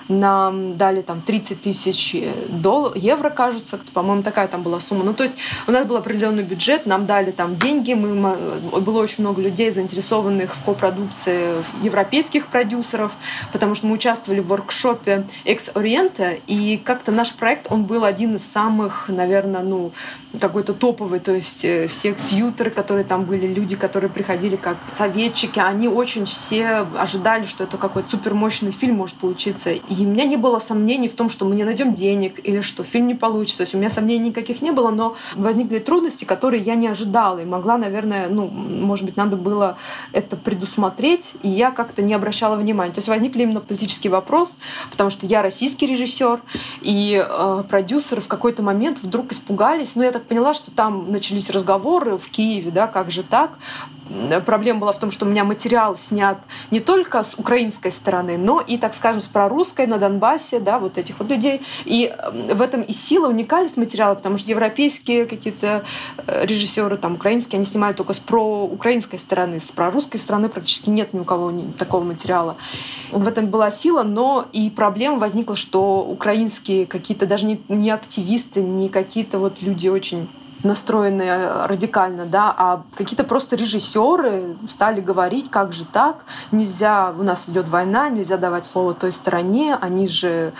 нам 0.10 0.76
дали 0.76 1.02
там 1.02 1.22
30 1.22 1.62
тысяч 1.62 2.16
дол- 2.48 2.94
евро, 2.96 3.30
кажется, 3.30 3.80
по-моему, 3.94 4.24
такая 4.24 4.48
там 4.48 4.64
была 4.64 4.80
сумма. 4.80 5.04
Ну, 5.04 5.14
то 5.14 5.24
есть 5.24 5.36
у 5.68 5.72
нас 5.72 5.86
был 5.86 5.98
определенный 5.98 6.44
бюджет, 6.44 6.86
нам 6.86 7.06
дали 7.06 7.32
там 7.32 7.56
деньги, 7.56 7.94
мы, 7.94 8.32
было 8.82 9.02
очень 9.02 9.24
много 9.24 9.42
людей, 9.42 9.72
заинтересованных 9.72 10.56
в 10.56 10.64
копродукции 10.64 11.64
европейских 11.84 12.48
продюсеров, 12.48 13.12
потому 13.52 13.76
что 13.76 13.88
мы 13.88 13.94
участвовали 13.94 14.40
в 14.40 14.48
воркшопе 14.48 15.28
Oriente, 15.46 16.42
и 16.48 16.78
как-то 16.78 17.12
наш 17.12 17.34
проект, 17.34 17.72
он 17.72 17.84
был 17.84 18.04
один 18.04 18.36
из 18.36 18.44
самых, 18.44 19.06
наверное, 19.10 19.62
ну, 19.62 19.92
какой-то 20.40 20.74
топовый, 20.74 21.20
то 21.20 21.34
есть 21.34 21.66
э, 21.66 21.88
все 21.88 22.14
тьютеры, 22.14 22.70
которые 22.70 22.99
там 23.04 23.26
были, 23.26 23.48
люди, 23.48 23.76
которые 23.76 24.10
приходили 24.10 24.56
как 24.56 24.78
советчики, 24.98 25.60
они 25.60 25.88
очень 25.88 26.26
все 26.26 26.88
ожидали, 26.98 27.46
что 27.46 27.64
это 27.64 27.78
какой-то 27.78 28.10
супермощный 28.10 28.72
фильм 28.72 28.96
может 28.96 29.16
получиться. 29.16 29.72
И 29.72 30.06
у 30.06 30.08
меня 30.08 30.26
не 30.26 30.38
было 30.38 30.60
сомнений 30.60 31.08
в 31.08 31.16
том, 31.16 31.30
что 31.30 31.46
мы 31.46 31.56
не 31.56 31.64
найдем 31.64 31.94
денег 31.94 32.40
или 32.44 32.62
что 32.62 32.84
фильм 32.84 33.08
не 33.08 33.16
получится. 33.16 33.58
То 33.58 33.64
есть 33.64 33.76
у 33.76 33.78
меня 33.78 33.90
сомнений 33.90 34.30
никаких 34.30 34.62
не 34.62 34.72
было, 34.72 34.90
но 34.90 35.16
возникли 35.36 35.80
трудности, 35.80 36.26
которые 36.26 36.62
я 36.62 36.76
не 36.76 36.88
ожидала. 36.88 37.40
И 37.40 37.46
могла, 37.46 37.78
наверное, 37.78 38.30
ну, 38.30 38.48
может 38.48 39.06
быть, 39.06 39.18
надо 39.18 39.36
было 39.36 39.78
это 40.14 40.36
предусмотреть, 40.36 41.34
и 41.44 41.50
я 41.50 41.72
как-то 41.72 42.02
не 42.02 42.14
обращала 42.14 42.56
внимания. 42.56 42.92
То 42.92 43.00
есть 43.00 43.08
возникли 43.08 43.44
именно 43.44 43.60
политический 43.60 44.10
вопрос, 44.10 44.58
потому 44.92 45.10
что 45.10 45.26
я 45.26 45.42
российский 45.42 45.86
режиссер, 45.86 46.42
и 46.82 47.24
э, 47.26 47.64
продюсеры 47.70 48.22
в 48.22 48.28
какой-то 48.28 48.64
момент 48.64 49.00
вдруг 49.00 49.32
испугались. 49.32 49.96
Ну, 49.96 50.04
я 50.04 50.12
так 50.12 50.24
поняла, 50.24 50.54
что 50.54 50.72
там 50.72 51.12
начались 51.12 51.50
разговоры 51.50 52.18
в 52.18 52.30
Киеве, 52.30 52.72
да, 52.72 52.88
как 52.90 53.12
же 53.12 53.24
так? 53.24 53.58
проблема 54.46 54.82
была 54.82 54.92
в 54.92 55.00
том, 55.00 55.12
что 55.12 55.26
у 55.26 55.30
меня 55.30 55.44
материал 55.44 55.98
снят 55.98 56.40
не 56.72 56.80
только 56.80 57.24
с 57.24 57.36
украинской 57.38 57.92
стороны, 57.92 58.38
но 58.38 58.60
и, 58.60 58.78
так 58.78 58.94
скажем, 58.94 59.22
с 59.22 59.28
прорусской 59.28 59.88
на 59.88 59.98
Донбассе, 59.98 60.60
да, 60.60 60.80
вот 60.80 60.98
этих 60.98 61.20
вот 61.20 61.30
людей. 61.30 61.62
И 61.86 62.14
в 62.52 62.62
этом 62.62 62.82
и 62.82 62.94
сила, 62.94 63.30
уникальность 63.30 63.78
материала, 63.78 64.16
потому 64.16 64.38
что 64.38 64.50
европейские 64.50 65.26
какие-то 65.26 65.84
э, 66.26 66.46
режиссеры, 66.46 66.98
там, 66.98 67.16
украинские, 67.16 67.58
они 67.58 67.66
снимают 67.66 67.98
только 67.98 68.14
с 68.14 68.20
проукраинской 68.20 69.20
стороны, 69.20 69.60
с 69.60 69.72
прорусской 69.72 70.20
стороны 70.20 70.50
практически 70.50 70.90
нет 70.90 71.14
ни 71.14 71.20
у 71.20 71.24
кого 71.24 71.54
такого 71.78 72.04
материала. 72.04 72.58
В 73.12 73.28
этом 73.28 73.48
была 73.48 73.72
сила, 73.72 74.04
но 74.04 74.48
и 74.54 74.70
проблема 74.70 75.20
возникла, 75.20 75.56
что 75.56 76.02
украинские 76.02 76.86
какие-то 76.86 77.26
даже 77.26 77.46
не, 77.46 77.62
не 77.68 77.92
активисты, 77.92 78.62
не 78.62 78.90
какие-то 78.90 79.40
вот 79.40 79.62
люди 79.62 79.88
очень 79.88 80.30
настроенные 80.64 81.66
радикально, 81.66 82.26
да, 82.26 82.54
а 82.56 82.84
какие-то 82.96 83.24
просто 83.24 83.56
режиссеры 83.56 84.58
стали 84.70 85.02
говорить, 85.02 85.50
как 85.50 85.74
же 85.74 85.86
так, 85.86 86.18
нельзя, 86.52 87.14
у 87.18 87.24
нас 87.24 87.48
идет 87.48 87.70
война, 87.70 88.10
нельзя 88.10 88.38
давать 88.38 88.66
слово 88.66 88.94
той 88.94 89.12
стороне, 89.12 89.78
они 89.80 90.08
же 90.08 90.54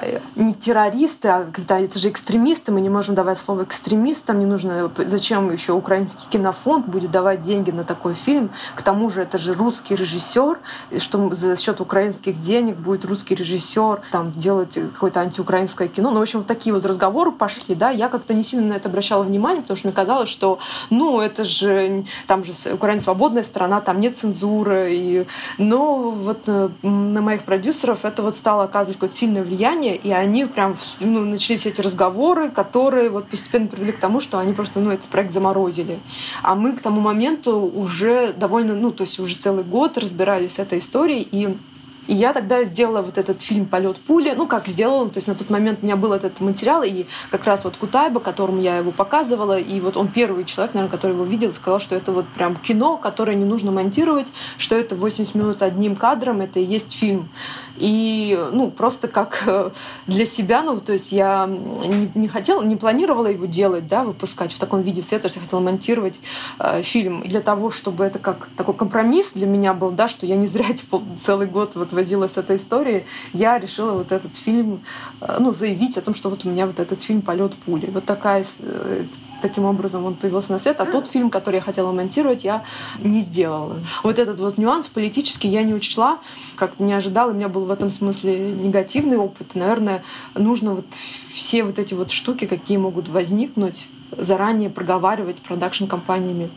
э, 0.00 0.20
не 0.34 0.54
террористы, 0.54 1.28
а 1.28 1.44
какие-то, 1.44 1.74
это 1.74 1.98
же 1.98 2.08
экстремисты, 2.08 2.72
мы 2.72 2.80
не 2.80 2.88
можем 2.88 3.14
давать 3.14 3.38
слово 3.38 3.64
экстремистам, 3.64 4.40
не 4.40 4.46
нужно, 4.46 4.90
зачем 5.06 5.52
еще 5.52 5.72
украинский 5.72 6.26
кинофонд 6.30 6.86
будет 6.86 7.10
давать 7.10 7.42
деньги 7.42 7.70
на 7.70 7.84
такой 7.84 8.14
фильм, 8.14 8.50
к 8.74 8.82
тому 8.82 9.08
же 9.10 9.22
это 9.22 9.38
же 9.38 9.54
русский 9.54 9.94
режиссер, 9.94 10.58
что 10.98 11.34
за 11.34 11.56
счет 11.56 11.80
украинских 11.80 12.40
денег 12.40 12.76
будет 12.76 13.04
русский 13.04 13.34
режиссер 13.34 14.02
там 14.10 14.32
делать 14.32 14.74
какое-то 14.74 15.20
антиукраинское 15.20 15.88
кино, 15.88 16.10
ну, 16.10 16.18
в 16.18 16.22
общем, 16.22 16.40
вот 16.40 16.48
такие 16.48 16.74
вот 16.74 16.84
разговоры 16.84 17.30
пошли, 17.30 17.74
да, 17.74 17.90
я 17.90 18.08
как-то 18.08 18.34
не 18.34 18.42
сильно 18.42 18.66
на 18.66 18.72
это 18.74 18.88
обращала 18.88 19.22
внимание, 19.22 19.43
внимание, 19.44 19.62
потому 19.62 19.76
что 19.76 19.88
мне 19.88 19.94
казалось, 19.94 20.28
что, 20.28 20.58
ну, 20.90 21.20
это 21.20 21.44
же, 21.44 22.04
там 22.26 22.44
же 22.44 22.52
Украина 22.72 23.00
свободная 23.00 23.42
страна, 23.42 23.80
там 23.80 24.00
нет 24.00 24.16
цензуры. 24.16 24.88
И... 24.92 25.26
Но 25.58 26.10
вот 26.10 26.42
э, 26.46 26.68
на 26.82 27.20
моих 27.20 27.42
продюсеров 27.42 28.04
это 28.04 28.22
вот 28.22 28.36
стало 28.36 28.64
оказывать 28.64 28.96
какое-то 28.96 29.16
сильное 29.16 29.42
влияние, 29.42 29.96
и 29.96 30.10
они 30.12 30.46
прям 30.46 30.76
ну, 31.00 31.20
начали 31.20 31.56
все 31.56 31.68
эти 31.68 31.80
разговоры, 31.80 32.50
которые 32.50 33.10
вот 33.10 33.26
постепенно 33.26 33.66
привели 33.66 33.92
к 33.92 33.98
тому, 33.98 34.20
что 34.20 34.38
они 34.38 34.52
просто, 34.54 34.80
ну, 34.80 34.90
этот 34.90 35.06
проект 35.06 35.32
заморозили. 35.32 35.98
А 36.42 36.54
мы 36.54 36.72
к 36.72 36.80
тому 36.80 37.00
моменту 37.00 37.70
уже 37.74 38.32
довольно, 38.32 38.74
ну, 38.74 38.90
то 38.90 39.04
есть 39.04 39.18
уже 39.18 39.34
целый 39.36 39.64
год 39.64 39.98
разбирались 39.98 40.54
с 40.54 40.58
этой 40.58 40.78
историей, 40.78 41.28
и 41.30 41.56
и 42.06 42.14
я 42.14 42.32
тогда 42.32 42.64
сделала 42.64 43.02
вот 43.02 43.18
этот 43.18 43.42
фильм 43.42 43.66
«Полет 43.66 43.96
пули». 43.96 44.34
Ну, 44.36 44.46
как 44.46 44.66
сделала, 44.68 45.08
то 45.08 45.18
есть 45.18 45.26
на 45.26 45.34
тот 45.34 45.50
момент 45.50 45.80
у 45.82 45.86
меня 45.86 45.96
был 45.96 46.12
этот 46.12 46.40
материал, 46.40 46.82
и 46.82 47.06
как 47.30 47.44
раз 47.44 47.64
вот 47.64 47.76
Кутайба, 47.76 48.20
которому 48.20 48.60
я 48.60 48.78
его 48.78 48.92
показывала, 48.92 49.58
и 49.58 49.80
вот 49.80 49.96
он 49.96 50.08
первый 50.08 50.44
человек, 50.44 50.74
наверное, 50.74 50.92
который 50.92 51.12
его 51.12 51.24
видел, 51.24 51.52
сказал, 51.52 51.80
что 51.80 51.94
это 51.94 52.12
вот 52.12 52.26
прям 52.28 52.56
кино, 52.56 52.96
которое 52.96 53.36
не 53.36 53.44
нужно 53.44 53.70
монтировать, 53.70 54.28
что 54.58 54.76
это 54.76 54.96
80 54.96 55.34
минут 55.34 55.62
одним 55.62 55.96
кадром, 55.96 56.40
это 56.40 56.60
и 56.60 56.64
есть 56.64 56.92
фильм. 56.92 57.30
И, 57.76 58.38
ну, 58.52 58.70
просто 58.70 59.08
как 59.08 59.42
э, 59.46 59.70
для 60.06 60.26
себя, 60.26 60.62
ну, 60.62 60.80
то 60.80 60.92
есть 60.92 61.10
я 61.10 61.46
не, 61.46 62.10
не 62.14 62.28
хотела, 62.28 62.62
не 62.62 62.76
планировала 62.76 63.26
его 63.26 63.46
делать, 63.46 63.88
да, 63.88 64.04
выпускать 64.04 64.52
в 64.52 64.58
таком 64.58 64.82
виде 64.82 65.02
света, 65.02 65.28
что 65.28 65.40
я 65.40 65.44
хотела 65.44 65.60
монтировать 65.60 66.20
э, 66.60 66.82
фильм. 66.82 67.22
для 67.22 67.40
того, 67.40 67.70
чтобы 67.70 68.04
это 68.04 68.20
как 68.20 68.48
такой 68.56 68.74
компромисс 68.74 69.32
для 69.32 69.46
меня 69.46 69.74
был, 69.74 69.90
да, 69.90 70.08
что 70.08 70.24
я 70.24 70.36
не 70.36 70.46
зря 70.46 70.66
типа, 70.74 71.02
целый 71.18 71.48
год 71.48 71.74
вот 71.74 71.92
возилась 71.94 72.32
с 72.32 72.38
этой 72.38 72.56
историей, 72.56 73.04
я 73.32 73.58
решила 73.58 73.92
вот 73.92 74.12
этот 74.12 74.36
фильм, 74.36 74.82
э, 75.20 75.36
ну, 75.40 75.52
заявить 75.52 75.96
о 75.96 76.00
том, 76.00 76.14
что 76.14 76.30
вот 76.30 76.44
у 76.44 76.48
меня 76.48 76.66
вот 76.66 76.80
этот 76.80 77.02
фильм 77.02 77.22
«Полет 77.22 77.54
пули». 77.54 77.86
Вот 77.86 78.04
такая 78.04 78.44
э, 78.60 79.04
таким 79.44 79.66
образом 79.66 80.04
он 80.06 80.14
появился 80.14 80.52
на 80.52 80.58
свет, 80.58 80.80
а 80.80 80.86
тот 80.86 81.06
фильм, 81.06 81.28
который 81.28 81.56
я 81.56 81.60
хотела 81.60 81.92
монтировать, 81.92 82.44
я 82.44 82.64
не 82.98 83.20
сделала. 83.20 83.76
Вот 84.02 84.18
этот 84.18 84.40
вот 84.40 84.56
нюанс 84.56 84.88
политический 84.88 85.48
я 85.48 85.62
не 85.62 85.74
учла, 85.74 86.18
как 86.56 86.80
не 86.80 86.94
ожидала, 86.94 87.30
у 87.30 87.34
меня 87.34 87.48
был 87.48 87.66
в 87.66 87.70
этом 87.70 87.90
смысле 87.90 88.52
негативный 88.52 89.18
опыт. 89.18 89.54
Наверное, 89.54 90.02
нужно 90.34 90.74
вот 90.74 90.86
все 91.28 91.62
вот 91.62 91.78
эти 91.78 91.92
вот 91.92 92.10
штуки, 92.10 92.46
какие 92.46 92.78
могут 92.78 93.08
возникнуть, 93.08 93.86
заранее 94.16 94.70
проговаривать 94.70 95.42
продакшн-компаниями. 95.42 96.50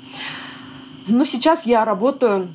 Но 1.08 1.26
сейчас 1.26 1.65
я 1.65 1.84
работаю 1.84 2.47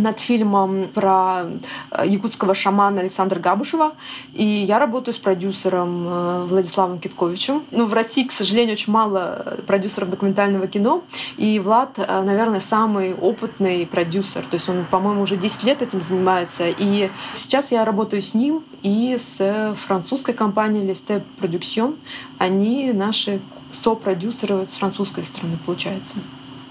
над 0.00 0.20
фильмом 0.20 0.88
про 0.94 1.44
э, 1.90 2.06
якутского 2.06 2.54
шамана 2.54 3.00
Александра 3.00 3.38
Габушева. 3.38 3.92
И 4.34 4.44
я 4.44 4.78
работаю 4.78 5.14
с 5.14 5.18
продюсером 5.18 6.06
э, 6.08 6.44
Владиславом 6.46 6.98
Китковичем. 6.98 7.62
Ну, 7.70 7.86
в 7.86 7.94
России, 7.94 8.24
к 8.24 8.32
сожалению, 8.32 8.74
очень 8.74 8.92
мало 8.92 9.58
продюсеров 9.66 10.10
документального 10.10 10.66
кино. 10.66 11.02
И 11.36 11.58
Влад, 11.58 11.98
э, 11.98 12.22
наверное, 12.22 12.60
самый 12.60 13.14
опытный 13.14 13.86
продюсер. 13.86 14.42
То 14.42 14.54
есть 14.54 14.68
он, 14.68 14.84
по-моему, 14.90 15.22
уже 15.22 15.36
10 15.36 15.64
лет 15.64 15.82
этим 15.82 16.02
занимается. 16.02 16.64
И 16.68 17.10
сейчас 17.34 17.70
я 17.72 17.84
работаю 17.84 18.22
с 18.22 18.34
ним 18.34 18.64
и 18.82 19.16
с 19.18 19.76
французской 19.86 20.32
компанией 20.32 20.90
Leste 20.90 21.22
Production. 21.40 21.96
Они 22.38 22.92
наши 22.92 23.40
сопродюсеры 23.72 24.66
с 24.66 24.76
французской 24.76 25.24
стороны, 25.24 25.58
получается. 25.64 26.14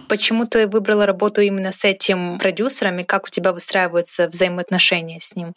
Почему 0.10 0.46
ты 0.46 0.68
выбрала 0.68 1.06
работу 1.06 1.42
именно 1.42 1.72
с 1.72 1.86
этим 1.86 2.40
продюсером 2.40 2.98
и 3.00 3.04
как 3.04 3.26
у 3.26 3.30
тебя 3.30 3.54
выстраиваются 3.54 4.28
взаимоотношения 4.28 5.20
с 5.22 5.36
ним? 5.36 5.54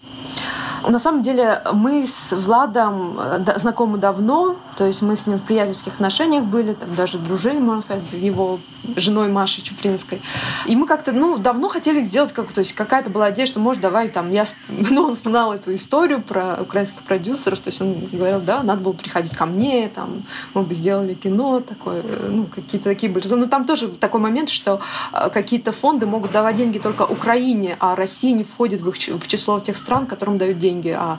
На 0.89 0.99
самом 0.99 1.23
деле 1.23 1.63
мы 1.73 2.07
с 2.07 2.33
Владом 2.33 3.19
э, 3.19 3.59
знакомы 3.59 3.99
давно, 3.99 4.57
то 4.77 4.85
есть 4.87 5.01
мы 5.01 5.17
с 5.17 5.27
ним 5.27 5.39
в 5.39 5.45
приятельских 5.45 5.95
отношениях 5.95 6.45
были, 6.45 6.75
там 6.75 6.95
даже 6.95 7.19
дружили, 7.19 7.59
можно 7.59 7.83
сказать, 7.83 8.03
с 8.11 8.15
его 8.15 8.59
женой 8.97 9.29
Машей 9.29 9.63
Чупринской. 9.63 10.21
И 10.67 10.75
мы 10.75 10.87
как-то, 10.87 11.13
ну, 11.13 11.39
давно 11.39 11.69
хотели 11.69 12.03
сделать, 12.03 12.33
как, 12.33 12.53
то 12.53 12.61
есть 12.61 12.73
какая-то 12.73 13.11
была 13.11 13.31
идея, 13.31 13.47
что, 13.47 13.61
может, 13.61 13.81
давай 13.81 14.09
там, 14.09 14.33
я, 14.33 14.45
ну, 14.69 15.05
он 15.05 15.17
знал 15.17 15.53
эту 15.53 15.73
историю 15.75 16.21
про 16.21 16.59
украинских 16.61 17.03
продюсеров, 17.03 17.61
то 17.61 17.69
есть 17.69 17.81
он 17.81 18.09
говорил, 18.13 18.41
да, 18.41 18.63
надо 18.63 18.81
было 18.81 18.93
приходить 18.93 19.37
ко 19.37 19.47
мне, 19.47 19.89
там, 19.89 20.25
мы 20.53 20.63
бы 20.63 20.75
сделали 20.75 21.15
кино 21.15 21.61
такое, 21.61 22.03
э, 22.03 22.29
ну, 22.29 22.47
какие-то 22.47 22.89
такие 22.91 23.11
были. 23.11 23.27
Но 23.29 23.47
там 23.47 23.67
тоже 23.67 23.89
такой 23.89 24.21
момент, 24.21 24.42
момент, 24.43 24.49
что 24.49 24.81
э, 25.13 25.31
какие-то 25.31 25.73
фонды 25.73 26.07
могут 26.07 26.33
давать 26.33 26.57
деньги 26.57 26.79
только 26.79 27.03
Украине, 27.03 27.77
а 27.81 27.95
Россия 27.95 28.35
не 28.35 28.45
входит 28.45 28.83
в, 28.83 28.89
их, 28.89 28.97
в 28.97 29.29
число 29.29 29.61
тех 29.61 29.77
стран, 29.77 30.07
которым 30.07 30.39
дают 30.39 30.59
деньги. 30.59 30.89
А 30.89 31.19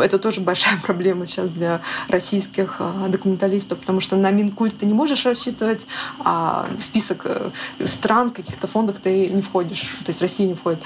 это 0.00 0.18
тоже 0.18 0.40
большая 0.40 0.78
проблема 0.82 1.26
сейчас 1.26 1.52
для 1.52 1.80
российских 2.08 2.76
э, 2.78 3.08
документалистов, 3.08 3.78
потому 3.78 4.00
что 4.00 4.16
на 4.16 4.30
Минкульт 4.30 4.78
ты 4.78 4.86
не 4.86 4.94
можешь 4.94 5.26
рассчитывать, 5.26 5.86
а 6.24 6.66
в 6.78 6.82
список 6.82 7.22
э, 7.24 7.50
стран, 7.86 8.30
каких-то 8.30 8.66
фондов 8.66 8.96
ты 9.02 9.28
не 9.28 9.42
входишь, 9.42 9.96
то 10.04 10.10
есть 10.10 10.22
Россия 10.22 10.48
не 10.48 10.54
входит. 10.54 10.80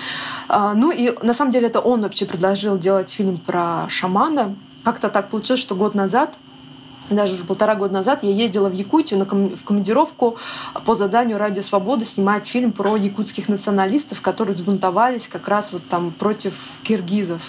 А, 0.48 0.74
ну 0.74 0.92
и 0.92 1.12
на 1.22 1.34
самом 1.34 1.50
деле 1.52 1.66
это 1.66 1.80
он 1.80 2.02
вообще 2.02 2.26
предложил 2.26 2.78
делать 2.78 3.10
фильм 3.10 3.38
про 3.38 3.86
шамана. 3.88 4.54
Как-то 4.84 5.08
так 5.08 5.28
получилось, 5.30 5.60
что 5.60 5.74
год 5.74 5.94
назад 5.94 6.34
даже 7.10 7.34
уже 7.34 7.44
полтора 7.44 7.74
года 7.74 7.94
назад 7.94 8.22
я 8.22 8.30
ездила 8.30 8.68
в 8.68 8.74
Якутию 8.74 9.18
на 9.18 9.24
ком- 9.24 9.56
в 9.56 9.64
командировку 9.64 10.36
по 10.84 10.94
заданию 10.94 11.38
«Радио 11.38 11.62
Свобода» 11.62 12.04
снимать 12.04 12.46
фильм 12.46 12.72
про 12.72 12.96
якутских 12.96 13.48
националистов, 13.48 14.20
которые 14.20 14.54
сбунтовались 14.54 15.28
как 15.28 15.48
раз 15.48 15.72
вот 15.72 15.82
там 15.88 16.10
против 16.10 16.54
киргизов. 16.82 17.42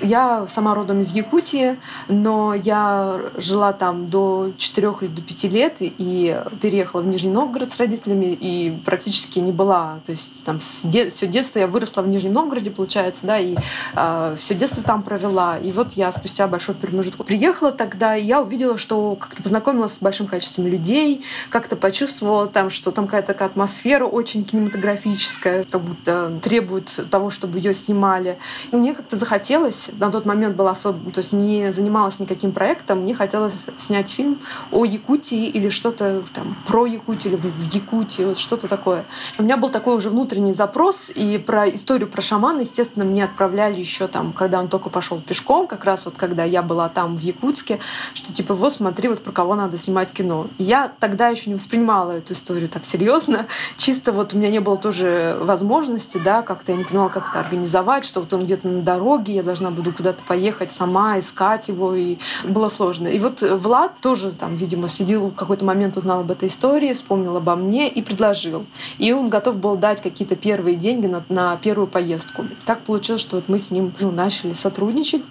Я 0.00 0.46
сама 0.48 0.74
родом 0.74 1.00
из 1.00 1.12
Якутии, 1.12 1.78
но 2.08 2.54
я 2.54 3.20
жила 3.36 3.72
там 3.72 4.08
до 4.08 4.50
4 4.56 4.94
или 5.00 5.08
до 5.08 5.22
5 5.22 5.44
лет 5.44 5.76
и 5.80 6.40
переехала 6.60 7.00
в 7.00 7.06
Нижний 7.06 7.30
Новгород 7.30 7.72
с 7.72 7.78
родителями 7.78 8.26
и 8.26 8.76
практически 8.84 9.38
не 9.38 9.52
была. 9.52 10.00
То 10.04 10.12
есть 10.12 10.44
там 10.44 10.60
все 10.60 11.26
детство 11.26 11.58
я 11.58 11.66
выросла 11.66 12.02
в 12.02 12.08
Нижнем 12.08 12.32
Новгороде, 12.32 12.70
получается, 12.70 13.26
да, 13.26 13.38
и 13.38 13.54
э, 13.54 13.56
а, 13.94 14.36
все 14.36 14.54
детство 14.54 14.82
там 14.82 15.02
провела. 15.02 15.58
И 15.58 15.72
вот 15.72 15.92
я 15.94 16.12
спустя 16.12 16.46
большой 16.46 16.74
промежуток 16.74 17.26
приехала 17.26 17.72
тогда, 17.72 18.16
и 18.16 18.24
я 18.24 18.40
увидела, 18.40 18.78
что 18.78 19.16
как-то 19.16 19.42
познакомилась 19.42 19.94
с 19.94 19.98
большим 19.98 20.26
количеством 20.26 20.66
людей, 20.66 21.24
как-то 21.50 21.76
почувствовала 21.76 22.46
там, 22.46 22.70
что 22.70 22.90
там 22.90 23.06
какая-то 23.06 23.28
такая 23.28 23.48
атмосфера 23.48 24.04
очень 24.04 24.44
кинематографическая, 24.44 25.64
как 25.64 25.80
будто 25.80 26.32
требует 26.42 27.08
того, 27.10 27.30
чтобы 27.30 27.58
ее 27.58 27.74
снимали. 27.74 28.38
И 28.72 28.76
мне 28.76 28.94
как-то 28.94 29.16
захотелось 29.16 29.65
хотелось, 29.66 29.90
на 29.98 30.10
тот 30.10 30.26
момент 30.26 30.56
была 30.56 30.72
особо, 30.72 31.10
то 31.10 31.18
есть 31.18 31.32
не 31.32 31.72
занималась 31.72 32.18
никаким 32.20 32.52
проектом, 32.52 33.00
мне 33.00 33.14
хотелось 33.14 33.54
снять 33.78 34.10
фильм 34.10 34.38
о 34.70 34.84
Якутии 34.84 35.46
или 35.46 35.68
что-то 35.68 36.22
там 36.32 36.56
про 36.66 36.86
Якутию 36.86 37.34
или 37.34 37.40
в 37.40 37.74
Якутии, 37.74 38.24
вот 38.24 38.38
что-то 38.38 38.68
такое. 38.68 39.04
У 39.38 39.42
меня 39.42 39.56
был 39.56 39.68
такой 39.68 39.96
уже 39.96 40.10
внутренний 40.10 40.52
запрос, 40.52 41.10
и 41.14 41.38
про 41.38 41.68
историю 41.68 42.08
про 42.08 42.22
шамана, 42.22 42.60
естественно, 42.60 43.04
мне 43.04 43.24
отправляли 43.24 43.78
еще 43.78 44.06
там, 44.06 44.32
когда 44.32 44.60
он 44.60 44.68
только 44.68 44.90
пошел 44.90 45.20
пешком, 45.20 45.66
как 45.66 45.84
раз 45.84 46.04
вот 46.04 46.14
когда 46.16 46.44
я 46.44 46.62
была 46.62 46.88
там 46.88 47.16
в 47.16 47.20
Якутске, 47.20 47.78
что 48.14 48.32
типа 48.32 48.54
вот 48.54 48.72
смотри, 48.72 49.08
вот 49.08 49.22
про 49.22 49.32
кого 49.32 49.54
надо 49.54 49.78
снимать 49.78 50.12
кино. 50.12 50.46
И 50.58 50.64
я 50.64 50.92
тогда 51.00 51.28
еще 51.28 51.50
не 51.50 51.54
воспринимала 51.54 52.12
эту 52.12 52.32
историю 52.32 52.68
так 52.68 52.84
серьезно, 52.84 53.46
чисто 53.76 54.12
вот 54.12 54.34
у 54.34 54.38
меня 54.38 54.50
не 54.50 54.60
было 54.60 54.76
тоже 54.76 55.36
возможности, 55.40 56.18
да, 56.18 56.42
как-то 56.42 56.72
я 56.72 56.78
не 56.78 56.84
понимала, 56.84 57.08
как 57.08 57.30
это 57.30 57.40
организовать, 57.40 58.04
что 58.04 58.20
вот 58.20 58.32
он 58.32 58.44
где-то 58.44 58.68
на 58.68 58.82
дороге, 58.82 59.34
я 59.34 59.42
должна 59.56 59.70
буду 59.70 59.92
куда-то 59.92 60.22
поехать 60.24 60.72
сама, 60.72 61.18
искать 61.18 61.68
его, 61.68 61.94
и 61.94 62.18
было 62.44 62.68
сложно. 62.68 63.08
И 63.08 63.18
вот 63.18 63.40
Влад 63.40 63.92
тоже 64.00 64.32
там, 64.32 64.54
видимо, 64.56 64.88
следил, 64.88 65.28
в 65.28 65.34
какой-то 65.34 65.64
момент 65.64 65.96
узнал 65.96 66.20
об 66.20 66.30
этой 66.30 66.48
истории, 66.48 66.92
вспомнил 66.92 67.36
обо 67.36 67.56
мне 67.56 67.88
и 67.88 68.02
предложил. 68.02 68.66
И 68.98 69.12
он 69.12 69.30
готов 69.30 69.56
был 69.58 69.76
дать 69.76 70.02
какие-то 70.02 70.36
первые 70.36 70.76
деньги 70.76 71.06
на, 71.06 71.24
на 71.30 71.56
первую 71.56 71.86
поездку. 71.86 72.44
Так 72.66 72.80
получилось, 72.80 73.22
что 73.22 73.36
вот 73.36 73.48
мы 73.48 73.58
с 73.58 73.70
ним 73.70 73.94
ну, 73.98 74.10
начали 74.10 74.52
сотрудничать. 74.52 75.22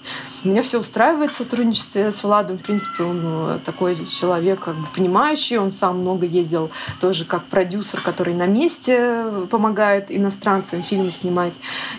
Меня 0.44 0.64
все 0.64 0.80
устраивает 0.80 1.32
в 1.32 1.38
сотрудничестве 1.38 2.12
с 2.12 2.24
Владом. 2.24 2.58
В 2.58 2.62
принципе, 2.62 3.04
он 3.04 3.22
ну, 3.22 3.60
такой 3.64 3.96
человек 4.08 4.62
как 4.62 4.76
бы 4.76 4.88
понимающий, 4.96 5.58
он 5.58 5.72
сам 5.72 6.00
много 6.00 6.26
ездил 6.26 6.72
тоже 7.00 7.26
как 7.26 7.46
продюсер, 7.46 8.02
который 8.02 8.34
на 8.34 8.48
месте 8.48 9.26
помогает 9.52 10.12
иностранцам 10.12 10.82
фильмы 10.82 11.12
снимать. 11.12 11.54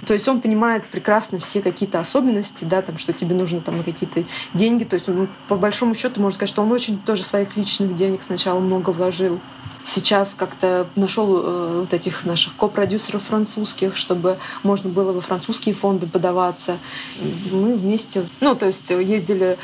То 0.06 0.14
есть 0.14 0.26
он 0.28 0.40
понимает 0.40 0.86
прекрасно 0.86 1.38
все 1.38 1.60
какие-то 1.60 2.00
особенности, 2.00 2.15
да, 2.64 2.82
там, 2.82 2.98
что 2.98 3.12
тебе 3.12 3.34
нужно 3.34 3.60
там 3.60 3.82
какие-то 3.82 4.24
деньги. 4.54 4.84
То 4.84 4.94
есть 4.94 5.08
он, 5.08 5.28
по 5.48 5.56
большому 5.56 5.94
счету 5.94 6.20
можно 6.20 6.36
сказать, 6.36 6.50
что 6.50 6.62
он 6.62 6.72
очень 6.72 6.98
тоже 6.98 7.22
своих 7.22 7.56
личных 7.56 7.94
денег 7.94 8.22
сначала 8.22 8.58
много 8.58 8.90
вложил 8.90 9.40
сейчас 9.84 10.34
как-то 10.34 10.88
нашел 10.96 11.38
э, 11.38 11.80
вот 11.80 11.94
этих 11.94 12.24
наших 12.24 12.56
копродюсеров 12.56 13.22
французских, 13.22 13.96
чтобы 13.96 14.36
можно 14.64 14.90
было 14.90 15.12
во 15.12 15.20
французские 15.20 15.76
фонды 15.76 16.08
подаваться. 16.08 16.76
И 17.20 17.54
мы 17.54 17.76
вместе, 17.76 18.26
ну, 18.40 18.56
то 18.56 18.66
есть 18.66 18.90
ездили 18.90 19.56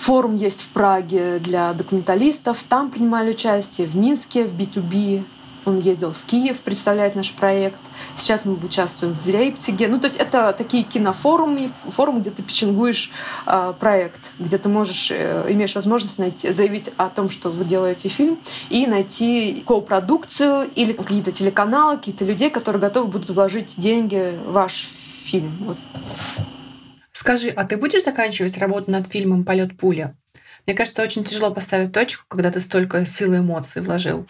Форум 0.00 0.36
есть 0.36 0.62
в 0.62 0.68
Праге 0.68 1.38
для 1.40 1.72
документалистов. 1.72 2.62
Там 2.68 2.90
принимали 2.90 3.30
участие 3.30 3.86
в 3.86 3.96
Минске, 3.96 4.44
в 4.44 4.54
B2B. 4.54 5.24
Он 5.68 5.78
ездил 5.78 6.12
в 6.12 6.24
Киев 6.24 6.60
представлять 6.62 7.14
наш 7.14 7.32
проект. 7.32 7.78
Сейчас 8.16 8.46
мы 8.46 8.54
участвуем 8.54 9.14
в 9.14 9.26
Лейпциге. 9.26 9.88
Ну, 9.88 10.00
то 10.00 10.06
есть 10.06 10.16
это 10.16 10.54
такие 10.56 10.82
кинофорумы, 10.82 11.70
форум, 11.90 12.22
где 12.22 12.30
ты 12.30 12.42
печенгуешь 12.42 13.10
э, 13.46 13.74
проект, 13.78 14.32
где 14.38 14.56
ты 14.56 14.70
можешь, 14.70 15.10
э, 15.10 15.44
имеешь 15.50 15.74
возможность 15.74 16.18
найти, 16.18 16.52
заявить 16.52 16.90
о 16.96 17.10
том, 17.10 17.28
что 17.28 17.50
вы 17.50 17.66
делаете 17.66 18.08
фильм, 18.08 18.38
и 18.70 18.86
найти 18.86 19.62
копродукцию 19.66 20.70
или 20.74 20.92
какие-то 20.92 21.32
телеканалы, 21.32 21.98
какие-то 21.98 22.24
людей, 22.24 22.48
которые 22.48 22.80
готовы 22.80 23.08
будут 23.08 23.28
вложить 23.28 23.74
деньги 23.76 24.38
в 24.46 24.52
ваш 24.52 24.88
фильм. 25.24 25.54
Вот. 25.60 25.76
Скажи, 27.12 27.50
а 27.50 27.64
ты 27.64 27.76
будешь 27.76 28.04
заканчивать 28.04 28.56
работу 28.56 28.90
над 28.90 29.06
фильмом 29.08 29.44
«Полет 29.44 29.76
пули»? 29.76 30.14
Мне 30.68 30.76
кажется, 30.76 31.02
очень 31.02 31.24
тяжело 31.24 31.50
поставить 31.50 31.94
точку, 31.94 32.24
когда 32.28 32.50
ты 32.50 32.60
столько 32.60 33.06
сил 33.06 33.32
и 33.32 33.38
эмоций 33.38 33.80
вложил. 33.80 34.26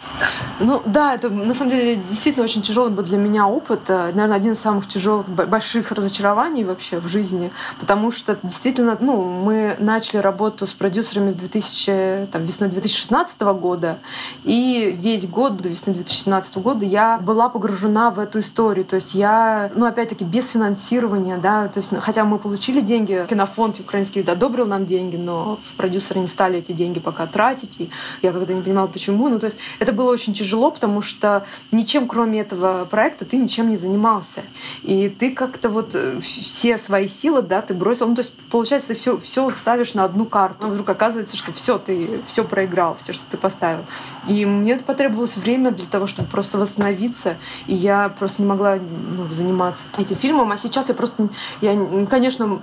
Ну 0.61 0.81
да, 0.87 1.17
это 1.17 1.31
на 1.31 1.53
самом 1.53 1.73
деле 1.73 1.97
действительно 1.97 2.45
очень 2.45 2.63
тяжелый 2.63 2.93
был 2.93 3.03
для 3.03 3.19
меня 3.19 3.49
опыт. 3.49 3.91
Э, 3.91 4.13
наверное, 4.15 4.37
один 4.37 4.53
из 4.53 4.61
самых 4.61 4.87
тяжелых, 4.87 5.29
больших 5.29 5.91
разочарований 5.91 6.63
вообще 6.63 7.01
в 7.01 7.09
жизни. 7.09 7.51
Потому 7.81 8.13
что 8.13 8.39
действительно, 8.45 8.97
ну, 9.01 9.25
мы 9.25 9.75
начали 9.81 10.19
работу 10.19 10.69
с 10.69 10.73
продюсерами 10.73 11.33
в 11.33 11.37
2000, 11.37 12.29
там, 12.31 12.45
весной 12.45 12.69
2016 12.69 13.41
года. 13.41 13.99
И 14.45 14.97
весь 14.97 15.27
год, 15.27 15.57
до 15.57 15.69
весны 15.69 15.93
2017 15.93 16.59
года, 16.59 16.87
я 16.87 17.19
была 17.19 17.49
погружена 17.49 18.13
в 18.13 18.21
эту 18.21 18.39
историю. 18.39 18.85
То 18.85 18.95
есть 18.95 19.13
я, 19.17 19.73
ну, 19.75 19.87
опять-таки, 19.87 20.23
без 20.23 20.51
финансирования, 20.51 21.37
да, 21.39 21.67
то 21.67 21.81
есть, 21.81 21.93
хотя 21.99 22.25
мы 22.25 22.39
получили 22.39 22.81
деньги, 22.81 23.27
кинофонд 23.29 23.81
украинский 23.81 24.23
одобрил 24.23 24.67
нам 24.67 24.87
деньги, 24.87 25.17
но 25.17 25.59
в 25.65 25.75
продюсеры 25.75 26.21
не 26.21 26.28
стали 26.29 26.59
эти 26.59 26.73
деньги 26.73 27.01
пока 27.01 27.27
тратить, 27.27 27.81
и 27.81 27.91
я 28.23 28.33
когда 28.33 28.55
не 28.55 28.63
понимала, 28.63 28.87
почему. 28.87 29.29
Ну, 29.29 29.39
то 29.39 29.47
есть 29.47 29.59
это 29.79 29.93
было 29.93 30.11
очень 30.11 30.35
тяжело, 30.35 30.71
потому 30.71 31.03
что 31.03 31.47
ничем, 31.73 32.07
кроме 32.07 32.41
этого 32.41 32.85
проекта, 32.85 33.25
ты 33.25 33.37
ничем 33.37 33.71
не 33.71 33.77
занимался. 33.77 34.43
И 34.83 35.09
ты 35.09 35.31
как-то 35.31 35.69
вот 35.69 35.95
э, 35.95 36.21
все 36.21 36.79
свои 36.79 37.09
силы, 37.09 37.43
да, 37.43 37.63
ты 37.63 37.75
бросил. 37.75 38.09
Ну, 38.09 38.15
то 38.15 38.23
есть, 38.23 38.33
получается, 38.51 38.95
все, 38.95 39.19
все 39.19 39.51
ставишь 39.51 39.95
на 39.95 40.05
одну 40.05 40.25
карту. 40.25 40.67
Но 40.67 40.69
вдруг 40.69 40.89
оказывается, 40.89 41.37
что 41.37 41.53
все, 41.53 41.79
ты 41.79 42.21
все 42.27 42.45
проиграл, 42.45 42.97
все, 43.01 43.13
что 43.13 43.25
ты 43.31 43.37
поставил. 43.37 43.85
И 44.27 44.45
мне 44.45 44.73
это 44.75 44.85
потребовалось 44.85 45.37
время 45.37 45.71
для 45.71 45.87
того, 45.87 46.07
чтобы 46.07 46.29
просто 46.29 46.59
восстановиться. 46.59 47.37
И 47.67 47.75
я 47.75 48.09
просто 48.09 48.43
не 48.43 48.49
могла 48.49 48.77
ну, 48.77 49.33
заниматься 49.33 49.85
этим 49.99 50.17
фильмом. 50.17 50.53
А 50.53 50.59
сейчас 50.59 50.89
я 50.89 50.95
просто, 50.95 51.29
я, 51.61 52.07
конечно, 52.09 52.61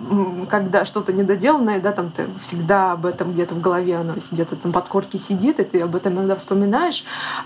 когда 0.49 0.86
что-то 0.86 1.13
недоделанное, 1.13 1.80
да, 1.80 1.91
там 1.91 2.12
ты 2.12 2.28
всегда 2.39 2.93
об 2.93 3.06
этом 3.06 3.34
где-то 3.34 3.55
в 3.56 3.62
голове 3.62 3.96
оно 3.98 4.15
где-то 4.32 4.56
там 4.56 4.72
под 4.72 4.88
корки 4.88 5.18
сидит, 5.18 5.60
и 5.60 5.63
ты 5.63 5.82
об 5.82 5.96
этом 5.96 6.13
иногда 6.13 6.36
вспоминаешь, 6.36 7.04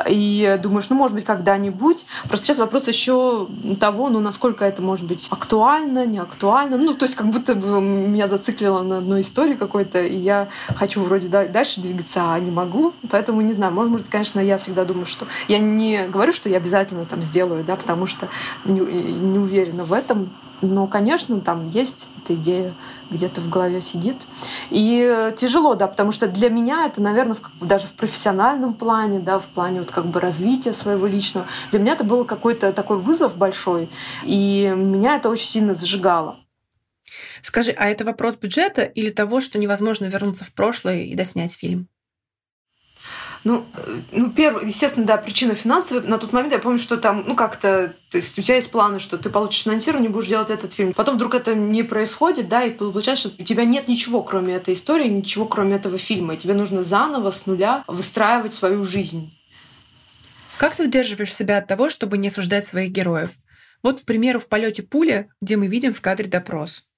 и 0.07 0.59
думаешь, 0.61 0.89
ну, 0.89 0.95
может 0.95 1.15
быть, 1.15 1.25
когда-нибудь. 1.25 2.05
Просто 2.27 2.47
сейчас 2.47 2.57
вопрос 2.57 2.87
еще 2.87 3.47
того, 3.79 4.09
ну, 4.09 4.19
насколько 4.19 4.65
это 4.65 4.81
может 4.81 5.05
быть 5.05 5.27
актуально, 5.29 6.05
не 6.05 6.19
актуально. 6.19 6.77
Ну, 6.77 6.93
то 6.93 7.05
есть 7.05 7.15
как 7.15 7.27
будто 7.27 7.55
бы 7.55 7.81
меня 7.81 8.27
зациклило 8.27 8.81
на 8.81 8.97
одной 8.97 9.21
истории 9.21 9.55
какой-то, 9.55 10.03
и 10.03 10.17
я 10.17 10.49
хочу 10.75 11.01
вроде 11.01 11.27
дальше 11.29 11.81
двигаться, 11.81 12.33
а 12.33 12.39
не 12.39 12.51
могу. 12.51 12.93
Поэтому 13.09 13.41
не 13.41 13.53
знаю, 13.53 13.73
может 13.73 13.91
быть, 13.91 14.09
конечно, 14.09 14.39
я 14.39 14.57
всегда 14.57 14.85
думаю, 14.85 15.05
что 15.05 15.27
я 15.47 15.59
не 15.59 16.07
говорю, 16.07 16.33
что 16.33 16.49
я 16.49 16.57
обязательно 16.57 17.05
там 17.05 17.21
сделаю, 17.21 17.63
да, 17.63 17.75
потому 17.75 18.05
что 18.05 18.27
не, 18.65 18.79
не 18.79 19.39
уверена 19.39 19.83
в 19.83 19.93
этом. 19.93 20.29
Но, 20.61 20.87
конечно, 20.87 21.39
там 21.39 21.69
есть 21.69 22.07
эта 22.23 22.35
идея 22.35 22.73
где-то 23.09 23.41
в 23.41 23.49
голове 23.49 23.81
сидит. 23.81 24.17
И 24.69 25.33
тяжело, 25.37 25.75
да, 25.75 25.87
потому 25.87 26.11
что 26.11 26.27
для 26.27 26.49
меня 26.49 26.85
это, 26.85 27.01
наверное, 27.01 27.37
даже 27.61 27.87
в 27.87 27.93
профессиональном 27.93 28.73
плане, 28.73 29.19
да, 29.19 29.39
в 29.39 29.47
плане 29.47 29.79
вот 29.79 29.91
как 29.91 30.05
бы 30.05 30.19
развития 30.19 30.73
своего 30.73 31.07
личного, 31.07 31.47
для 31.71 31.79
меня 31.79 31.93
это 31.93 32.03
был 32.03 32.25
какой-то 32.25 32.73
такой 32.73 32.97
вызов 32.97 33.37
большой, 33.37 33.89
и 34.23 34.71
меня 34.75 35.15
это 35.17 35.29
очень 35.29 35.47
сильно 35.47 35.73
зажигало. 35.73 36.39
Скажи, 37.41 37.71
а 37.71 37.87
это 37.87 38.05
вопрос 38.05 38.35
бюджета 38.35 38.83
или 38.83 39.09
того, 39.09 39.41
что 39.41 39.57
невозможно 39.57 40.05
вернуться 40.05 40.45
в 40.45 40.53
прошлое 40.53 41.01
и 41.03 41.15
доснять 41.15 41.53
фильм? 41.53 41.87
Ну, 43.45 43.65
э, 43.73 44.01
ну, 44.11 44.31
первое, 44.31 44.65
естественно, 44.65 45.05
да, 45.05 45.17
причина 45.17 45.55
финансовая. 45.55 46.03
На 46.03 46.17
тот 46.17 46.33
момент 46.33 46.51
я 46.51 46.59
помню, 46.59 46.77
что 46.77 46.97
там, 46.97 47.23
ну, 47.25 47.35
как-то, 47.35 47.93
то 48.09 48.17
есть 48.17 48.37
у 48.37 48.41
тебя 48.41 48.55
есть 48.55 48.69
планы, 48.69 48.99
что 48.99 49.17
ты 49.17 49.29
получишь 49.29 49.63
финансирование, 49.63 50.09
будешь 50.09 50.27
делать 50.27 50.49
этот 50.49 50.73
фильм. 50.73 50.93
Потом 50.93 51.15
вдруг 51.15 51.35
это 51.35 51.55
не 51.55 51.83
происходит, 51.83 52.49
да, 52.49 52.65
и 52.65 52.71
получается, 52.71 53.29
что 53.29 53.41
у 53.41 53.45
тебя 53.45 53.63
нет 53.63 53.87
ничего, 53.87 54.23
кроме 54.23 54.55
этой 54.55 54.73
истории, 54.73 55.07
ничего, 55.07 55.45
кроме 55.45 55.77
этого 55.77 55.97
фильма. 55.97 56.33
И 56.33 56.37
тебе 56.37 56.53
нужно 56.53 56.83
заново, 56.83 57.31
с 57.31 57.45
нуля 57.45 57.83
выстраивать 57.87 58.53
свою 58.53 58.83
жизнь. 58.83 59.33
Как 60.57 60.75
ты 60.75 60.83
удерживаешь 60.83 61.33
себя 61.33 61.59
от 61.59 61.67
того, 61.67 61.89
чтобы 61.89 62.17
не 62.17 62.27
осуждать 62.27 62.67
своих 62.67 62.91
героев? 62.91 63.31
Вот, 63.81 64.01
к 64.01 64.03
примеру, 64.03 64.41
в 64.41 64.49
полете 64.49 64.83
пули, 64.83 65.29
где 65.41 65.55
мы 65.55 65.67
видим 65.67 65.93
в 65.93 66.01
кадре 66.01 66.27
допрос. 66.27 66.88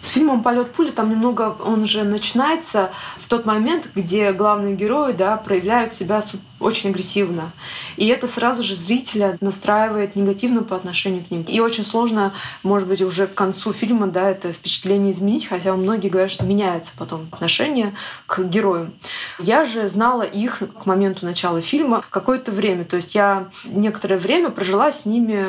С 0.00 0.10
фильмом 0.10 0.42
«Полет 0.42 0.72
пули» 0.72 0.90
там 0.90 1.10
немного 1.10 1.56
он 1.64 1.86
же 1.86 2.04
начинается 2.04 2.90
в 3.16 3.28
тот 3.28 3.46
момент, 3.46 3.88
где 3.94 4.32
главные 4.32 4.74
герои 4.76 5.12
да, 5.12 5.36
проявляют 5.36 5.94
себя 5.94 6.22
очень 6.60 6.90
агрессивно. 6.90 7.52
И 7.96 8.06
это 8.06 8.28
сразу 8.28 8.62
же 8.62 8.74
зрителя 8.74 9.36
настраивает 9.40 10.16
негативно 10.16 10.62
по 10.62 10.76
отношению 10.76 11.24
к 11.24 11.30
ним. 11.30 11.42
И 11.42 11.60
очень 11.60 11.84
сложно, 11.84 12.32
может 12.62 12.88
быть, 12.88 13.02
уже 13.02 13.26
к 13.26 13.34
концу 13.34 13.72
фильма 13.72 14.06
да, 14.06 14.30
это 14.30 14.52
впечатление 14.52 15.12
изменить, 15.12 15.46
хотя 15.46 15.74
многие 15.74 16.08
говорят, 16.08 16.30
что 16.30 16.44
меняется 16.44 16.92
потом 16.96 17.28
отношение 17.32 17.94
к 18.26 18.42
героям. 18.44 18.94
Я 19.38 19.64
же 19.64 19.88
знала 19.88 20.22
их 20.22 20.62
к 20.82 20.86
моменту 20.86 21.26
начала 21.26 21.60
фильма 21.60 22.04
какое-то 22.10 22.52
время. 22.52 22.84
То 22.84 22.96
есть 22.96 23.14
я 23.14 23.48
некоторое 23.64 24.16
время 24.16 24.50
прожила 24.50 24.92
с 24.92 25.06
ними 25.06 25.44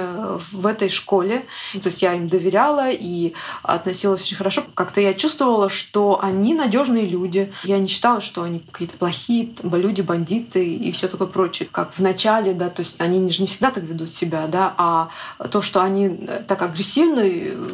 в 0.52 0.66
этой 0.66 0.90
школе. 0.90 1.46
То 1.74 1.88
есть 1.88 2.02
я 2.02 2.14
им 2.14 2.28
доверяла 2.28 2.90
и 2.90 3.34
относилась 3.64 4.22
очень 4.22 4.38
хорошо. 4.38 4.64
Как-то 4.74 5.02
я 5.02 5.14
чувствовала, 5.14 5.70
что 5.70 6.20
они 6.22 6.54
надежные 6.54 7.06
люди. 7.06 7.54
Я 7.64 7.80
не 7.80 7.88
считала, 7.88 8.22
что 8.22 8.44
они 8.44 8.60
какие-то 8.72 8.98
плохие 8.98 9.54
люди, 9.64 10.02
бандиты 10.02 10.66
и 10.66 10.92
все 10.96 11.08
такое 11.08 11.28
прочее, 11.28 11.70
как 11.72 11.94
в 11.94 12.00
начале, 12.00 12.54
да, 12.54 12.70
то 12.70 12.82
есть 12.82 13.00
они 13.00 13.28
же 13.30 13.42
не 13.42 13.48
всегда 13.48 13.72
так 13.72 13.84
ведут 13.84 14.14
себя, 14.14 14.48
да, 14.48 14.74
а 14.78 15.10
то, 15.52 15.62
что 15.62 15.82
они 15.82 16.28
так 16.48 16.62
агрессивно 16.62 17.24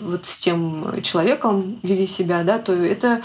вот 0.01 0.25
с 0.25 0.37
тем 0.37 1.01
человеком 1.01 1.79
вели 1.83 2.07
себя, 2.07 2.43
да, 2.43 2.59
то 2.59 2.73
это 2.73 3.21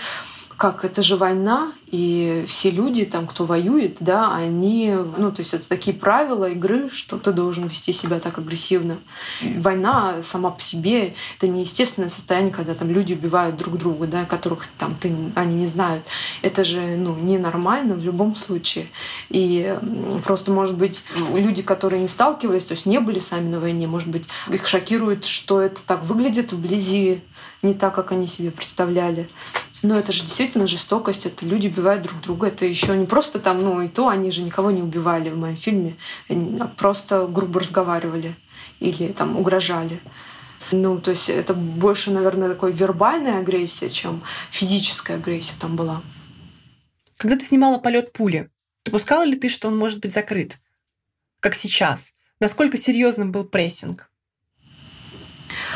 как 0.56 0.84
это 0.84 1.02
же 1.02 1.16
война, 1.16 1.72
и 1.86 2.44
все 2.46 2.70
люди, 2.70 3.04
там, 3.04 3.26
кто 3.26 3.44
воюет, 3.44 3.98
да, 4.00 4.34
они, 4.34 4.94
ну, 5.18 5.30
то 5.30 5.40
есть 5.40 5.54
это 5.54 5.68
такие 5.68 5.96
правила 5.96 6.50
игры, 6.50 6.88
что 6.90 7.18
ты 7.18 7.32
должен 7.32 7.66
вести 7.66 7.92
себя 7.92 8.18
так 8.20 8.38
агрессивно. 8.38 8.96
Война 9.42 10.22
сама 10.22 10.50
по 10.50 10.60
себе— 10.60 11.14
это 11.36 11.48
неестественное 11.48 12.08
состояние, 12.08 12.52
когда 12.52 12.74
там 12.74 12.90
люди 12.90 13.12
убивают 13.12 13.56
друг 13.56 13.78
друга, 13.78 14.06
да, 14.06 14.24
которых 14.24 14.66
там 14.78 14.96
ты, 14.98 15.14
они 15.34 15.56
не 15.56 15.66
знают. 15.66 16.04
Это 16.42 16.64
же, 16.64 16.96
ну, 16.96 17.14
ненормально 17.16 17.94
в 17.94 18.04
любом 18.04 18.34
случае. 18.34 18.86
И 19.28 19.76
просто, 20.24 20.50
может 20.50 20.76
быть, 20.76 21.04
люди, 21.34 21.62
которые 21.62 22.00
не 22.00 22.08
сталкивались, 22.08 22.64
то 22.64 22.72
есть 22.72 22.86
не 22.86 22.98
были 22.98 23.18
сами 23.18 23.48
на 23.48 23.60
войне, 23.60 23.86
может 23.86 24.08
быть, 24.08 24.26
их 24.50 24.66
шокирует, 24.66 25.24
что 25.24 25.60
это 25.60 25.80
так 25.86 26.02
выглядит 26.04 26.52
вблизи, 26.52 27.20
не 27.62 27.74
так, 27.74 27.94
как 27.94 28.12
они 28.12 28.26
себе 28.26 28.50
представляли. 28.50 29.28
Но 29.82 29.94
это 29.96 30.12
же 30.12 30.22
действительно 30.22 30.66
жестокость, 30.66 31.26
это 31.26 31.44
люди 31.44 31.68
убивают 31.68 32.02
друг 32.02 32.20
друга. 32.22 32.48
Это 32.48 32.64
еще 32.64 32.96
не 32.96 33.06
просто 33.06 33.38
там, 33.38 33.60
ну 33.60 33.80
и 33.82 33.88
то, 33.88 34.08
они 34.08 34.30
же 34.30 34.42
никого 34.42 34.70
не 34.70 34.82
убивали 34.82 35.30
в 35.30 35.36
моем 35.36 35.56
фильме, 35.56 35.96
они 36.28 36.58
просто 36.76 37.26
грубо 37.26 37.60
разговаривали 37.60 38.36
или 38.80 39.12
там 39.12 39.36
угрожали. 39.36 40.00
Ну, 40.72 40.98
то 40.98 41.10
есть 41.10 41.28
это 41.28 41.54
больше, 41.54 42.10
наверное, 42.10 42.48
такой 42.48 42.72
вербальная 42.72 43.38
агрессия, 43.38 43.88
чем 43.88 44.22
физическая 44.50 45.18
агрессия 45.18 45.54
там 45.60 45.76
была. 45.76 46.02
Когда 47.18 47.36
ты 47.36 47.44
снимала 47.44 47.78
полет 47.78 48.12
пули, 48.12 48.50
допускала 48.84 49.24
ли 49.24 49.36
ты, 49.36 49.48
что 49.48 49.68
он 49.68 49.76
может 49.76 50.00
быть 50.00 50.12
закрыт? 50.12 50.58
Как 51.40 51.54
сейчас? 51.54 52.14
Насколько 52.40 52.76
серьезным 52.76 53.30
был 53.30 53.44
прессинг? 53.44 54.10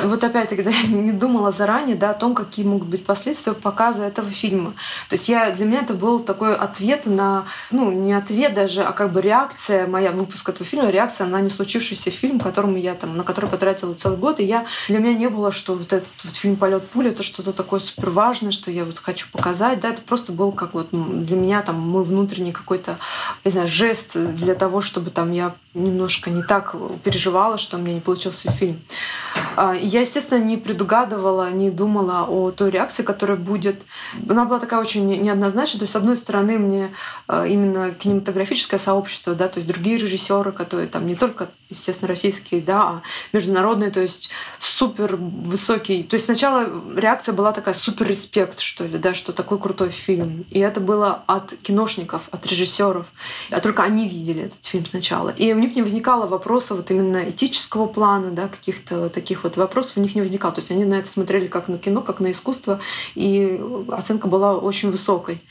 Вот 0.05 0.25
опять-таки, 0.25 0.63
да, 0.63 0.73
не 0.89 1.13
думала 1.13 1.51
заранее 1.51 1.97
да, 1.97 2.11
о 2.11 2.15
том, 2.15 2.35
какие 2.35 2.65
могут 2.65 2.89
быть 2.89 3.05
последствия 3.05 3.53
показа 3.53 4.05
этого 4.05 4.31
фильма. 4.31 4.73
То 5.09 5.15
есть 5.15 5.29
я, 5.29 5.51
для 5.51 5.65
меня 5.65 5.81
это 5.81 5.95
был 5.95 6.21
такой 6.21 6.55
ответ 6.55 7.07
на, 7.07 7.45
ну, 7.71 7.91
не 7.91 8.13
ответ 8.13 8.55
даже, 8.55 8.83
а 8.83 8.93
как 8.93 9.13
бы 9.13 9.21
реакция 9.21 9.87
моя, 9.87 10.13
выпуск 10.13 10.49
этого 10.49 10.65
фильма, 10.65 10.91
реакция 10.91 11.27
на 11.27 11.41
не 11.41 11.51
случившийся 11.51 12.11
фильм, 12.11 12.41
которому 12.41 12.77
я 12.77 12.95
там, 12.95 13.17
на 13.17 13.25
который 13.25 13.49
потратила 13.49 13.95
целый 13.95 14.19
год. 14.19 14.41
И 14.41 14.45
я, 14.45 14.67
для 14.89 14.99
меня 14.99 15.15
не 15.15 15.29
было, 15.29 15.53
что 15.53 15.75
вот 15.75 15.93
этот 15.93 16.09
вот 16.25 16.37
фильм 16.37 16.57
«Полет 16.57 16.89
пули» 16.89 17.11
это 17.11 17.23
что-то 17.23 17.53
такое 17.53 17.81
супер 17.81 18.11
важное, 18.11 18.51
что 18.53 18.71
я 18.71 18.85
вот 18.85 18.99
хочу 18.99 19.29
показать. 19.33 19.81
Да, 19.81 19.91
это 19.91 20.03
просто 20.03 20.33
был 20.33 20.53
как 20.53 20.75
вот 20.75 20.89
для 20.91 21.37
меня 21.37 21.63
там 21.63 21.81
мой 21.81 22.03
внутренний 22.03 22.53
какой-то, 22.53 22.99
не 23.45 23.51
знаю, 23.51 23.69
жест 23.69 24.17
для 24.17 24.55
того, 24.55 24.81
чтобы 24.81 25.11
там 25.11 25.33
я 25.33 25.55
немножко 25.75 26.31
не 26.31 26.43
так 26.43 26.75
переживала, 27.05 27.59
что 27.59 27.77
у 27.77 27.81
меня 27.81 27.95
не 27.95 28.01
получился 28.01 28.51
фильм. 28.51 28.81
А, 29.57 29.75
я, 29.91 30.01
естественно, 30.01 30.43
не 30.43 30.57
предугадывала, 30.57 31.51
не 31.51 31.71
думала 31.71 32.25
о 32.29 32.51
той 32.51 32.71
реакции, 32.71 33.03
которая 33.03 33.37
будет. 33.37 33.83
Она 34.29 34.45
была 34.45 34.61
такая 34.61 34.81
очень 34.81 35.07
неоднозначная. 35.07 35.81
То 35.81 35.85
есть, 35.85 35.93
с 35.93 35.97
одной 35.97 36.17
стороны, 36.17 36.59
мне 36.59 36.95
а, 37.27 37.47
именно 37.47 37.91
кинематографическое 37.91 38.79
сообщество, 38.79 39.35
да, 39.35 39.49
то 39.49 39.59
есть 39.59 39.69
другие 39.69 39.97
режиссеры, 39.97 40.53
которые 40.53 40.87
там 40.87 41.07
не 41.07 41.17
только, 41.17 41.49
естественно, 41.69 42.09
российские, 42.09 42.61
да, 42.61 42.81
а 42.83 43.03
международные, 43.33 43.91
то 43.91 44.01
есть 44.01 44.31
супер 44.59 45.17
высокий. 45.17 46.05
То 46.05 46.15
есть 46.15 46.27
сначала 46.27 46.67
реакция 46.95 47.33
была 47.33 47.53
такая 47.53 47.75
супер 47.75 48.07
респект, 48.07 48.61
что 48.61 48.85
ли, 48.85 48.99
да, 48.99 49.13
что 49.15 49.33
такой 49.33 49.59
крутой 49.59 49.91
фильм. 49.91 50.47
И 50.51 50.61
это 50.61 50.81
было 50.81 51.23
от 51.27 51.55
киношников, 51.63 52.29
от 52.31 52.47
режиссеров. 52.47 53.07
А 53.51 53.61
только 53.61 53.83
они 53.83 54.09
видели 54.09 54.45
этот 54.45 54.65
фильм 54.65 54.87
сначала. 54.87 55.31
И 55.31 55.53
у 55.53 55.59
них 55.59 55.75
не 55.75 55.83
возникало 55.83 56.27
вопроса 56.27 56.75
вот 56.75 56.91
именно 56.91 57.29
этического 57.29 57.87
плана, 57.87 58.31
да, 58.31 58.49
каких-то 58.49 59.09
таких 59.09 59.43
вот 59.43 59.57
вопросов 59.57 59.70
у 59.97 60.01
них 60.01 60.15
не 60.15 60.21
возникало. 60.21 60.55
То 60.55 60.61
есть 60.61 60.71
они 60.71 60.85
на 60.85 60.95
это 60.95 61.09
смотрели 61.09 61.47
как 61.47 61.69
на 61.69 61.79
кино, 61.79 62.03
как 62.03 62.21
на 62.21 62.31
искусство, 62.31 62.81
и 63.15 63.61
оценка 63.89 64.29
была 64.29 64.57
очень 64.57 64.91
высокой. 64.91 65.43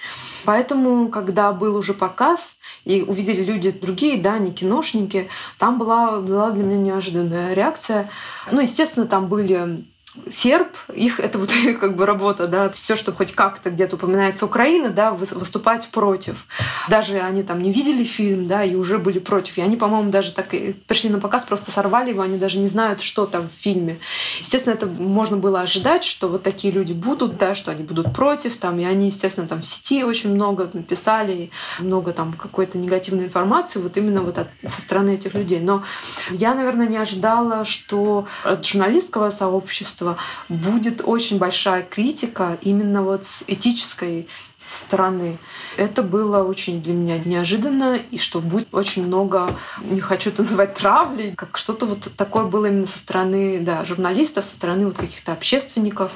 Поэтому, 0.45 1.09
когда 1.09 1.51
был 1.51 1.75
уже 1.75 1.93
показ, 1.93 2.57
и 2.85 3.01
увидели 3.01 3.43
люди 3.43 3.71
другие, 3.71 4.19
да, 4.19 4.37
не 4.37 4.51
киношники, 4.51 5.27
там 5.57 5.77
была, 5.77 6.19
была 6.19 6.51
для 6.51 6.63
меня 6.63 6.77
неожиданная 6.77 7.53
реакция. 7.53 8.09
Ну, 8.51 8.61
естественно, 8.61 9.05
там 9.05 9.27
были 9.27 9.85
серб, 10.29 10.69
их 10.93 11.19
это 11.19 11.37
вот 11.37 11.51
как 11.79 11.95
бы 11.95 12.05
работа, 12.05 12.47
да, 12.47 12.69
все, 12.69 12.95
что 12.95 13.11
хоть 13.11 13.33
как-то 13.33 13.69
где-то 13.69 13.95
упоминается 13.95 14.45
Украина, 14.45 14.89
да, 14.89 15.11
выступать 15.13 15.87
против. 15.89 16.45
Даже 16.87 17.19
они 17.19 17.43
там 17.43 17.61
не 17.61 17.71
видели 17.71 18.03
фильм, 18.03 18.47
да, 18.47 18.63
и 18.63 18.75
уже 18.75 18.97
были 18.97 19.19
против. 19.19 19.57
И 19.57 19.61
они, 19.61 19.77
по-моему, 19.77 20.09
даже 20.11 20.33
так 20.33 20.53
и 20.53 20.73
пришли 20.73 21.09
на 21.09 21.19
показ, 21.19 21.43
просто 21.43 21.71
сорвали 21.71 22.09
его, 22.09 22.21
они 22.21 22.37
даже 22.37 22.57
не 22.57 22.67
знают, 22.67 23.01
что 23.01 23.25
там 23.25 23.49
в 23.49 23.53
фильме. 23.53 23.99
Естественно, 24.39 24.73
это 24.73 24.87
можно 24.87 25.37
было 25.37 25.61
ожидать, 25.61 26.03
что 26.03 26.27
вот 26.27 26.43
такие 26.43 26.73
люди 26.73 26.93
будут, 26.93 27.37
да, 27.37 27.55
что 27.55 27.71
они 27.71 27.83
будут 27.83 28.13
против, 28.13 28.57
там, 28.57 28.79
и 28.79 28.85
они, 28.85 29.07
естественно, 29.07 29.47
там 29.47 29.61
в 29.61 29.65
сети 29.65 30.03
очень 30.03 30.33
много 30.33 30.69
написали, 30.73 31.51
много 31.79 32.13
там 32.13 32.33
какой-то 32.33 32.77
негативной 32.77 33.25
информации, 33.25 33.79
вот 33.79 33.95
именно 33.97 34.21
вот 34.21 34.37
от, 34.37 34.47
со 34.67 34.81
стороны 34.81 35.11
этих 35.11 35.33
людей. 35.33 35.59
Но 35.59 35.83
я, 36.31 36.55
наверное, 36.55 36.87
не 36.87 36.97
ожидала, 36.97 37.65
что 37.65 38.27
от 38.43 38.65
журналистского 38.65 39.29
сообщества 39.29 39.98
общества 39.99 40.17
будет 40.47 41.01
очень 41.03 41.37
большая 41.37 41.83
критика 41.83 42.57
именно 42.61 43.03
вот 43.03 43.25
с 43.25 43.43
этической 43.47 44.27
стороны. 44.67 45.37
Это 45.79 46.03
было 46.03 46.43
очень 46.43 46.81
для 46.81 46.91
меня 46.91 47.17
неожиданно, 47.19 47.95
и 48.11 48.17
что 48.17 48.41
будет 48.41 48.67
очень 48.73 49.05
много, 49.05 49.49
не 49.81 50.01
хочу 50.01 50.29
это 50.29 50.43
называть 50.43 50.73
травлей, 50.73 51.31
как 51.31 51.57
что-то 51.57 51.85
вот 51.85 52.09
такое 52.17 52.43
было 52.43 52.65
именно 52.65 52.85
со 52.85 52.97
стороны 52.97 53.59
да, 53.61 53.85
журналистов, 53.85 54.43
со 54.43 54.55
стороны 54.55 54.87
вот 54.87 54.97
каких-то 54.97 55.31
общественников. 55.31 56.11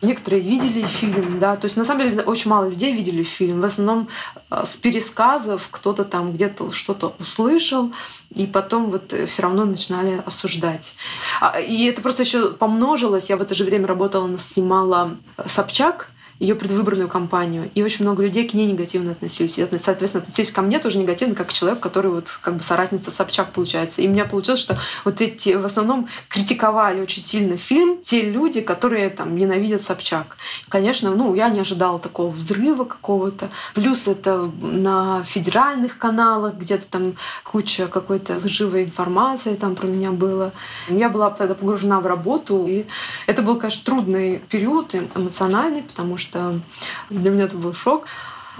Некоторые 0.00 0.40
видели 0.40 0.86
фильм, 0.86 1.38
да, 1.38 1.56
то 1.56 1.66
есть 1.66 1.76
на 1.76 1.84
самом 1.84 2.08
деле 2.08 2.22
очень 2.22 2.50
мало 2.50 2.70
людей 2.70 2.90
видели 2.94 3.22
фильм. 3.22 3.60
В 3.60 3.66
основном 3.66 4.08
э, 4.50 4.64
с 4.64 4.76
пересказов 4.78 5.68
кто-то 5.70 6.06
там 6.06 6.32
где-то 6.32 6.70
что-то 6.70 7.14
услышал, 7.18 7.92
и 8.34 8.46
потом 8.46 8.88
вот 8.88 9.12
все 9.28 9.42
равно 9.42 9.66
начинали 9.66 10.22
осуждать. 10.24 10.94
А, 11.42 11.60
и 11.60 11.84
это 11.84 12.00
просто 12.00 12.22
еще 12.22 12.52
помножилось. 12.52 13.28
Я 13.28 13.36
в 13.36 13.42
это 13.42 13.54
же 13.54 13.64
время 13.64 13.86
работала, 13.86 14.38
снимала 14.38 15.18
Собчак, 15.44 16.08
ее 16.38 16.54
предвыборную 16.54 17.08
кампанию, 17.08 17.70
и 17.74 17.82
очень 17.82 18.04
много 18.04 18.22
людей 18.22 18.48
к 18.48 18.54
ней 18.54 18.66
негативно 18.66 19.12
относились. 19.12 19.58
И, 19.58 19.66
соответственно, 19.78 20.22
относились 20.22 20.50
ко 20.50 20.62
мне 20.62 20.78
тоже 20.78 20.98
негативно, 20.98 21.34
как 21.34 21.52
человек, 21.52 21.80
который 21.80 22.10
вот 22.10 22.28
как 22.40 22.56
бы 22.56 22.62
соратница 22.62 23.10
Собчак 23.10 23.52
получается. 23.52 24.02
И 24.02 24.08
у 24.08 24.10
меня 24.10 24.24
получилось, 24.24 24.60
что 24.60 24.78
вот 25.04 25.20
эти 25.20 25.54
в 25.54 25.64
основном 25.64 26.08
критиковали 26.28 27.00
очень 27.00 27.22
сильно 27.22 27.56
фильм 27.56 27.98
те 28.02 28.22
люди, 28.22 28.60
которые 28.60 29.10
там 29.10 29.36
ненавидят 29.36 29.82
Собчак. 29.82 30.36
Конечно, 30.68 31.10
ну, 31.10 31.34
я 31.34 31.48
не 31.48 31.60
ожидала 31.60 31.98
такого 31.98 32.30
взрыва 32.30 32.84
какого-то. 32.84 33.48
Плюс 33.74 34.08
это 34.08 34.50
на 34.60 35.22
федеральных 35.24 35.98
каналах, 35.98 36.54
где-то 36.54 36.86
там 36.86 37.14
куча 37.44 37.86
какой-то 37.86 38.38
лживой 38.42 38.84
информации 38.84 39.54
там 39.54 39.76
про 39.76 39.86
меня 39.86 40.10
было. 40.10 40.52
Я 40.88 41.08
была 41.08 41.30
тогда 41.30 41.54
погружена 41.54 42.00
в 42.00 42.06
работу, 42.06 42.66
и 42.66 42.84
это 43.26 43.42
был, 43.42 43.58
конечно, 43.58 43.84
трудный 43.84 44.38
период 44.38 44.94
эмоциональный, 45.14 45.82
потому 45.82 46.16
что 46.16 46.31
что 46.32 46.58
для 47.10 47.30
меня 47.30 47.44
это 47.44 47.56
был 47.56 47.74
шок. 47.74 48.06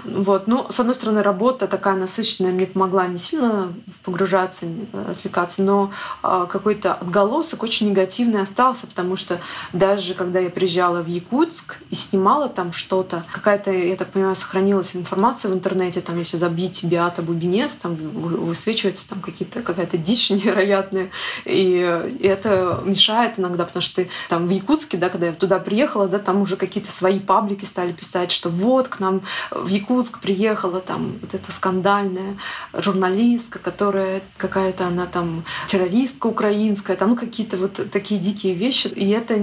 Вот. 0.03 0.47
Ну, 0.47 0.67
с 0.69 0.79
одной 0.79 0.95
стороны, 0.95 1.21
работа 1.21 1.67
такая 1.67 1.95
насыщенная 1.95 2.51
мне 2.51 2.65
помогла 2.65 3.07
не 3.07 3.17
сильно 3.17 3.73
погружаться, 4.03 4.65
отвлекаться, 5.09 5.61
но 5.61 5.91
а, 6.21 6.45
какой-то 6.45 6.93
отголосок 6.95 7.63
очень 7.63 7.89
негативный 7.89 8.41
остался, 8.41 8.87
потому 8.87 9.15
что 9.15 9.39
даже 9.71 10.13
когда 10.13 10.39
я 10.39 10.49
приезжала 10.49 11.01
в 11.01 11.07
Якутск 11.07 11.77
и 11.89 11.95
снимала 11.95 12.49
там 12.49 12.73
что-то, 12.73 13.23
какая-то, 13.31 13.71
я 13.71 13.95
так 13.95 14.09
понимаю, 14.09 14.35
сохранилась 14.35 14.95
информация 14.95 15.51
в 15.51 15.53
интернете, 15.53 16.01
там, 16.01 16.17
если 16.19 16.37
забить 16.37 16.83
Биата 16.83 17.21
Бубенец, 17.21 17.73
там 17.73 17.95
высвечивается 17.95 19.07
там 19.07 19.21
какие-то, 19.21 19.61
какая-то 19.61 19.97
дичь 19.97 20.29
невероятная, 20.31 21.09
и 21.45 21.77
это 22.21 22.81
мешает 22.85 23.39
иногда, 23.39 23.65
потому 23.65 23.81
что 23.81 24.03
ты 24.03 24.09
там 24.27 24.47
в 24.47 24.49
Якутске, 24.49 24.97
да, 24.97 25.09
когда 25.09 25.27
я 25.27 25.31
туда 25.33 25.59
приехала, 25.59 26.07
да, 26.07 26.19
там 26.19 26.41
уже 26.41 26.57
какие-то 26.57 26.91
свои 26.91 27.19
паблики 27.19 27.63
стали 27.65 27.93
писать, 27.93 28.31
что 28.31 28.49
вот 28.49 28.89
к 28.89 28.99
нам 28.99 29.21
в 29.51 29.67
Якутск 29.67 29.92
Якутск 29.93 30.19
приехала 30.21 30.79
там 30.79 31.19
вот 31.21 31.35
эта 31.35 31.51
скандальная 31.51 32.37
журналистка, 32.73 33.59
которая 33.59 34.23
какая-то 34.37 34.87
она 34.87 35.05
там 35.05 35.43
террористка 35.67 36.27
украинская, 36.27 36.97
там 36.97 37.11
ну, 37.11 37.15
какие-то 37.15 37.57
вот 37.57 37.79
такие 37.91 38.19
дикие 38.19 38.55
вещи. 38.55 38.87
И 38.87 39.09
это 39.11 39.35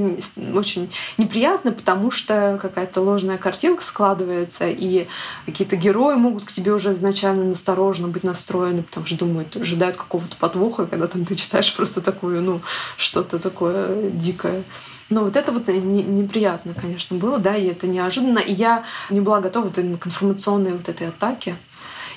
очень 0.54 0.92
неприятно, 1.18 1.70
потому 1.70 2.10
что 2.10 2.58
какая-то 2.60 3.00
ложная 3.00 3.38
картинка 3.38 3.84
складывается, 3.84 4.68
и 4.68 5.06
какие-то 5.46 5.76
герои 5.76 6.16
могут 6.16 6.44
к 6.44 6.52
тебе 6.52 6.72
уже 6.72 6.92
изначально 6.92 7.44
настороженно 7.44 8.08
быть 8.08 8.24
настроены, 8.24 8.82
потому 8.82 9.06
что 9.06 9.18
думают, 9.18 9.56
ожидают 9.56 9.96
какого-то 9.96 10.36
подвоха, 10.36 10.86
когда 10.86 11.06
там 11.06 11.24
ты 11.24 11.36
читаешь 11.36 11.74
просто 11.76 12.00
такую, 12.00 12.42
ну, 12.42 12.60
что-то 12.96 13.38
такое 13.38 14.10
дикое. 14.10 14.64
Но 15.10 15.24
вот 15.24 15.36
это 15.36 15.50
вот 15.50 15.66
неприятно, 15.66 16.72
конечно, 16.72 17.16
было, 17.16 17.38
да, 17.38 17.56
и 17.56 17.66
это 17.66 17.88
неожиданно. 17.88 18.38
И 18.38 18.52
я 18.52 18.84
не 19.10 19.20
была 19.20 19.40
готова 19.40 19.68
к 19.70 19.78
информационной 19.78 20.72
вот 20.72 20.88
этой 20.88 21.08
атаке. 21.08 21.56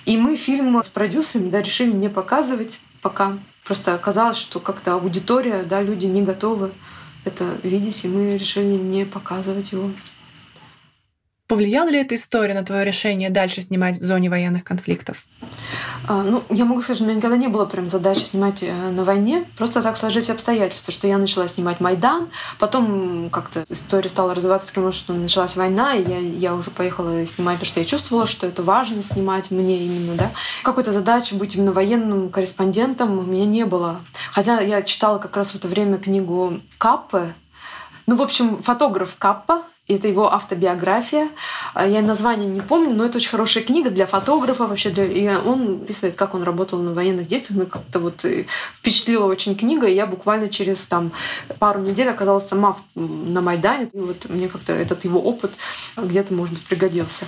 И 0.05 0.15
мы 0.15 0.35
фильм 0.35 0.81
с 0.83 0.89
продюсерами 0.89 1.49
да, 1.49 1.61
решили 1.61 1.91
не 1.91 2.07
показывать 2.07 2.79
пока. 3.01 3.37
Просто 3.65 3.95
оказалось, 3.95 4.37
что 4.37 4.59
как-то 4.59 4.93
аудитория, 4.93 5.63
да, 5.63 5.81
люди 5.81 6.05
не 6.05 6.21
готовы 6.21 6.71
это 7.25 7.57
видеть, 7.63 8.03
и 8.03 8.07
мы 8.07 8.37
решили 8.37 8.75
не 8.75 9.05
показывать 9.05 9.71
его. 9.71 9.89
Повлияла 11.53 11.89
ли 11.89 11.99
эта 11.99 12.15
история 12.15 12.55
на 12.55 12.63
твое 12.63 12.83
решение 12.83 13.29
дальше 13.29 13.61
снимать 13.61 13.99
в 13.99 14.03
зоне 14.03 14.27
военных 14.27 14.63
конфликтов? 14.63 15.27
А, 16.07 16.23
ну, 16.23 16.43
я 16.49 16.65
могу 16.65 16.81
сказать, 16.81 16.97
что 16.97 17.03
у 17.03 17.07
меня 17.07 17.17
никогда 17.17 17.37
не 17.37 17.47
было 17.47 17.65
прям 17.65 17.87
задачи 17.87 18.21
снимать 18.21 18.63
э, 18.63 18.73
на 18.73 19.03
войне. 19.03 19.45
Просто 19.55 19.83
так 19.83 19.95
сложились 19.95 20.31
обстоятельства, 20.31 20.91
что 20.91 21.07
я 21.07 21.19
начала 21.19 21.47
снимать 21.47 21.79
Майдан, 21.79 22.29
потом 22.57 23.29
как-то 23.29 23.65
история 23.69 24.09
стала 24.09 24.33
развиваться 24.33 24.69
таким 24.69 24.91
что 24.91 25.13
началась 25.13 25.55
война, 25.55 25.93
и 25.93 26.01
я, 26.09 26.17
я 26.17 26.55
уже 26.55 26.71
поехала 26.71 27.23
снимать, 27.27 27.57
потому 27.57 27.67
что 27.67 27.81
я 27.81 27.85
чувствовала, 27.85 28.25
что 28.25 28.47
это 28.47 28.63
важно 28.63 29.03
снимать 29.03 29.51
мне 29.51 29.77
именно, 29.77 30.15
да. 30.15 30.31
Какой-то 30.63 30.91
задачи 30.91 31.35
быть 31.35 31.55
именно 31.55 31.71
военным 31.71 32.31
корреспондентом 32.31 33.19
у 33.19 33.21
меня 33.21 33.45
не 33.45 33.65
было. 33.67 33.99
Хотя 34.31 34.59
я 34.59 34.81
читала 34.81 35.19
как 35.19 35.37
раз 35.37 35.51
в 35.51 35.55
это 35.57 35.67
время 35.67 35.99
книгу 35.99 36.61
Каппы, 36.79 37.31
ну, 38.07 38.15
в 38.15 38.23
общем, 38.23 38.57
фотограф 38.57 39.15
Каппа, 39.19 39.65
Это 39.89 40.07
его 40.07 40.31
автобиография. 40.31 41.27
А, 41.73 41.85
я 41.85 42.01
название 42.01 42.47
не 42.47 42.61
помню, 42.61 42.93
но 42.93 43.05
это 43.05 43.17
очень 43.17 43.29
хорошая 43.29 43.65
книга 43.65 43.89
для 43.89 44.05
фотографа 44.05 44.65
вообще. 44.65 44.91
Для... 44.91 45.05
И 45.05 45.27
он 45.27 45.81
описывает, 45.83 46.15
как 46.15 46.35
он 46.35 46.43
работал 46.43 46.79
на 46.79 46.93
военных 46.93 47.27
действиях. 47.27 47.57
Мне 47.57 47.65
как-то 47.65 47.99
вот 47.99 48.25
впечатлила 48.73 49.25
очень 49.25 49.55
книга. 49.55 49.87
И 49.87 49.93
я 49.93 50.05
буквально 50.05 50.49
через 50.49 50.79
там, 50.85 51.11
пару 51.59 51.81
недель 51.81 52.09
оказалась 52.09 52.47
сама 52.47 52.77
на 52.95 53.41
Майдане. 53.41 53.89
И 53.91 53.99
вот 53.99 54.29
мне 54.29 54.47
как-то 54.47 54.71
этот 54.71 55.03
его 55.03 55.19
опыт 55.19 55.51
где-то, 55.97 56.33
может 56.33 56.53
быть, 56.53 56.63
пригодился. 56.63 57.25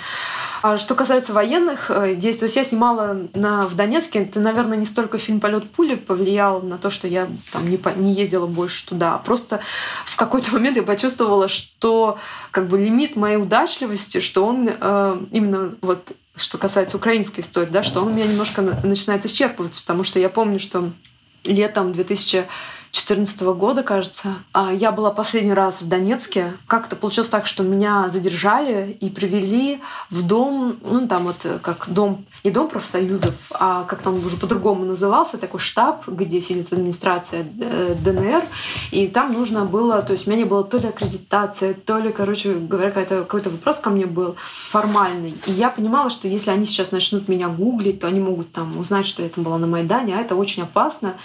А 0.68 0.80
что 0.80 0.96
касается 0.96 1.32
военных 1.32 1.92
э, 1.92 2.16
действий, 2.16 2.48
то 2.48 2.58
я 2.58 2.66
снимала 2.66 3.28
на, 3.36 3.68
в 3.68 3.76
Донецке. 3.76 4.24
Это, 4.24 4.40
наверное, 4.40 4.80
не 4.80 4.86
столько 4.86 5.20
фильм 5.20 5.40
«Полет 5.40 5.70
пули» 5.70 5.94
повлиял 5.94 6.60
на 6.60 6.80
то, 6.80 6.90
что 6.90 7.08
я 7.08 7.28
там 7.52 7.70
не, 7.70 7.80
не 7.98 8.14
ездила 8.16 8.48
больше 8.48 8.88
туда. 8.88 9.14
А 9.14 9.18
просто 9.20 9.60
в 10.06 10.16
какой-то 10.16 10.52
момент 10.54 10.76
я 10.76 10.82
почувствовала, 10.82 11.48
что 11.50 12.18
как 12.50 12.68
бы 12.68 12.80
лимит 12.80 13.16
моей 13.16 13.38
удачливости, 13.38 14.20
что 14.22 14.44
он 14.44 14.68
э, 14.68 15.18
именно 15.30 15.76
вот 15.82 16.14
что 16.36 16.58
касается 16.58 16.98
украинской 16.98 17.42
истории, 17.42 17.70
да, 17.70 17.84
что 17.84 18.02
он 18.02 18.16
меня 18.16 18.26
немножко 18.26 18.64
начинает 18.64 19.24
исчерпываться, 19.24 19.84
потому 19.84 20.04
что 20.04 20.18
я 20.18 20.30
помню, 20.30 20.58
что 20.58 20.90
летом 21.44 21.94
2000 21.94 22.44
2014 22.96 23.42
года, 23.58 23.84
кажется. 23.84 24.36
А 24.54 24.72
я 24.72 24.94
была 24.94 25.12
последний 25.12 25.54
раз 25.54 25.82
в 25.82 25.88
Донецке. 25.88 26.54
Как-то 26.66 26.96
получилось 26.96 27.28
так, 27.28 27.46
что 27.46 27.62
меня 27.62 28.10
задержали 28.10 28.98
и 29.02 29.10
привели 29.10 29.82
в 30.10 30.26
дом, 30.26 30.78
ну 30.82 31.06
там 31.06 31.26
вот 31.26 31.46
как 31.62 31.90
дом, 31.90 32.26
не 32.46 32.52
дом 32.52 32.70
профсоюзов, 32.70 33.34
а 33.52 33.84
как 33.84 34.02
там 34.02 34.26
уже 34.26 34.38
по-другому 34.38 34.86
назывался, 34.86 35.38
такой 35.38 35.60
штаб, 35.60 36.08
где 36.08 36.42
сидит 36.42 36.72
администрация 36.72 37.46
э, 37.60 37.96
ДНР. 38.00 38.44
И 38.92 39.08
там 39.08 39.34
нужно 39.34 39.66
было, 39.66 40.02
то 40.02 40.14
есть 40.14 40.26
у 40.26 40.30
меня 40.32 40.44
не 40.44 40.50
было 40.50 40.64
то 40.64 40.78
ли 40.78 40.88
аккредитация, 40.88 41.74
то 41.74 42.00
ли, 42.00 42.14
короче 42.14 42.54
говоря, 42.54 42.92
какой-то 42.92 43.50
вопрос 43.50 43.80
ко 43.80 43.90
мне 43.90 44.06
был 44.06 44.38
формальный. 44.70 45.36
И 45.48 45.52
я 45.52 45.70
понимала, 45.70 46.10
что 46.10 46.30
если 46.30 46.50
они 46.50 46.66
сейчас 46.66 46.92
начнут 46.92 47.28
меня 47.28 47.50
гуглить, 47.50 48.00
то 48.00 48.08
они 48.08 48.22
могут 48.22 48.54
там 48.54 48.78
узнать, 48.78 49.06
что 49.06 49.22
я 49.22 49.28
там 49.28 49.44
была 49.44 49.58
на 49.58 49.68
Майдане, 49.68 50.16
а 50.16 50.22
это 50.22 50.36
очень 50.36 50.64
опасно. 50.64 51.16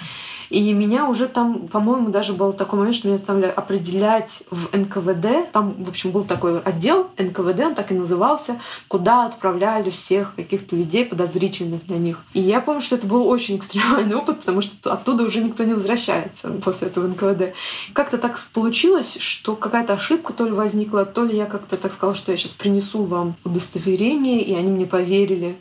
И 0.51 0.73
меня 0.73 1.09
уже 1.09 1.29
там, 1.29 1.69
по-моему, 1.69 2.11
даже 2.11 2.33
был 2.33 2.53
такой 2.53 2.81
момент, 2.81 2.97
что 2.97 3.09
меня 3.09 3.19
стали 3.19 3.45
определять 3.47 4.43
в 4.51 4.77
НКВД. 4.77 5.51
Там, 5.53 5.75
в 5.79 5.89
общем, 5.89 6.11
был 6.11 6.25
такой 6.25 6.61
отдел 6.61 7.09
НКВД, 7.17 7.61
он 7.61 7.75
так 7.75 7.93
и 7.93 7.95
назывался, 7.95 8.61
куда 8.89 9.27
отправляли 9.27 9.91
всех 9.91 10.35
каких-то 10.35 10.77
людей 10.77 11.05
подозрительных 11.07 11.87
для 11.87 11.99
них. 11.99 12.25
И 12.35 12.41
я 12.41 12.61
помню, 12.61 12.81
что 12.81 12.97
это 12.97 13.07
был 13.07 13.29
очень 13.29 13.57
экстремальный 13.57 14.17
опыт, 14.17 14.41
потому 14.41 14.61
что 14.61 14.93
оттуда 14.93 15.25
уже 15.25 15.43
никто 15.43 15.63
не 15.63 15.75
возвращается 15.75 16.49
после 16.65 16.89
этого 16.89 17.07
НКВД. 17.07 17.55
Как-то 17.93 18.19
так 18.19 18.41
получилось, 18.53 19.19
что 19.21 19.55
какая-то 19.55 19.93
ошибка 19.93 20.33
то 20.33 20.45
ли 20.45 20.53
возникла, 20.53 21.05
то 21.05 21.25
ли 21.25 21.37
я 21.37 21.47
как-то 21.47 21.77
так 21.77 21.93
сказала, 21.93 22.17
что 22.17 22.33
я 22.33 22.39
сейчас 22.39 22.53
принесу 22.53 23.05
вам 23.05 23.37
удостоверение, 23.45 24.43
и 24.43 24.55
они 24.55 24.71
мне 24.73 24.87
поверили. 24.87 25.57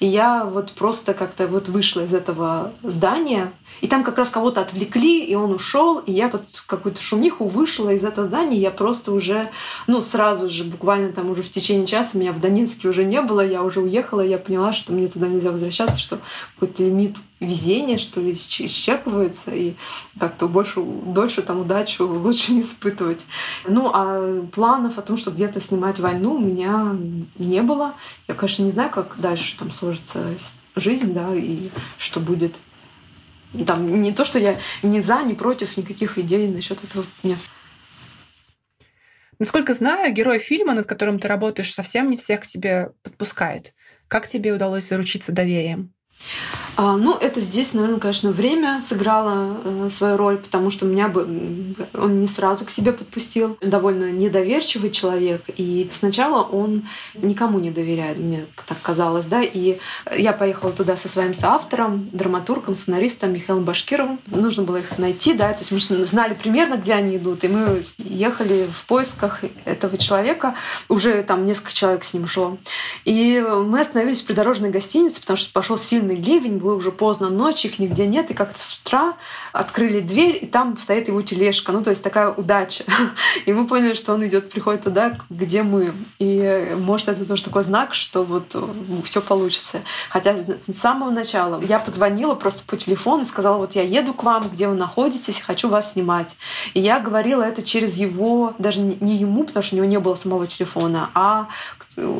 И 0.00 0.06
я 0.06 0.44
вот 0.44 0.72
просто 0.72 1.12
как-то 1.12 1.46
вот 1.46 1.68
вышла 1.68 2.00
из 2.00 2.14
этого 2.14 2.72
здания, 2.82 3.52
и 3.82 3.86
там 3.86 4.02
как 4.02 4.16
раз 4.16 4.30
кого-то 4.30 4.62
отвлекли, 4.62 5.22
и 5.22 5.34
он 5.34 5.52
ушел, 5.52 5.98
и 5.98 6.10
я 6.10 6.30
под 6.30 6.42
какую-то 6.66 7.02
шумиху 7.02 7.44
вышла 7.44 7.90
из 7.90 8.02
этого 8.02 8.26
здания, 8.26 8.58
я 8.58 8.70
просто 8.70 9.12
уже, 9.12 9.50
ну, 9.86 10.00
сразу 10.00 10.48
же, 10.48 10.64
буквально 10.64 11.12
там 11.12 11.30
уже 11.30 11.42
в 11.42 11.50
течение 11.50 11.86
часа 11.86 12.16
меня 12.16 12.32
в 12.32 12.40
Донецке 12.40 12.88
уже 12.88 13.04
не 13.04 13.20
было, 13.20 13.46
я 13.46 13.62
уже 13.62 13.80
уехала, 13.80 14.22
я 14.22 14.38
поняла, 14.38 14.72
что 14.72 14.94
мне 14.94 15.06
туда 15.06 15.28
нельзя 15.28 15.50
возвращаться, 15.50 16.00
что 16.00 16.18
какой-то 16.58 16.82
лимит 16.82 17.16
везения, 17.40 17.98
что 17.98 18.20
ли, 18.20 18.32
исчерпывается, 18.32 19.54
и 19.54 19.74
как-то 20.18 20.46
больше, 20.46 20.82
дольше 20.82 21.42
там 21.42 21.60
удачу 21.60 22.06
лучше 22.06 22.52
не 22.52 22.62
испытывать. 22.62 23.22
Ну, 23.66 23.90
а 23.92 24.46
планов 24.52 24.98
о 24.98 25.02
том, 25.02 25.16
что 25.16 25.30
где-то 25.30 25.60
снимать 25.60 25.98
войну 25.98 26.34
у 26.34 26.38
меня 26.38 26.96
не 27.38 27.62
было. 27.62 27.94
Я, 28.28 28.34
конечно, 28.34 28.62
не 28.62 28.72
знаю, 28.72 28.90
как 28.90 29.16
дальше 29.18 29.58
там 29.58 29.72
сложится 29.72 30.22
жизнь, 30.76 31.12
да, 31.12 31.34
и 31.34 31.70
что 31.98 32.20
будет. 32.20 32.54
Там 33.66 34.00
не 34.00 34.12
то, 34.12 34.24
что 34.24 34.38
я 34.38 34.58
ни 34.82 35.00
за, 35.00 35.22
ни 35.22 35.34
против 35.34 35.76
никаких 35.76 36.18
идей 36.18 36.46
насчет 36.46 36.82
этого 36.84 37.04
нет. 37.22 37.38
Насколько 39.40 39.72
знаю, 39.72 40.12
герой 40.12 40.38
фильма, 40.38 40.74
над 40.74 40.86
которым 40.86 41.18
ты 41.18 41.26
работаешь, 41.26 41.72
совсем 41.72 42.10
не 42.10 42.18
всех 42.18 42.40
к 42.40 42.44
себе 42.44 42.92
подпускает. 43.02 43.74
Как 44.06 44.28
тебе 44.28 44.52
удалось 44.52 44.88
заручиться 44.88 45.32
доверием? 45.32 45.94
А, 46.76 46.96
ну, 46.96 47.16
это 47.16 47.40
здесь, 47.40 47.74
наверное, 47.74 48.00
конечно, 48.00 48.30
время 48.30 48.82
сыграло 48.86 49.56
э, 49.64 49.88
свою 49.90 50.16
роль, 50.16 50.38
потому 50.38 50.70
что 50.70 50.86
меня 50.86 51.08
бы 51.08 51.26
он 51.94 52.20
не 52.20 52.28
сразу 52.28 52.64
к 52.64 52.70
себе 52.70 52.92
подпустил. 52.92 53.58
Довольно 53.60 54.10
недоверчивый 54.10 54.90
человек, 54.90 55.42
и 55.56 55.90
сначала 55.92 56.42
он 56.42 56.84
никому 57.14 57.58
не 57.58 57.70
доверяет, 57.70 58.18
мне 58.18 58.46
так 58.66 58.78
казалось, 58.82 59.26
да. 59.26 59.42
И 59.42 59.78
я 60.16 60.32
поехала 60.32 60.72
туда 60.72 60.96
со 60.96 61.08
своим 61.08 61.34
соавтором, 61.34 62.08
драматургом, 62.12 62.74
сценаристом 62.74 63.32
Михаилом 63.32 63.64
Башкировым. 63.64 64.18
Нужно 64.26 64.62
было 64.62 64.78
их 64.78 64.98
найти, 64.98 65.34
да, 65.34 65.52
то 65.52 65.60
есть 65.60 65.90
мы 65.90 66.04
знали 66.04 66.34
примерно, 66.34 66.76
где 66.76 66.94
они 66.94 67.16
идут, 67.16 67.44
и 67.44 67.48
мы 67.48 67.82
ехали 67.98 68.68
в 68.72 68.84
поисках 68.86 69.40
этого 69.64 69.98
человека. 69.98 70.54
Уже 70.88 71.22
там 71.22 71.44
несколько 71.44 71.72
человек 71.72 72.04
с 72.04 72.14
ним 72.14 72.26
шло. 72.26 72.58
И 73.04 73.44
мы 73.66 73.80
остановились 73.80 74.22
в 74.22 74.26
придорожной 74.26 74.70
гостинице, 74.70 75.20
потому 75.20 75.36
что 75.36 75.52
пошел 75.52 75.76
сильный 75.76 76.16
ливень, 76.16 76.59
было 76.60 76.74
уже 76.74 76.92
поздно 76.92 77.30
ночью, 77.30 77.70
их 77.70 77.78
нигде 77.78 78.06
нет, 78.06 78.30
и 78.30 78.34
как-то 78.34 78.62
с 78.62 78.74
утра 78.74 79.14
открыли 79.52 80.00
дверь, 80.00 80.38
и 80.40 80.46
там 80.46 80.78
стоит 80.78 81.08
его 81.08 81.22
тележка. 81.22 81.72
Ну, 81.72 81.82
то 81.82 81.90
есть 81.90 82.02
такая 82.02 82.30
удача. 82.30 82.84
И 83.46 83.52
мы 83.52 83.66
поняли, 83.66 83.94
что 83.94 84.14
он 84.14 84.26
идет, 84.26 84.50
приходит 84.50 84.84
туда, 84.84 85.18
где 85.28 85.62
мы. 85.62 85.92
И 86.18 86.76
может 86.78 87.08
это 87.08 87.26
тоже 87.26 87.42
такой 87.42 87.64
знак, 87.64 87.94
что 87.94 88.24
вот 88.24 88.54
ну, 88.54 89.02
все 89.02 89.20
получится. 89.20 89.80
Хотя 90.08 90.36
с 90.68 90.76
самого 90.76 91.10
начала 91.10 91.60
я 91.62 91.78
позвонила 91.78 92.34
просто 92.34 92.62
по 92.66 92.76
телефону 92.76 93.22
и 93.22 93.26
сказала, 93.26 93.58
вот 93.58 93.74
я 93.74 93.82
еду 93.82 94.14
к 94.14 94.22
вам, 94.22 94.48
где 94.48 94.68
вы 94.68 94.74
находитесь, 94.74 95.40
хочу 95.40 95.68
вас 95.68 95.92
снимать. 95.92 96.36
И 96.74 96.80
я 96.80 97.00
говорила 97.00 97.42
это 97.42 97.62
через 97.62 97.96
его, 97.96 98.54
даже 98.58 98.80
не 98.80 99.16
ему, 99.16 99.44
потому 99.44 99.62
что 99.62 99.74
у 99.74 99.78
него 99.78 99.88
не 99.88 99.98
было 99.98 100.14
самого 100.14 100.46
телефона, 100.46 101.10
а 101.14 101.48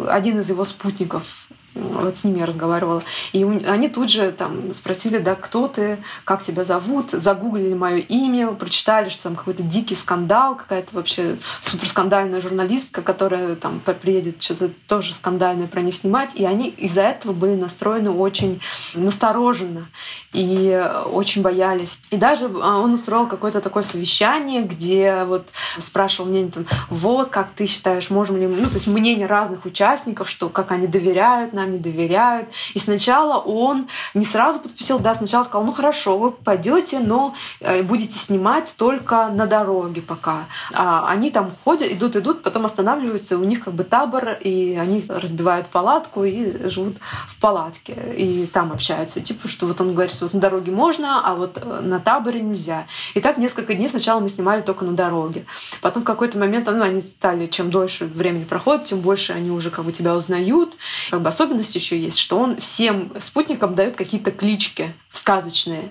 один 0.09 0.41
из 0.41 0.49
его 0.49 0.65
спутников 0.65 1.49
вот 1.75 2.17
с 2.17 2.25
ними 2.25 2.41
я 2.41 2.47
разговаривала. 2.47 3.03
И 3.33 3.45
они 3.45 3.89
тут 3.89 4.11
же 4.11 4.33
там 4.33 4.75
спросили, 4.75 5.19
да, 5.19 5.35
кто 5.35 5.69
ты, 5.69 5.99
как 6.25 6.43
тебя 6.43 6.65
зовут, 6.65 7.11
загуглили 7.11 7.75
мое 7.75 7.99
имя, 7.99 8.49
прочитали, 8.53 9.09
что 9.09 9.25
там 9.25 9.37
какой-то 9.37 9.63
дикий 9.63 9.95
скандал, 9.95 10.57
какая-то 10.57 10.95
вообще 10.95 11.37
суперскандальная 11.63 12.41
журналистка, 12.41 13.03
которая 13.03 13.55
там 13.57 13.81
приедет 13.81 14.43
что-то 14.43 14.71
тоже 14.87 15.15
скандальное 15.15 15.69
про 15.69 15.81
них 15.81 15.95
снимать. 15.95 16.35
И 16.35 16.45
они 16.45 16.69
из-за 16.71 17.03
этого 17.03 17.33
были 17.33 17.55
настроены 17.55 18.11
очень 18.11 18.61
настороженно 18.95 19.89
и 20.33 20.91
очень 21.13 21.43
боялись. 21.43 22.01
И 22.11 22.17
даже 22.17 22.51
а, 22.63 22.79
он 22.79 22.95
устроил 22.95 23.27
какое-то 23.27 23.61
такое 23.61 23.83
совещание, 23.83 24.63
где 24.63 25.25
вот 25.25 25.51
спрашивал 25.79 26.31
мнение 26.31 26.51
там, 26.51 26.67
вот, 26.89 27.29
как 27.29 27.51
ты 27.53 27.67
считаешь, 27.67 28.11
можем 28.11 28.39
ли 28.39 28.47
мы, 28.47 28.57
ну, 28.57 28.67
то 28.67 28.75
есть 28.75 28.87
мнение 28.87 29.27
разных 29.27 29.65
участников, 29.65 30.29
что 30.29 30.49
как 30.49 30.73
они 30.73 30.87
доверяют 30.87 31.53
нам, 31.61 31.73
не 31.73 31.79
доверяют. 31.79 32.49
И 32.75 32.79
сначала 32.79 33.39
он 33.39 33.89
не 34.15 34.25
сразу 34.25 34.59
подписал, 34.59 34.99
да, 34.99 35.15
сначала 35.15 35.45
сказал, 35.45 35.65
ну 35.65 35.73
хорошо, 35.73 36.19
вы 36.19 36.31
пойдете, 36.31 36.99
но 36.99 37.35
э, 37.61 37.83
будете 37.83 38.19
снимать 38.19 38.75
только 38.77 39.29
на 39.29 39.47
дороге 39.47 40.03
пока. 40.03 40.47
А 40.73 41.09
они 41.09 41.31
там 41.31 41.53
ходят, 41.65 41.91
идут, 41.93 42.17
идут, 42.17 42.43
потом 42.43 42.65
останавливаются, 42.65 43.39
у 43.39 43.45
них 43.45 43.65
как 43.65 43.75
бы 43.75 43.85
табор, 43.85 44.39
и 44.41 44.77
они 44.81 45.05
разбивают 45.09 45.69
палатку 45.69 46.25
и 46.25 46.69
живут 46.69 46.97
в 47.27 47.41
палатке, 47.41 47.97
и 48.17 48.47
там 48.47 48.73
общаются. 48.73 49.21
Типа, 49.21 49.49
что 49.49 49.67
вот 49.67 49.81
он 49.81 49.93
говорит, 49.93 50.13
что 50.13 50.25
вот 50.27 50.35
на 50.35 50.41
дороге 50.41 50.73
можно, 50.73 51.21
а 51.25 51.35
вот 51.35 51.59
э, 51.61 51.81
на 51.81 52.01
таборе 52.01 52.41
нельзя. 52.41 52.87
И 53.15 53.21
так 53.21 53.39
несколько 53.39 53.75
дней 53.75 53.89
сначала 53.89 54.21
мы 54.21 54.29
снимали 54.29 54.63
только 54.63 54.85
на 54.85 54.93
дороге. 54.93 55.45
Потом 55.81 56.03
в 56.03 56.07
какой-то 56.07 56.39
момент 56.39 56.69
ну, 56.71 56.83
они 56.83 57.01
стали, 57.01 57.47
чем 57.47 57.71
дольше 57.71 58.05
времени 58.05 58.45
проходит, 58.45 58.85
тем 58.85 59.01
больше 59.01 59.33
они 59.33 59.51
уже 59.51 59.71
как 59.71 59.85
бы 59.85 59.93
тебя 59.93 60.15
узнают. 60.15 60.75
Как 61.11 61.21
бы 61.21 61.29
особенно 61.29 61.50
особенность 61.51 61.75
еще 61.75 61.99
есть, 61.99 62.19
что 62.19 62.39
он 62.39 62.59
всем 62.59 63.13
спутникам 63.19 63.75
дает 63.75 63.97
какие-то 63.97 64.31
клички 64.31 64.95
сказочные. 65.13 65.91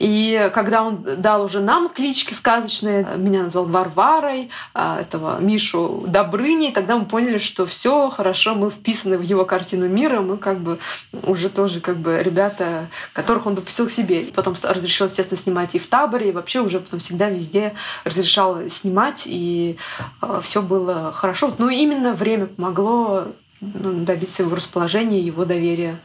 И 0.00 0.50
когда 0.52 0.82
он 0.82 1.04
дал 1.18 1.44
уже 1.44 1.60
нам 1.60 1.88
клички 1.88 2.34
сказочные, 2.34 3.06
меня 3.16 3.44
назвал 3.44 3.66
Варварой, 3.66 4.50
а 4.74 5.00
этого 5.00 5.40
Мишу 5.40 6.04
Добрыней, 6.08 6.72
тогда 6.72 6.96
мы 6.96 7.04
поняли, 7.04 7.38
что 7.38 7.66
все 7.66 8.10
хорошо, 8.10 8.54
мы 8.54 8.70
вписаны 8.70 9.16
в 9.16 9.22
его 9.22 9.44
картину 9.44 9.86
мира, 9.88 10.20
мы 10.20 10.38
как 10.38 10.58
бы 10.58 10.80
уже 11.22 11.48
тоже 11.48 11.80
как 11.80 11.98
бы 11.98 12.20
ребята, 12.20 12.88
которых 13.12 13.46
он 13.46 13.54
допустил 13.54 13.86
к 13.86 13.92
себе. 13.92 14.22
Потом 14.34 14.54
разрешил, 14.60 15.06
естественно, 15.06 15.40
снимать 15.40 15.76
и 15.76 15.78
в 15.78 15.86
таборе, 15.86 16.30
и 16.30 16.32
вообще 16.32 16.60
уже 16.60 16.80
потом 16.80 16.98
всегда 16.98 17.30
везде 17.30 17.74
разрешал 18.04 18.68
снимать, 18.68 19.22
и 19.26 19.76
а, 20.20 20.40
все 20.40 20.62
было 20.62 21.12
хорошо. 21.12 21.54
Но 21.58 21.70
именно 21.70 22.12
время 22.12 22.46
помогло 22.46 23.28
ну, 23.60 24.04
добиться 24.04 24.42
его 24.42 24.54
расположения, 24.54 25.20
его 25.20 25.44
доверия. 25.44 25.98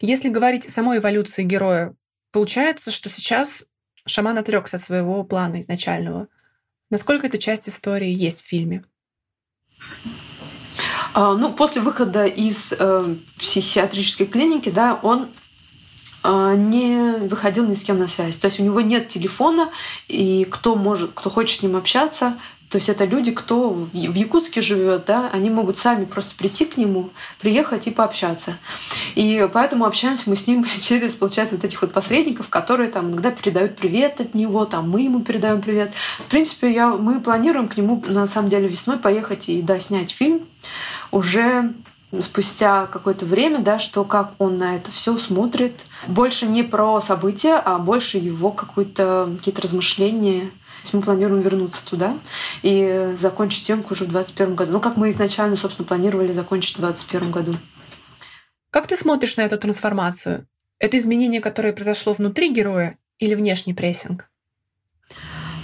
Если 0.00 0.28
говорить 0.28 0.66
о 0.66 0.70
самой 0.70 0.98
эволюции 0.98 1.42
героя, 1.42 1.94
получается, 2.32 2.90
что 2.90 3.08
сейчас 3.08 3.66
шаман 4.06 4.38
отрекся 4.38 4.76
от 4.76 4.82
своего 4.82 5.24
плана 5.24 5.60
изначального. 5.60 6.28
Насколько 6.90 7.26
эта 7.26 7.38
часть 7.38 7.68
истории 7.68 8.08
есть 8.08 8.42
в 8.42 8.46
фильме? 8.46 8.84
А, 11.12 11.34
ну, 11.34 11.52
после 11.52 11.82
выхода 11.82 12.24
из 12.24 12.72
э, 12.78 13.16
психиатрической 13.38 14.26
клиники, 14.26 14.70
да, 14.70 14.98
он 15.02 15.30
э, 16.24 16.54
не 16.56 17.26
выходил 17.28 17.66
ни 17.66 17.74
с 17.74 17.82
кем 17.84 17.98
на 17.98 18.08
связь. 18.08 18.36
То 18.38 18.46
есть 18.46 18.60
у 18.60 18.62
него 18.62 18.80
нет 18.80 19.08
телефона, 19.08 19.70
и 20.08 20.44
кто 20.44 20.76
может, 20.76 21.12
кто 21.14 21.30
хочет 21.30 21.60
с 21.60 21.62
ним 21.62 21.76
общаться, 21.76 22.38
то 22.70 22.78
есть 22.78 22.88
это 22.88 23.04
люди, 23.04 23.32
кто 23.32 23.70
в 23.70 23.92
Якутске 23.92 24.60
живет, 24.60 25.04
да, 25.06 25.28
они 25.32 25.50
могут 25.50 25.76
сами 25.76 26.04
просто 26.04 26.36
прийти 26.36 26.64
к 26.64 26.76
нему, 26.76 27.10
приехать 27.40 27.88
и 27.88 27.90
пообщаться. 27.90 28.58
И 29.16 29.48
поэтому 29.52 29.86
общаемся 29.86 30.30
мы 30.30 30.36
с 30.36 30.46
ним 30.46 30.64
через, 30.80 31.16
получается, 31.16 31.56
вот 31.56 31.64
этих 31.64 31.82
вот 31.82 31.92
посредников, 31.92 32.48
которые 32.48 32.88
там 32.88 33.10
иногда 33.10 33.32
передают 33.32 33.76
привет 33.76 34.20
от 34.20 34.34
него, 34.34 34.64
там 34.66 34.88
мы 34.88 35.02
ему 35.02 35.20
передаем 35.20 35.60
привет. 35.60 35.92
В 36.18 36.26
принципе, 36.26 36.72
я, 36.72 36.90
мы 36.90 37.20
планируем 37.20 37.66
к 37.66 37.76
нему 37.76 38.04
на 38.06 38.28
самом 38.28 38.48
деле 38.48 38.68
весной 38.68 38.98
поехать 38.98 39.48
и 39.48 39.62
да, 39.62 39.80
снять 39.80 40.12
фильм 40.12 40.46
уже 41.10 41.72
спустя 42.18 42.86
какое-то 42.86 43.24
время, 43.24 43.60
да, 43.60 43.78
что 43.78 44.04
как 44.04 44.32
он 44.38 44.58
на 44.58 44.76
это 44.76 44.90
все 44.90 45.16
смотрит. 45.16 45.86
Больше 46.08 46.46
не 46.46 46.62
про 46.62 47.00
события, 47.00 47.54
а 47.54 47.78
больше 47.78 48.18
его 48.18 48.50
какое-то 48.50 49.32
какие-то 49.36 49.62
размышления 49.62 50.50
то 50.80 50.84
есть 50.84 50.94
мы 50.94 51.02
планируем 51.02 51.42
вернуться 51.42 51.84
туда 51.84 52.18
и 52.62 53.14
закончить 53.18 53.66
съемку 53.66 53.92
уже 53.92 54.04
в 54.04 54.08
2021 54.08 54.54
году. 54.54 54.72
Ну, 54.72 54.80
как 54.80 54.96
мы 54.96 55.10
изначально, 55.10 55.56
собственно, 55.56 55.86
планировали 55.86 56.32
закончить 56.32 56.76
в 56.76 56.80
2021 56.80 57.30
году. 57.30 57.56
Как 58.70 58.86
ты 58.86 58.96
смотришь 58.96 59.36
на 59.36 59.42
эту 59.42 59.58
трансформацию? 59.58 60.46
Это 60.78 60.96
изменение, 60.96 61.40
которое 61.40 61.74
произошло 61.74 62.14
внутри 62.14 62.52
героя 62.52 62.96
или 63.18 63.34
внешний 63.34 63.74
прессинг? 63.74 64.29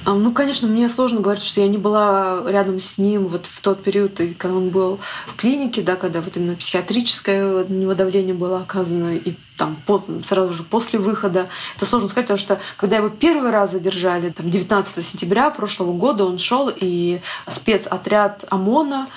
А, 0.07 0.15
ну, 0.15 0.31
конечно, 0.31 0.69
мне 0.69 0.89
сложно 0.89 1.21
говорить, 1.21 1.43
что 1.43 1.61
я 1.61 1.67
не 1.67 1.79
была 1.79 2.41
рядом 2.47 2.79
с 2.79 2.97
ним 2.97 3.27
вот 3.27 3.47
в 3.47 3.61
тот 3.61 3.83
период, 3.83 4.21
когда 4.39 4.57
он 4.57 4.69
был 4.69 5.01
в 5.27 5.35
клинике, 5.35 5.83
да, 5.83 5.97
когда 5.97 6.21
вот 6.21 6.37
именно 6.37 6.55
психиатрическое 6.55 7.65
на 7.65 7.73
него 7.73 7.93
давление 7.93 8.33
было 8.33 8.61
оказано, 8.61 9.17
и 9.17 9.35
там 9.57 9.77
сразу 10.25 10.53
же 10.53 10.63
после 10.63 11.01
выхода. 11.01 11.49
Это 11.75 11.87
сложно 11.87 12.09
сказать, 12.09 12.29
потому 12.29 12.39
что 12.39 12.61
когда 12.77 12.99
его 12.99 13.09
первый 13.09 13.51
раз 13.51 13.73
задержали, 13.73 14.31
там, 14.31 14.49
19 14.49 15.05
сентября 15.05 15.51
прошлого 15.51 15.93
года 15.93 16.25
он 16.25 16.39
шел 16.39 16.71
и 16.73 17.21
спецотряд 17.51 18.45
ОМОНа 18.49 19.09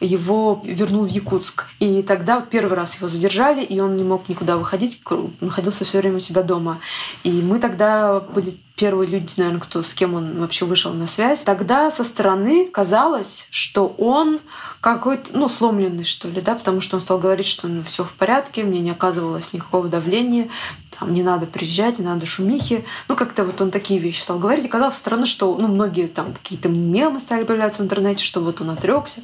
его 0.00 0.62
вернул 0.64 1.04
в 1.04 1.08
Якутск. 1.08 1.66
И 1.80 2.02
тогда 2.02 2.36
вот 2.36 2.48
первый 2.48 2.76
раз 2.76 2.96
его 2.96 3.08
задержали, 3.08 3.64
и 3.64 3.80
он 3.80 3.96
не 3.96 4.04
мог 4.04 4.28
никуда 4.28 4.56
выходить, 4.56 5.00
находился 5.40 5.84
все 5.84 5.98
время 5.98 6.16
у 6.16 6.20
себя 6.20 6.42
дома. 6.42 6.78
И 7.24 7.30
мы 7.42 7.58
тогда 7.58 8.20
были 8.20 8.56
первые 8.76 9.10
люди, 9.10 9.34
наверное, 9.36 9.60
кто, 9.60 9.82
с 9.82 9.92
кем 9.92 10.14
он 10.14 10.38
вообще 10.38 10.64
вышел 10.64 10.92
на 10.92 11.06
связь. 11.08 11.42
Тогда 11.42 11.90
со 11.90 12.04
стороны 12.04 12.68
казалось, 12.68 13.48
что 13.50 13.88
он 13.98 14.38
какой-то, 14.80 15.36
ну, 15.36 15.48
сломленный, 15.48 16.04
что 16.04 16.28
ли, 16.28 16.40
да, 16.40 16.54
потому 16.54 16.80
что 16.80 16.96
он 16.96 17.02
стал 17.02 17.18
говорить, 17.18 17.46
что 17.46 17.66
ну, 17.66 17.82
все 17.82 18.04
в 18.04 18.14
порядке, 18.14 18.62
мне 18.62 18.78
не 18.78 18.90
оказывалось 18.90 19.52
никакого 19.52 19.88
давления, 19.88 20.48
там, 20.98 21.14
не 21.14 21.22
надо 21.22 21.46
приезжать, 21.46 21.98
не 21.98 22.04
надо 22.04 22.26
шумихи. 22.26 22.84
Ну, 23.08 23.16
как-то 23.16 23.44
вот 23.44 23.60
он 23.60 23.70
такие 23.70 24.00
вещи 24.00 24.22
стал 24.22 24.38
говорить. 24.38 24.64
И 24.64 24.68
казалось 24.68 24.96
странно, 24.96 25.26
что 25.26 25.56
ну, 25.56 25.68
многие 25.68 26.06
там 26.06 26.32
какие-то 26.32 26.68
мемы 26.68 27.20
стали 27.20 27.44
появляться 27.44 27.82
в 27.82 27.84
интернете, 27.84 28.24
что 28.24 28.40
вот 28.40 28.60
он 28.60 28.70
отрекся. 28.70 29.20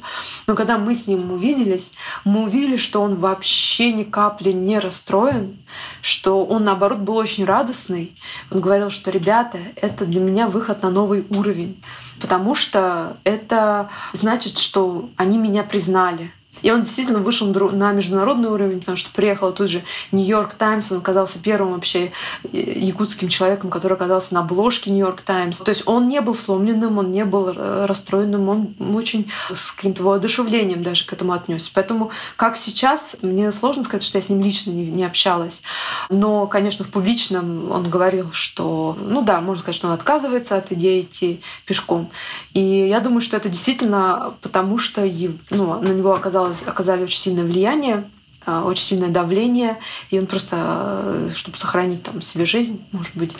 Но 0.47 0.55
когда 0.55 0.77
мы 0.77 0.95
с 0.95 1.07
ним 1.07 1.31
увиделись, 1.31 1.93
мы 2.23 2.43
увидели, 2.43 2.77
что 2.77 3.01
он 3.01 3.15
вообще 3.15 3.91
ни 3.93 4.03
капли 4.03 4.51
не 4.51 4.79
расстроен, 4.79 5.57
что 6.01 6.45
он, 6.45 6.63
наоборот, 6.63 6.99
был 6.99 7.17
очень 7.17 7.45
радостный. 7.45 8.15
Он 8.51 8.61
говорил, 8.61 8.89
что, 8.89 9.11
ребята, 9.11 9.57
это 9.75 10.05
для 10.05 10.21
меня 10.21 10.47
выход 10.47 10.81
на 10.83 10.89
новый 10.89 11.25
уровень, 11.29 11.83
потому 12.21 12.55
что 12.55 13.17
это 13.23 13.89
значит, 14.13 14.57
что 14.57 15.09
они 15.17 15.37
меня 15.37 15.63
признали. 15.63 16.31
И 16.61 16.71
он 16.71 16.81
действительно 16.81 17.19
вышел 17.19 17.47
на 17.47 17.91
международный 17.91 18.49
уровень, 18.49 18.79
потому 18.79 18.97
что 18.97 19.11
приехал 19.11 19.51
тут 19.51 19.69
же 19.69 19.83
Нью-Йорк 20.11 20.53
Таймс, 20.53 20.91
он 20.91 20.99
оказался 20.99 21.39
первым 21.39 21.73
вообще 21.73 22.11
э, 22.43 22.49
якутским 22.53 23.29
человеком, 23.29 23.69
который 23.69 23.93
оказался 23.93 24.33
на 24.33 24.41
обложке 24.41 24.91
Нью-Йорк 24.91 25.21
Таймс. 25.21 25.59
То 25.59 25.69
есть 25.69 25.83
он 25.85 26.07
не 26.07 26.21
был 26.21 26.35
сломленным, 26.35 26.97
он 26.97 27.11
не 27.11 27.25
был 27.25 27.49
э, 27.49 27.85
расстроенным, 27.85 28.49
он 28.49 28.75
очень 28.95 29.31
с 29.53 29.71
каким-то 29.71 30.03
воодушевлением 30.03 30.83
даже 30.83 31.05
к 31.05 31.13
этому 31.13 31.33
отнесся. 31.33 31.71
Поэтому 31.73 32.11
как 32.35 32.57
сейчас, 32.57 33.15
мне 33.21 33.51
сложно 33.51 33.83
сказать, 33.83 34.03
что 34.03 34.17
я 34.17 34.21
с 34.21 34.29
ним 34.29 34.41
лично 34.41 34.71
не, 34.71 34.87
не 34.87 35.05
общалась. 35.05 35.63
Но, 36.09 36.47
конечно, 36.47 36.85
в 36.85 36.89
публичном 36.89 37.71
он 37.71 37.89
говорил, 37.89 38.31
что, 38.31 38.97
ну 38.99 39.21
да, 39.21 39.41
можно 39.41 39.61
сказать, 39.61 39.75
что 39.75 39.87
он 39.87 39.93
отказывается 39.93 40.57
от 40.57 40.71
идеи 40.71 41.01
идти 41.01 41.41
пешком. 41.65 42.09
И 42.53 42.61
я 42.61 42.99
думаю, 42.99 43.21
что 43.21 43.37
это 43.37 43.49
действительно 43.49 44.35
потому, 44.41 44.77
что 44.77 45.01
ну, 45.49 45.79
на 45.79 45.89
него 45.89 46.13
оказалось 46.13 46.44
оказали 46.65 47.03
очень 47.03 47.19
сильное 47.19 47.43
влияние 47.43 48.09
очень 48.45 48.83
сильное 48.83 49.09
давление, 49.09 49.79
и 50.09 50.19
он 50.19 50.27
просто, 50.27 50.57
э, 50.59 51.29
чтобы 51.35 51.57
сохранить 51.57 52.03
там 52.03 52.21
себе 52.21 52.45
жизнь, 52.45 52.83
может 52.91 53.15
быть, 53.15 53.35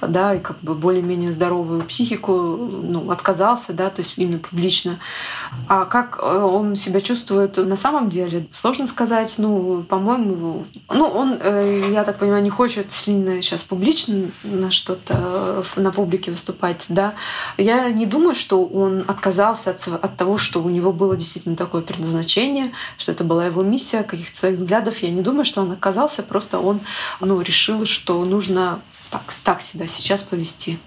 да, 0.00 0.34
и 0.34 0.38
как 0.38 0.60
бы 0.60 0.74
более-менее 0.74 1.32
здоровую 1.32 1.82
психику, 1.82 2.56
ну, 2.82 3.10
отказался, 3.10 3.72
да, 3.72 3.90
то 3.90 4.02
есть 4.02 4.14
именно 4.18 4.38
публично. 4.38 4.98
А 5.68 5.84
как 5.84 6.18
э, 6.22 6.38
он 6.38 6.76
себя 6.76 7.00
чувствует 7.00 7.56
на 7.56 7.76
самом 7.76 8.10
деле, 8.10 8.46
сложно 8.52 8.86
сказать, 8.86 9.34
ну, 9.38 9.82
по-моему, 9.82 10.66
ну, 10.88 11.04
он, 11.06 11.36
э, 11.40 11.90
я 11.92 12.04
так 12.04 12.18
понимаю, 12.18 12.42
не 12.42 12.50
хочет 12.50 12.92
сильно 12.92 13.40
сейчас 13.40 13.62
публично 13.62 14.30
на 14.42 14.70
что-то 14.70 15.64
на 15.76 15.90
публике 15.90 16.30
выступать, 16.30 16.86
да. 16.88 17.14
Я 17.56 17.90
не 17.90 18.06
думаю, 18.06 18.34
что 18.34 18.64
он 18.64 19.04
отказался 19.06 19.70
от, 19.70 19.88
от 19.88 20.16
того, 20.16 20.36
что 20.36 20.62
у 20.62 20.68
него 20.68 20.92
было 20.92 21.16
действительно 21.16 21.56
такое 21.56 21.82
предназначение, 21.82 22.72
что 22.98 23.12
это 23.12 23.24
была 23.24 23.46
его 23.46 23.62
миссия, 23.62 24.02
каких-то 24.02 24.49
своих 24.50 24.58
взглядов. 24.58 24.98
Я 24.98 25.10
не 25.10 25.22
думаю, 25.22 25.44
что 25.44 25.62
он 25.62 25.72
оказался, 25.72 26.22
просто 26.22 26.58
он 26.58 26.80
ну, 27.20 27.40
решил, 27.40 27.86
что 27.86 28.24
нужно 28.24 28.80
так, 29.10 29.22
так 29.44 29.62
себя 29.62 29.86
сейчас 29.86 30.22
повести. 30.22 30.78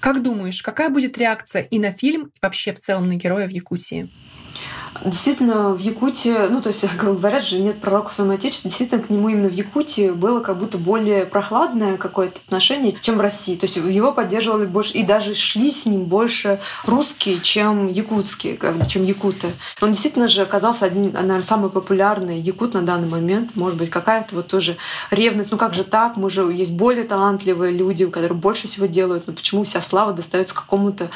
Как 0.00 0.22
думаешь, 0.22 0.62
какая 0.62 0.88
будет 0.88 1.18
реакция 1.18 1.62
и 1.62 1.78
на 1.78 1.92
фильм, 1.92 2.24
и 2.24 2.38
вообще 2.40 2.72
в 2.72 2.78
целом 2.78 3.08
на 3.08 3.16
героя 3.16 3.46
в 3.46 3.50
Якутии? 3.50 4.10
Действительно, 5.04 5.72
в 5.72 5.78
Якутии, 5.78 6.48
ну, 6.50 6.60
то 6.60 6.68
есть, 6.68 6.84
говорят 7.02 7.44
же, 7.44 7.60
нет 7.60 7.80
пророка 7.80 8.10
в 8.10 8.12
своем 8.12 8.32
отечестве, 8.32 8.68
действительно, 8.68 9.02
к 9.02 9.08
нему 9.08 9.28
именно 9.28 9.48
в 9.48 9.52
Якутии 9.52 10.10
было 10.10 10.40
как 10.40 10.58
будто 10.58 10.78
более 10.78 11.24
прохладное 11.24 11.96
какое-то 11.96 12.38
отношение, 12.46 12.94
чем 13.00 13.16
в 13.16 13.20
России. 13.20 13.56
То 13.56 13.64
есть 13.64 13.76
его 13.76 14.12
поддерживали 14.12 14.66
больше, 14.66 14.92
и 14.92 15.02
даже 15.02 15.34
шли 15.34 15.70
с 15.70 15.86
ним 15.86 16.04
больше 16.04 16.60
русские, 16.84 17.40
чем 17.40 17.88
якутские, 17.88 18.58
чем 18.88 19.04
якуты. 19.04 19.48
Он 19.80 19.92
действительно 19.92 20.28
же 20.28 20.42
оказался 20.42 20.86
один, 20.86 21.12
наверное, 21.12 21.42
самый 21.42 21.70
популярный 21.70 22.38
якут 22.38 22.74
на 22.74 22.82
данный 22.82 23.08
момент. 23.08 23.56
Может 23.56 23.78
быть, 23.78 23.90
какая-то 23.90 24.34
вот 24.34 24.48
тоже 24.48 24.76
ревность. 25.10 25.50
Ну 25.50 25.56
как 25.56 25.74
же 25.74 25.84
так? 25.84 26.16
Мы 26.16 26.28
же 26.28 26.42
есть 26.52 26.72
более 26.72 27.04
талантливые 27.04 27.72
люди, 27.72 28.06
которые 28.06 28.36
больше 28.36 28.68
всего 28.68 28.86
делают. 28.86 29.26
Но 29.26 29.32
почему 29.32 29.64
вся 29.64 29.80
слава 29.80 30.12
достается 30.12 30.54
какому-то 30.54 31.10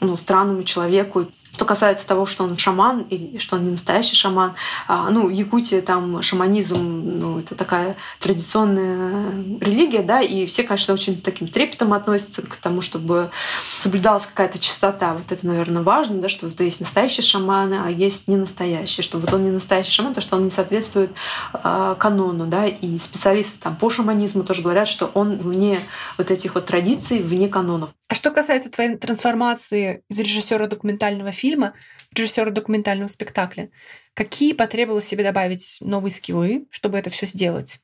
ну, 0.00 0.16
странному 0.16 0.64
человеку, 0.64 1.26
что 1.54 1.64
касается 1.64 2.06
того, 2.06 2.26
что 2.26 2.44
он 2.44 2.56
шаман 2.56 3.00
и 3.10 3.38
что 3.38 3.56
он 3.56 3.64
не 3.64 3.70
настоящий 3.72 4.16
шаман, 4.16 4.54
а, 4.88 5.10
ну, 5.10 5.28
Якутия 5.28 5.82
там 5.82 6.22
шаманизм, 6.22 6.78
ну, 6.78 7.38
это 7.40 7.54
такая 7.54 7.96
традиционная 8.18 9.32
религия, 9.60 10.02
да, 10.02 10.20
и 10.20 10.46
все, 10.46 10.62
конечно, 10.62 10.94
очень 10.94 11.18
с 11.18 11.22
таким 11.22 11.48
трепетом 11.48 11.92
относятся 11.92 12.42
к 12.42 12.56
тому, 12.56 12.80
чтобы 12.80 13.30
соблюдалась 13.76 14.26
какая-то 14.26 14.58
чистота. 14.58 15.14
Вот 15.14 15.30
это, 15.30 15.46
наверное, 15.46 15.82
важно, 15.82 16.20
да, 16.20 16.28
что 16.28 16.46
вот 16.46 16.58
есть 16.60 16.80
настоящие 16.80 17.24
шаманы, 17.24 17.80
а 17.84 17.90
есть 17.90 18.28
не 18.28 18.36
настоящие, 18.36 19.04
что 19.04 19.18
вот 19.18 19.32
он 19.32 19.44
не 19.44 19.50
настоящий 19.50 19.92
шаман, 19.92 20.14
то 20.14 20.20
что 20.20 20.36
он 20.36 20.44
не 20.44 20.50
соответствует 20.50 21.10
э, 21.52 21.94
канону, 21.98 22.46
да, 22.46 22.66
и 22.66 22.98
специалисты 22.98 23.60
там 23.60 23.76
по 23.76 23.90
шаманизму 23.90 24.44
тоже 24.44 24.62
говорят, 24.62 24.88
что 24.88 25.10
он 25.14 25.36
вне 25.36 25.78
вот 26.16 26.30
этих 26.30 26.54
вот 26.54 26.66
традиций, 26.66 27.20
вне 27.20 27.48
канонов. 27.48 27.90
А 28.12 28.14
что 28.14 28.30
касается 28.30 28.70
твоей 28.70 28.98
трансформации 28.98 30.04
из 30.10 30.18
режиссера 30.18 30.66
документального 30.66 31.32
фильма 31.32 31.72
в 32.10 32.18
режиссера 32.18 32.50
документального 32.50 33.08
спектакля, 33.08 33.70
какие 34.12 34.52
потребовалось 34.52 35.06
себе 35.06 35.24
добавить 35.24 35.78
новые 35.80 36.12
скиллы, 36.12 36.66
чтобы 36.70 36.98
это 36.98 37.08
все 37.08 37.24
сделать? 37.24 37.80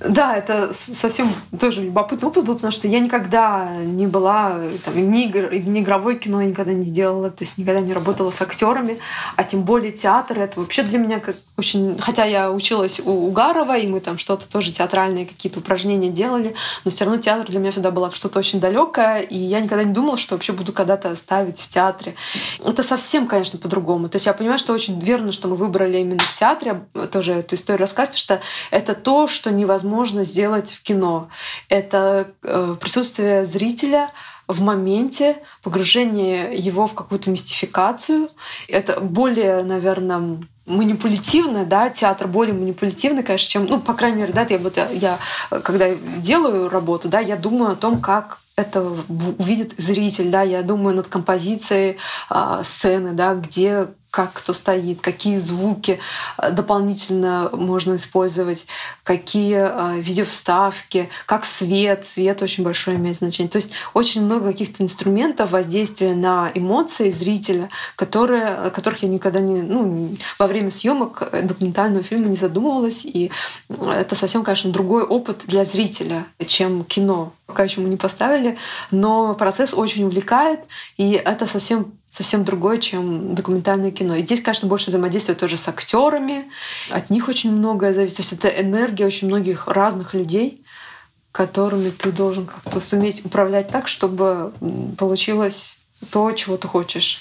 Да, 0.00 0.36
это 0.36 0.72
совсем 0.74 1.34
тоже 1.58 1.82
любопытный 1.82 2.28
опыт 2.28 2.44
был, 2.44 2.54
потому 2.54 2.70
что 2.70 2.86
я 2.86 3.00
никогда 3.00 3.74
не 3.76 4.06
была 4.06 4.60
там, 4.84 5.10
ни, 5.10 5.24
игр, 5.24 5.52
ни 5.52 5.80
игровое 5.80 6.16
кино 6.16 6.40
я 6.40 6.48
никогда 6.48 6.72
не 6.72 6.90
делала, 6.90 7.30
то 7.30 7.42
есть 7.42 7.58
никогда 7.58 7.80
не 7.80 7.92
работала 7.92 8.30
с 8.30 8.40
актерами, 8.40 8.98
а 9.34 9.44
тем 9.44 9.62
более 9.62 9.90
театр. 9.90 10.38
Это 10.40 10.60
вообще 10.60 10.82
для 10.84 10.98
меня 10.98 11.18
как 11.18 11.36
очень... 11.56 11.98
Хотя 11.98 12.24
я 12.24 12.52
училась 12.52 13.00
у 13.00 13.26
Угарова, 13.26 13.76
и 13.76 13.88
мы 13.88 14.00
там 14.00 14.18
что-то 14.18 14.48
тоже 14.48 14.72
театральные 14.72 15.26
какие-то 15.26 15.58
упражнения 15.58 16.10
делали, 16.10 16.54
но 16.84 16.90
все 16.90 17.04
равно 17.04 17.20
театр 17.20 17.46
для 17.46 17.58
меня 17.58 17.72
всегда 17.72 17.90
было 17.90 18.12
что-то 18.12 18.38
очень 18.38 18.60
далекое, 18.60 19.20
и 19.20 19.36
я 19.36 19.60
никогда 19.60 19.82
не 19.82 19.92
думала, 19.92 20.16
что 20.16 20.36
вообще 20.36 20.52
буду 20.52 20.72
когда-то 20.72 21.14
ставить 21.16 21.58
в 21.58 21.68
театре. 21.68 22.14
Это 22.64 22.84
совсем, 22.84 23.26
конечно, 23.26 23.58
по-другому. 23.58 24.08
То 24.08 24.16
есть 24.16 24.26
я 24.26 24.32
понимаю, 24.32 24.58
что 24.58 24.72
очень 24.72 25.00
верно, 25.00 25.32
что 25.32 25.48
мы 25.48 25.56
выбрали 25.56 25.98
именно 25.98 26.20
в 26.20 26.34
театре 26.34 26.82
тоже 27.10 27.34
эту 27.34 27.56
историю 27.56 27.82
рассказать, 27.82 28.16
что 28.16 28.40
это 28.70 28.94
то, 28.94 29.26
что 29.26 29.47
невозможно 29.50 30.24
сделать 30.24 30.70
в 30.70 30.82
кино. 30.82 31.28
Это 31.68 32.32
э, 32.42 32.76
присутствие 32.80 33.46
зрителя, 33.46 34.10
в 34.48 34.62
моменте, 34.62 35.36
погружение 35.62 36.54
его 36.54 36.86
в 36.86 36.94
какую-то 36.94 37.30
мистификацию. 37.30 38.30
Это 38.66 38.98
более, 38.98 39.62
наверное, 39.62 40.38
манипулятивно, 40.64 41.64
да, 41.64 41.90
театр 41.90 42.26
более 42.26 42.54
манипулятивный, 42.54 43.22
конечно, 43.22 43.50
чем, 43.50 43.66
ну, 43.66 43.80
по 43.80 43.92
крайней 43.92 44.22
мере, 44.22 44.32
да, 44.32 44.46
я 44.48 44.58
вот 44.58 44.76
я, 44.76 45.18
когда 45.62 45.94
делаю 45.94 46.70
работу, 46.70 47.08
да, 47.08 47.20
я 47.20 47.36
думаю 47.36 47.72
о 47.72 47.76
том, 47.76 48.00
как 48.00 48.38
это 48.56 48.82
увидит 49.38 49.74
зритель, 49.78 50.30
да, 50.30 50.42
я 50.42 50.62
думаю 50.62 50.96
над 50.96 51.08
композицией 51.08 51.98
э, 52.30 52.62
сцены, 52.64 53.12
да, 53.12 53.34
где 53.34 53.88
как 54.10 54.32
кто 54.32 54.54
стоит, 54.54 55.00
какие 55.00 55.38
звуки 55.38 56.00
э, 56.38 56.50
дополнительно 56.50 57.50
можно 57.52 57.96
использовать, 57.96 58.66
какие 59.04 59.68
э, 59.68 60.00
видеовставки, 60.00 61.10
как 61.26 61.44
свет. 61.44 62.06
Свет 62.06 62.42
очень 62.42 62.64
большое 62.64 62.96
имеет 62.96 63.18
значение. 63.18 63.50
То 63.50 63.56
есть 63.56 63.72
очень 63.92 64.24
много 64.24 64.46
каких-то 64.46 64.82
инструментов 64.82 65.50
воздействия 65.50 66.14
на 66.14 66.50
эмоции 66.54 67.10
зрителя, 67.10 67.68
которые, 67.96 68.46
о 68.46 68.70
которых 68.70 69.02
я 69.02 69.08
никогда 69.08 69.40
не... 69.40 69.60
Ну, 69.60 70.16
во 70.38 70.46
время 70.46 70.70
съемок 70.70 71.28
документального 71.42 72.02
фильма 72.02 72.28
не 72.28 72.36
задумывалась. 72.36 73.04
И 73.04 73.30
это 73.68 74.14
совсем, 74.14 74.42
конечно, 74.42 74.70
другой 74.70 75.02
опыт 75.02 75.42
для 75.46 75.64
зрителя, 75.64 76.24
чем 76.46 76.84
кино. 76.84 77.32
Пока 77.46 77.64
еще 77.64 77.80
мы 77.80 77.88
не 77.88 77.96
поставили, 77.96 78.58
но 78.90 79.34
процесс 79.34 79.72
очень 79.72 80.04
увлекает, 80.04 80.60
и 80.96 81.12
это 81.12 81.46
совсем 81.46 81.97
совсем 82.12 82.44
другое, 82.44 82.78
чем 82.78 83.34
документальное 83.34 83.90
кино. 83.90 84.16
И 84.16 84.22
здесь, 84.22 84.42
конечно, 84.42 84.68
больше 84.68 84.90
взаимодействия 84.90 85.34
тоже 85.34 85.56
с 85.56 85.68
актерами. 85.68 86.50
От 86.90 87.10
них 87.10 87.28
очень 87.28 87.52
многое 87.52 87.94
зависит. 87.94 88.16
То 88.16 88.22
есть 88.22 88.32
это 88.32 88.48
энергия 88.48 89.06
очень 89.06 89.28
многих 89.28 89.68
разных 89.68 90.14
людей, 90.14 90.64
которыми 91.32 91.90
ты 91.90 92.10
должен 92.10 92.46
как-то 92.46 92.80
суметь 92.80 93.24
управлять 93.24 93.70
так, 93.70 93.88
чтобы 93.88 94.52
получилось 94.96 95.80
то, 96.10 96.32
чего 96.32 96.56
ты 96.56 96.66
хочешь. 96.66 97.20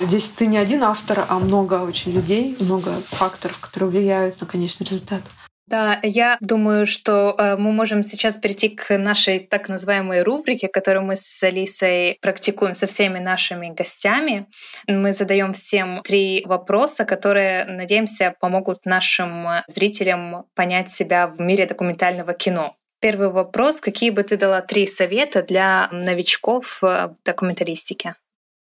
Здесь 0.00 0.28
ты 0.28 0.46
не 0.46 0.58
один 0.58 0.84
автор, 0.84 1.24
а 1.28 1.38
много 1.38 1.82
очень 1.82 2.12
людей, 2.12 2.56
много 2.60 2.92
факторов, 3.06 3.58
которые 3.58 3.90
влияют 3.90 4.40
на 4.40 4.46
конечный 4.46 4.84
результат. 4.84 5.22
Да, 5.68 6.00
я 6.02 6.38
думаю, 6.40 6.86
что 6.86 7.34
э, 7.36 7.56
мы 7.58 7.72
можем 7.72 8.02
сейчас 8.02 8.38
перейти 8.38 8.70
к 8.70 8.96
нашей 8.96 9.38
так 9.38 9.68
называемой 9.68 10.22
рубрике, 10.22 10.66
которую 10.66 11.04
мы 11.04 11.14
с 11.16 11.42
Алисой 11.42 12.16
практикуем 12.22 12.74
со 12.74 12.86
всеми 12.86 13.18
нашими 13.18 13.68
гостями. 13.68 14.46
Мы 14.86 15.12
задаем 15.12 15.52
всем 15.52 16.00
три 16.04 16.42
вопроса, 16.46 17.04
которые, 17.04 17.66
надеемся, 17.66 18.34
помогут 18.40 18.86
нашим 18.86 19.46
зрителям 19.66 20.46
понять 20.54 20.90
себя 20.90 21.26
в 21.26 21.38
мире 21.38 21.66
документального 21.66 22.32
кино. 22.32 22.72
Первый 23.00 23.30
вопрос. 23.30 23.80
Какие 23.80 24.08
бы 24.08 24.22
ты 24.22 24.38
дала 24.38 24.62
три 24.62 24.86
совета 24.86 25.42
для 25.42 25.90
новичков 25.92 26.78
в 26.80 27.14
документалистике? 27.26 28.14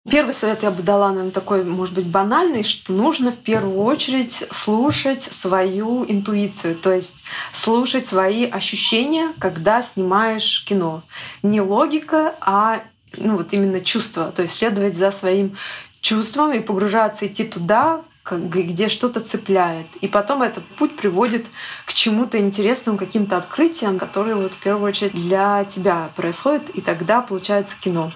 Первый 0.10 0.34
совет 0.34 0.64
я 0.64 0.72
бы 0.72 0.82
дала, 0.82 1.10
наверное, 1.10 1.32
такой, 1.32 1.64
может 1.64 1.93
быть, 1.93 2.07
банальный, 2.07 2.64
что 2.64 2.93
нужно 2.93 3.32
в 3.32 3.38
первую 3.38 3.78
очередь 3.84 4.45
слушать 4.51 5.24
свою 5.24 6.05
интуицию, 6.05 6.76
то 6.76 6.93
есть 6.93 7.24
слушать 7.51 8.07
свои 8.07 8.45
ощущения, 8.45 9.32
когда 9.39 9.82
снимаешь 9.82 10.64
кино. 10.66 11.03
Не 11.43 11.62
логика, 11.62 12.34
а 12.41 12.82
ну, 13.18 13.38
вот 13.38 13.53
именно 13.53 13.82
чувство, 13.82 14.32
то 14.32 14.41
есть 14.41 14.55
следовать 14.55 14.97
за 14.97 15.12
своим 15.12 15.57
чувством 16.01 16.53
и 16.53 16.60
погружаться, 16.60 17.28
идти 17.28 17.43
туда, 17.43 18.01
где 18.32 18.89
что-то 18.89 19.22
цепляет. 19.22 19.88
И 20.01 20.07
потом 20.07 20.43
этот 20.43 20.64
путь 20.66 20.95
приводит 20.95 21.47
к 21.86 21.93
чему-то 21.93 22.38
интересному, 22.38 22.97
каким-то 22.97 23.38
открытиям, 23.38 23.97
которые 23.97 24.36
вот 24.36 24.53
в 24.53 24.60
первую 24.60 24.88
очередь 24.89 25.14
для 25.14 25.66
тебя 25.66 26.10
происходят, 26.16 26.70
и 26.70 26.82
тогда 26.82 27.22
получается 27.22 27.76
кино. 27.80 28.12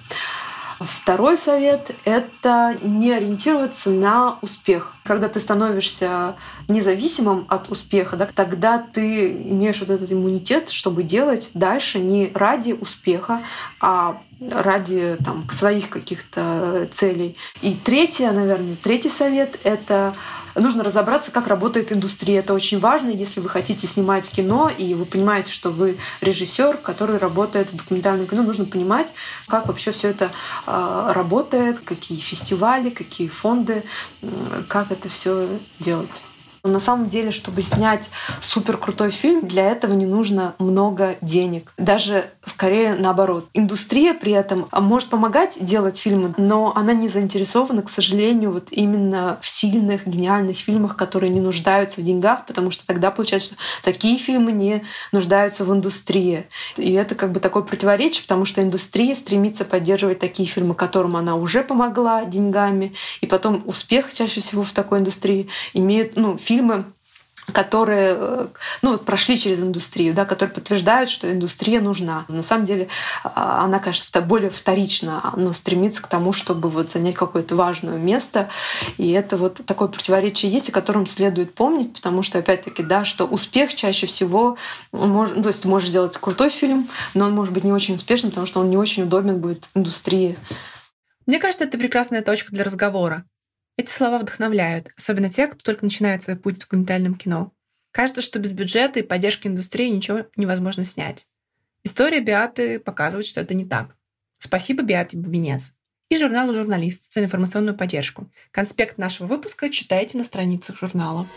Второй 0.86 1.38
совет— 1.38 1.92
это 2.06 2.78
не 2.82 3.12
ориентироваться 3.12 3.90
на 3.90 4.38
успех. 4.42 4.94
Когда 5.04 5.28
ты 5.28 5.40
становишься 5.40 6.36
независимым 6.68 7.46
от 7.50 7.70
успеха, 7.70 8.18
да, 8.18 8.30
тогда 8.34 8.78
ты 8.78 9.32
имеешь 9.32 9.80
вот 9.80 9.90
этот 9.90 10.12
иммунитет, 10.12 10.70
чтобы 10.70 11.04
делать 11.04 11.52
дальше 11.54 12.00
не 12.00 12.32
ради 12.34 12.74
успеха, 12.74 13.42
а 13.80 14.22
ради 14.50 15.18
там, 15.24 15.48
своих 15.52 15.90
каких-то 15.90 16.88
целей. 16.92 17.38
И 17.62 17.74
третье, 17.74 18.32
наверное, 18.32 18.76
третий 18.76 19.10
совет— 19.10 19.60
это 19.64 20.14
нужно 20.56 20.84
разобраться, 20.84 21.32
как 21.32 21.48
работает 21.48 21.92
индустрия. 21.92 22.40
Это 22.40 22.54
очень 22.54 22.80
важно, 22.80 23.10
если 23.10 23.40
вы 23.40 23.50
хотите 23.50 23.88
снимать 23.88 24.30
кино, 24.30 24.70
и 24.76 24.94
вы 24.94 25.06
понимаете, 25.06 25.52
что 25.52 25.70
вы 25.70 25.98
режиссер, 26.22 26.78
который 26.78 27.18
работает 27.18 27.72
в 27.72 27.76
документальном 27.76 28.28
кино, 28.28 28.44
нужно 28.44 28.66
понимать, 28.66 29.14
как 29.48 29.68
вообще 29.68 29.92
все 29.92 30.10
это 30.10 30.32
а, 30.66 31.14
работает, 31.14 31.80
какие 31.80 32.20
фестивали, 32.20 32.90
какие 32.90 33.28
фонды, 33.28 33.84
как 34.68 34.92
это 34.92 35.10
все 35.10 35.48
делать. 35.80 36.22
На 36.66 36.80
самом 36.80 37.10
деле, 37.10 37.32
чтобы 37.32 37.62
снять 37.62 38.10
супер 38.40 38.78
крутой 38.78 39.12
фильм, 39.12 39.46
для 39.46 39.70
этого 39.70 39.92
не 39.92 40.06
нужно 40.06 40.56
много 40.60 41.18
денег. 41.20 41.74
Даже 41.78 42.30
скорее 42.46 42.94
наоборот. 42.94 43.50
Индустрия 43.54 44.14
при 44.14 44.32
этом 44.32 44.70
может 44.72 45.10
помогать 45.10 45.58
делать 45.60 45.98
фильмы, 45.98 46.34
но 46.38 46.72
она 46.74 46.94
не 46.94 47.10
заинтересована, 47.10 47.82
к 47.82 47.90
сожалению, 47.90 48.54
вот 48.54 48.68
именно 48.72 49.40
в 49.42 49.50
сильных, 49.50 50.08
гениальных 50.08 50.56
фильмах, 50.56 50.96
которые 50.96 51.32
не 51.32 51.42
нуждаются 51.42 52.00
в 52.00 52.06
деньгах, 52.06 52.46
потому 52.46 52.72
что 52.72 52.88
тогда 52.88 53.12
получается, 53.12 53.56
что 53.56 53.58
такие 53.84 54.18
фильмы 54.18 54.54
не 54.54 54.86
нуждаются 55.12 55.66
в 55.66 55.74
индустрии. 55.74 56.48
И 56.78 56.94
это 56.94 57.14
как 57.16 57.34
бы 57.34 57.42
такое 57.42 57.64
противоречие, 57.64 58.24
потому 58.24 58.46
что 58.46 58.64
индустрия 58.64 59.16
стремится 59.16 59.66
поддерживать 59.66 60.20
такие 60.20 60.48
фильмы, 60.48 60.76
которым 60.76 61.18
она 61.18 61.36
уже 61.36 61.62
помогла 61.62 62.24
деньгами, 62.24 62.94
и 63.20 63.28
потом 63.28 63.64
успех 63.66 64.14
чаще 64.14 64.40
всего 64.40 64.64
в 64.64 64.72
такой 64.72 65.00
индустрии 65.00 65.50
имеют 65.74 66.16
ну, 66.16 66.38
фильмы, 66.38 66.53
фильмы, 66.54 66.86
которые 67.52 68.16
э, 68.18 68.48
ну, 68.82 68.92
вот 68.92 69.06
прошли 69.06 69.38
через 69.38 69.60
индустрию, 69.60 70.14
да, 70.14 70.24
которые 70.24 70.54
подтверждают, 70.54 71.10
что 71.10 71.30
индустрия 71.30 71.82
нужна. 71.82 72.26
На 72.30 72.42
самом 72.42 72.66
деле 72.66 72.88
а, 73.24 73.66
она, 73.66 73.80
конечно, 73.80 74.22
более 74.22 74.50
вторична, 74.50 75.34
но 75.36 75.52
стремится 75.52 76.02
к 76.02 76.08
тому, 76.08 76.32
чтобы 76.32 76.70
вот 76.70 76.92
занять 76.92 77.16
какое-то 77.16 77.56
важное 77.56 77.98
место. 77.98 78.50
И 78.98 79.12
это 79.12 79.36
вот 79.36 79.60
такое 79.66 79.90
противоречие 79.90 80.52
есть, 80.52 80.70
о 80.70 80.72
котором 80.72 81.06
следует 81.06 81.54
помнить, 81.54 81.94
потому 81.94 82.24
что, 82.24 82.40
опять-таки, 82.40 82.82
да, 82.82 83.04
что 83.04 83.26
успех 83.26 83.76
чаще 83.76 84.08
всего, 84.08 84.56
может, 84.94 85.42
то 85.42 85.50
есть 85.50 85.64
ты 85.64 85.68
можешь 85.68 85.90
сделать 85.90 86.16
крутой 86.18 86.50
фильм, 86.50 86.88
но 87.14 87.26
он 87.26 87.34
может 87.34 87.54
быть 87.54 87.66
не 87.66 87.74
очень 87.74 87.96
успешным, 87.96 88.32
потому 88.32 88.48
что 88.48 88.62
он 88.62 88.70
не 88.70 88.78
очень 88.78 89.04
удобен 89.04 89.40
будет 89.40 89.66
индустрии. 89.76 90.38
Мне 91.26 91.40
кажется, 91.40 91.66
это 91.66 91.78
прекрасная 91.78 92.22
точка 92.22 92.54
для 92.54 92.64
разговора. 92.64 93.26
Эти 93.76 93.90
слова 93.90 94.20
вдохновляют, 94.20 94.90
особенно 94.96 95.32
тех, 95.32 95.52
кто 95.52 95.64
только 95.64 95.84
начинает 95.84 96.22
свой 96.22 96.36
путь 96.36 96.58
в 96.58 96.60
документальном 96.60 97.16
кино. 97.16 97.52
Кажется, 97.92 98.22
что 98.22 98.38
без 98.38 98.52
бюджета 98.52 99.00
и 99.00 99.04
поддержки 99.04 99.48
индустрии 99.48 99.90
ничего 99.90 100.28
невозможно 100.36 100.84
снять. 100.84 101.28
История 101.84 102.22
Биаты 102.22 102.80
показывает, 102.80 103.26
что 103.26 103.42
это 103.42 103.56
не 103.56 103.66
так. 103.66 103.98
Спасибо 104.38 104.84
Биате 104.84 105.18
Бубенец. 105.18 105.74
И 106.10 106.18
журналу 106.18 106.54
«Журналист» 106.54 107.12
за 107.12 107.24
информационную 107.24 107.76
поддержку. 107.76 108.30
Конспект 108.52 109.00
нашего 109.00 109.26
выпуска 109.26 109.70
читайте 109.70 110.20
на 110.20 110.24
страницах 110.24 110.78
журнала. 110.78 111.28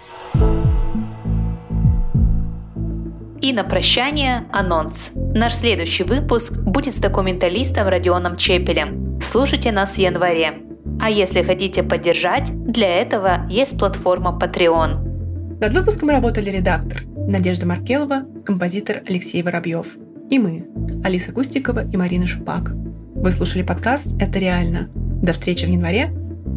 И 3.41 3.53
на 3.53 3.65
прощание 3.65 4.47
анонс. 4.53 5.09
Наш 5.15 5.55
следующий 5.55 6.05
выпуск 6.05 6.53
будет 6.53 6.95
с 6.95 6.99
документалистом 6.99 7.89
Родионом 7.89 8.37
Чепелем. 8.37 9.21
Слушайте 9.23 9.73
нас 9.73 9.93
в 9.93 9.99
январе. 9.99 10.66
А 11.01 11.11
если 11.11 11.43
хотите 11.43 11.83
поддержать, 11.83 12.51
для 12.65 13.01
этого 13.01 13.47
есть 13.49 13.79
платформа 13.79 14.39
Patreon. 14.41 15.59
Над 15.61 15.73
выпуском 15.73 16.11
работали 16.11 16.51
редактор 16.51 17.03
Надежда 17.29 17.67
Маркелова, 17.67 18.23
композитор 18.45 19.03
Алексей 19.09 19.43
Воробьев 19.43 19.97
и 20.31 20.39
мы, 20.39 20.67
Алиса 21.05 21.33
Кустикова 21.33 21.87
и 21.87 21.97
Марина 21.97 22.27
Шупак. 22.27 22.73
Вы 23.15 23.31
слушали 23.31 23.63
подкаст 23.63 24.09
«Это 24.21 24.39
реально». 24.39 24.89
До 25.23 25.33
встречи 25.33 25.65
в 25.65 25.69
январе. 25.69 26.11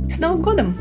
С 0.09 0.19
Новым 0.19 0.41
годом! 0.41 0.75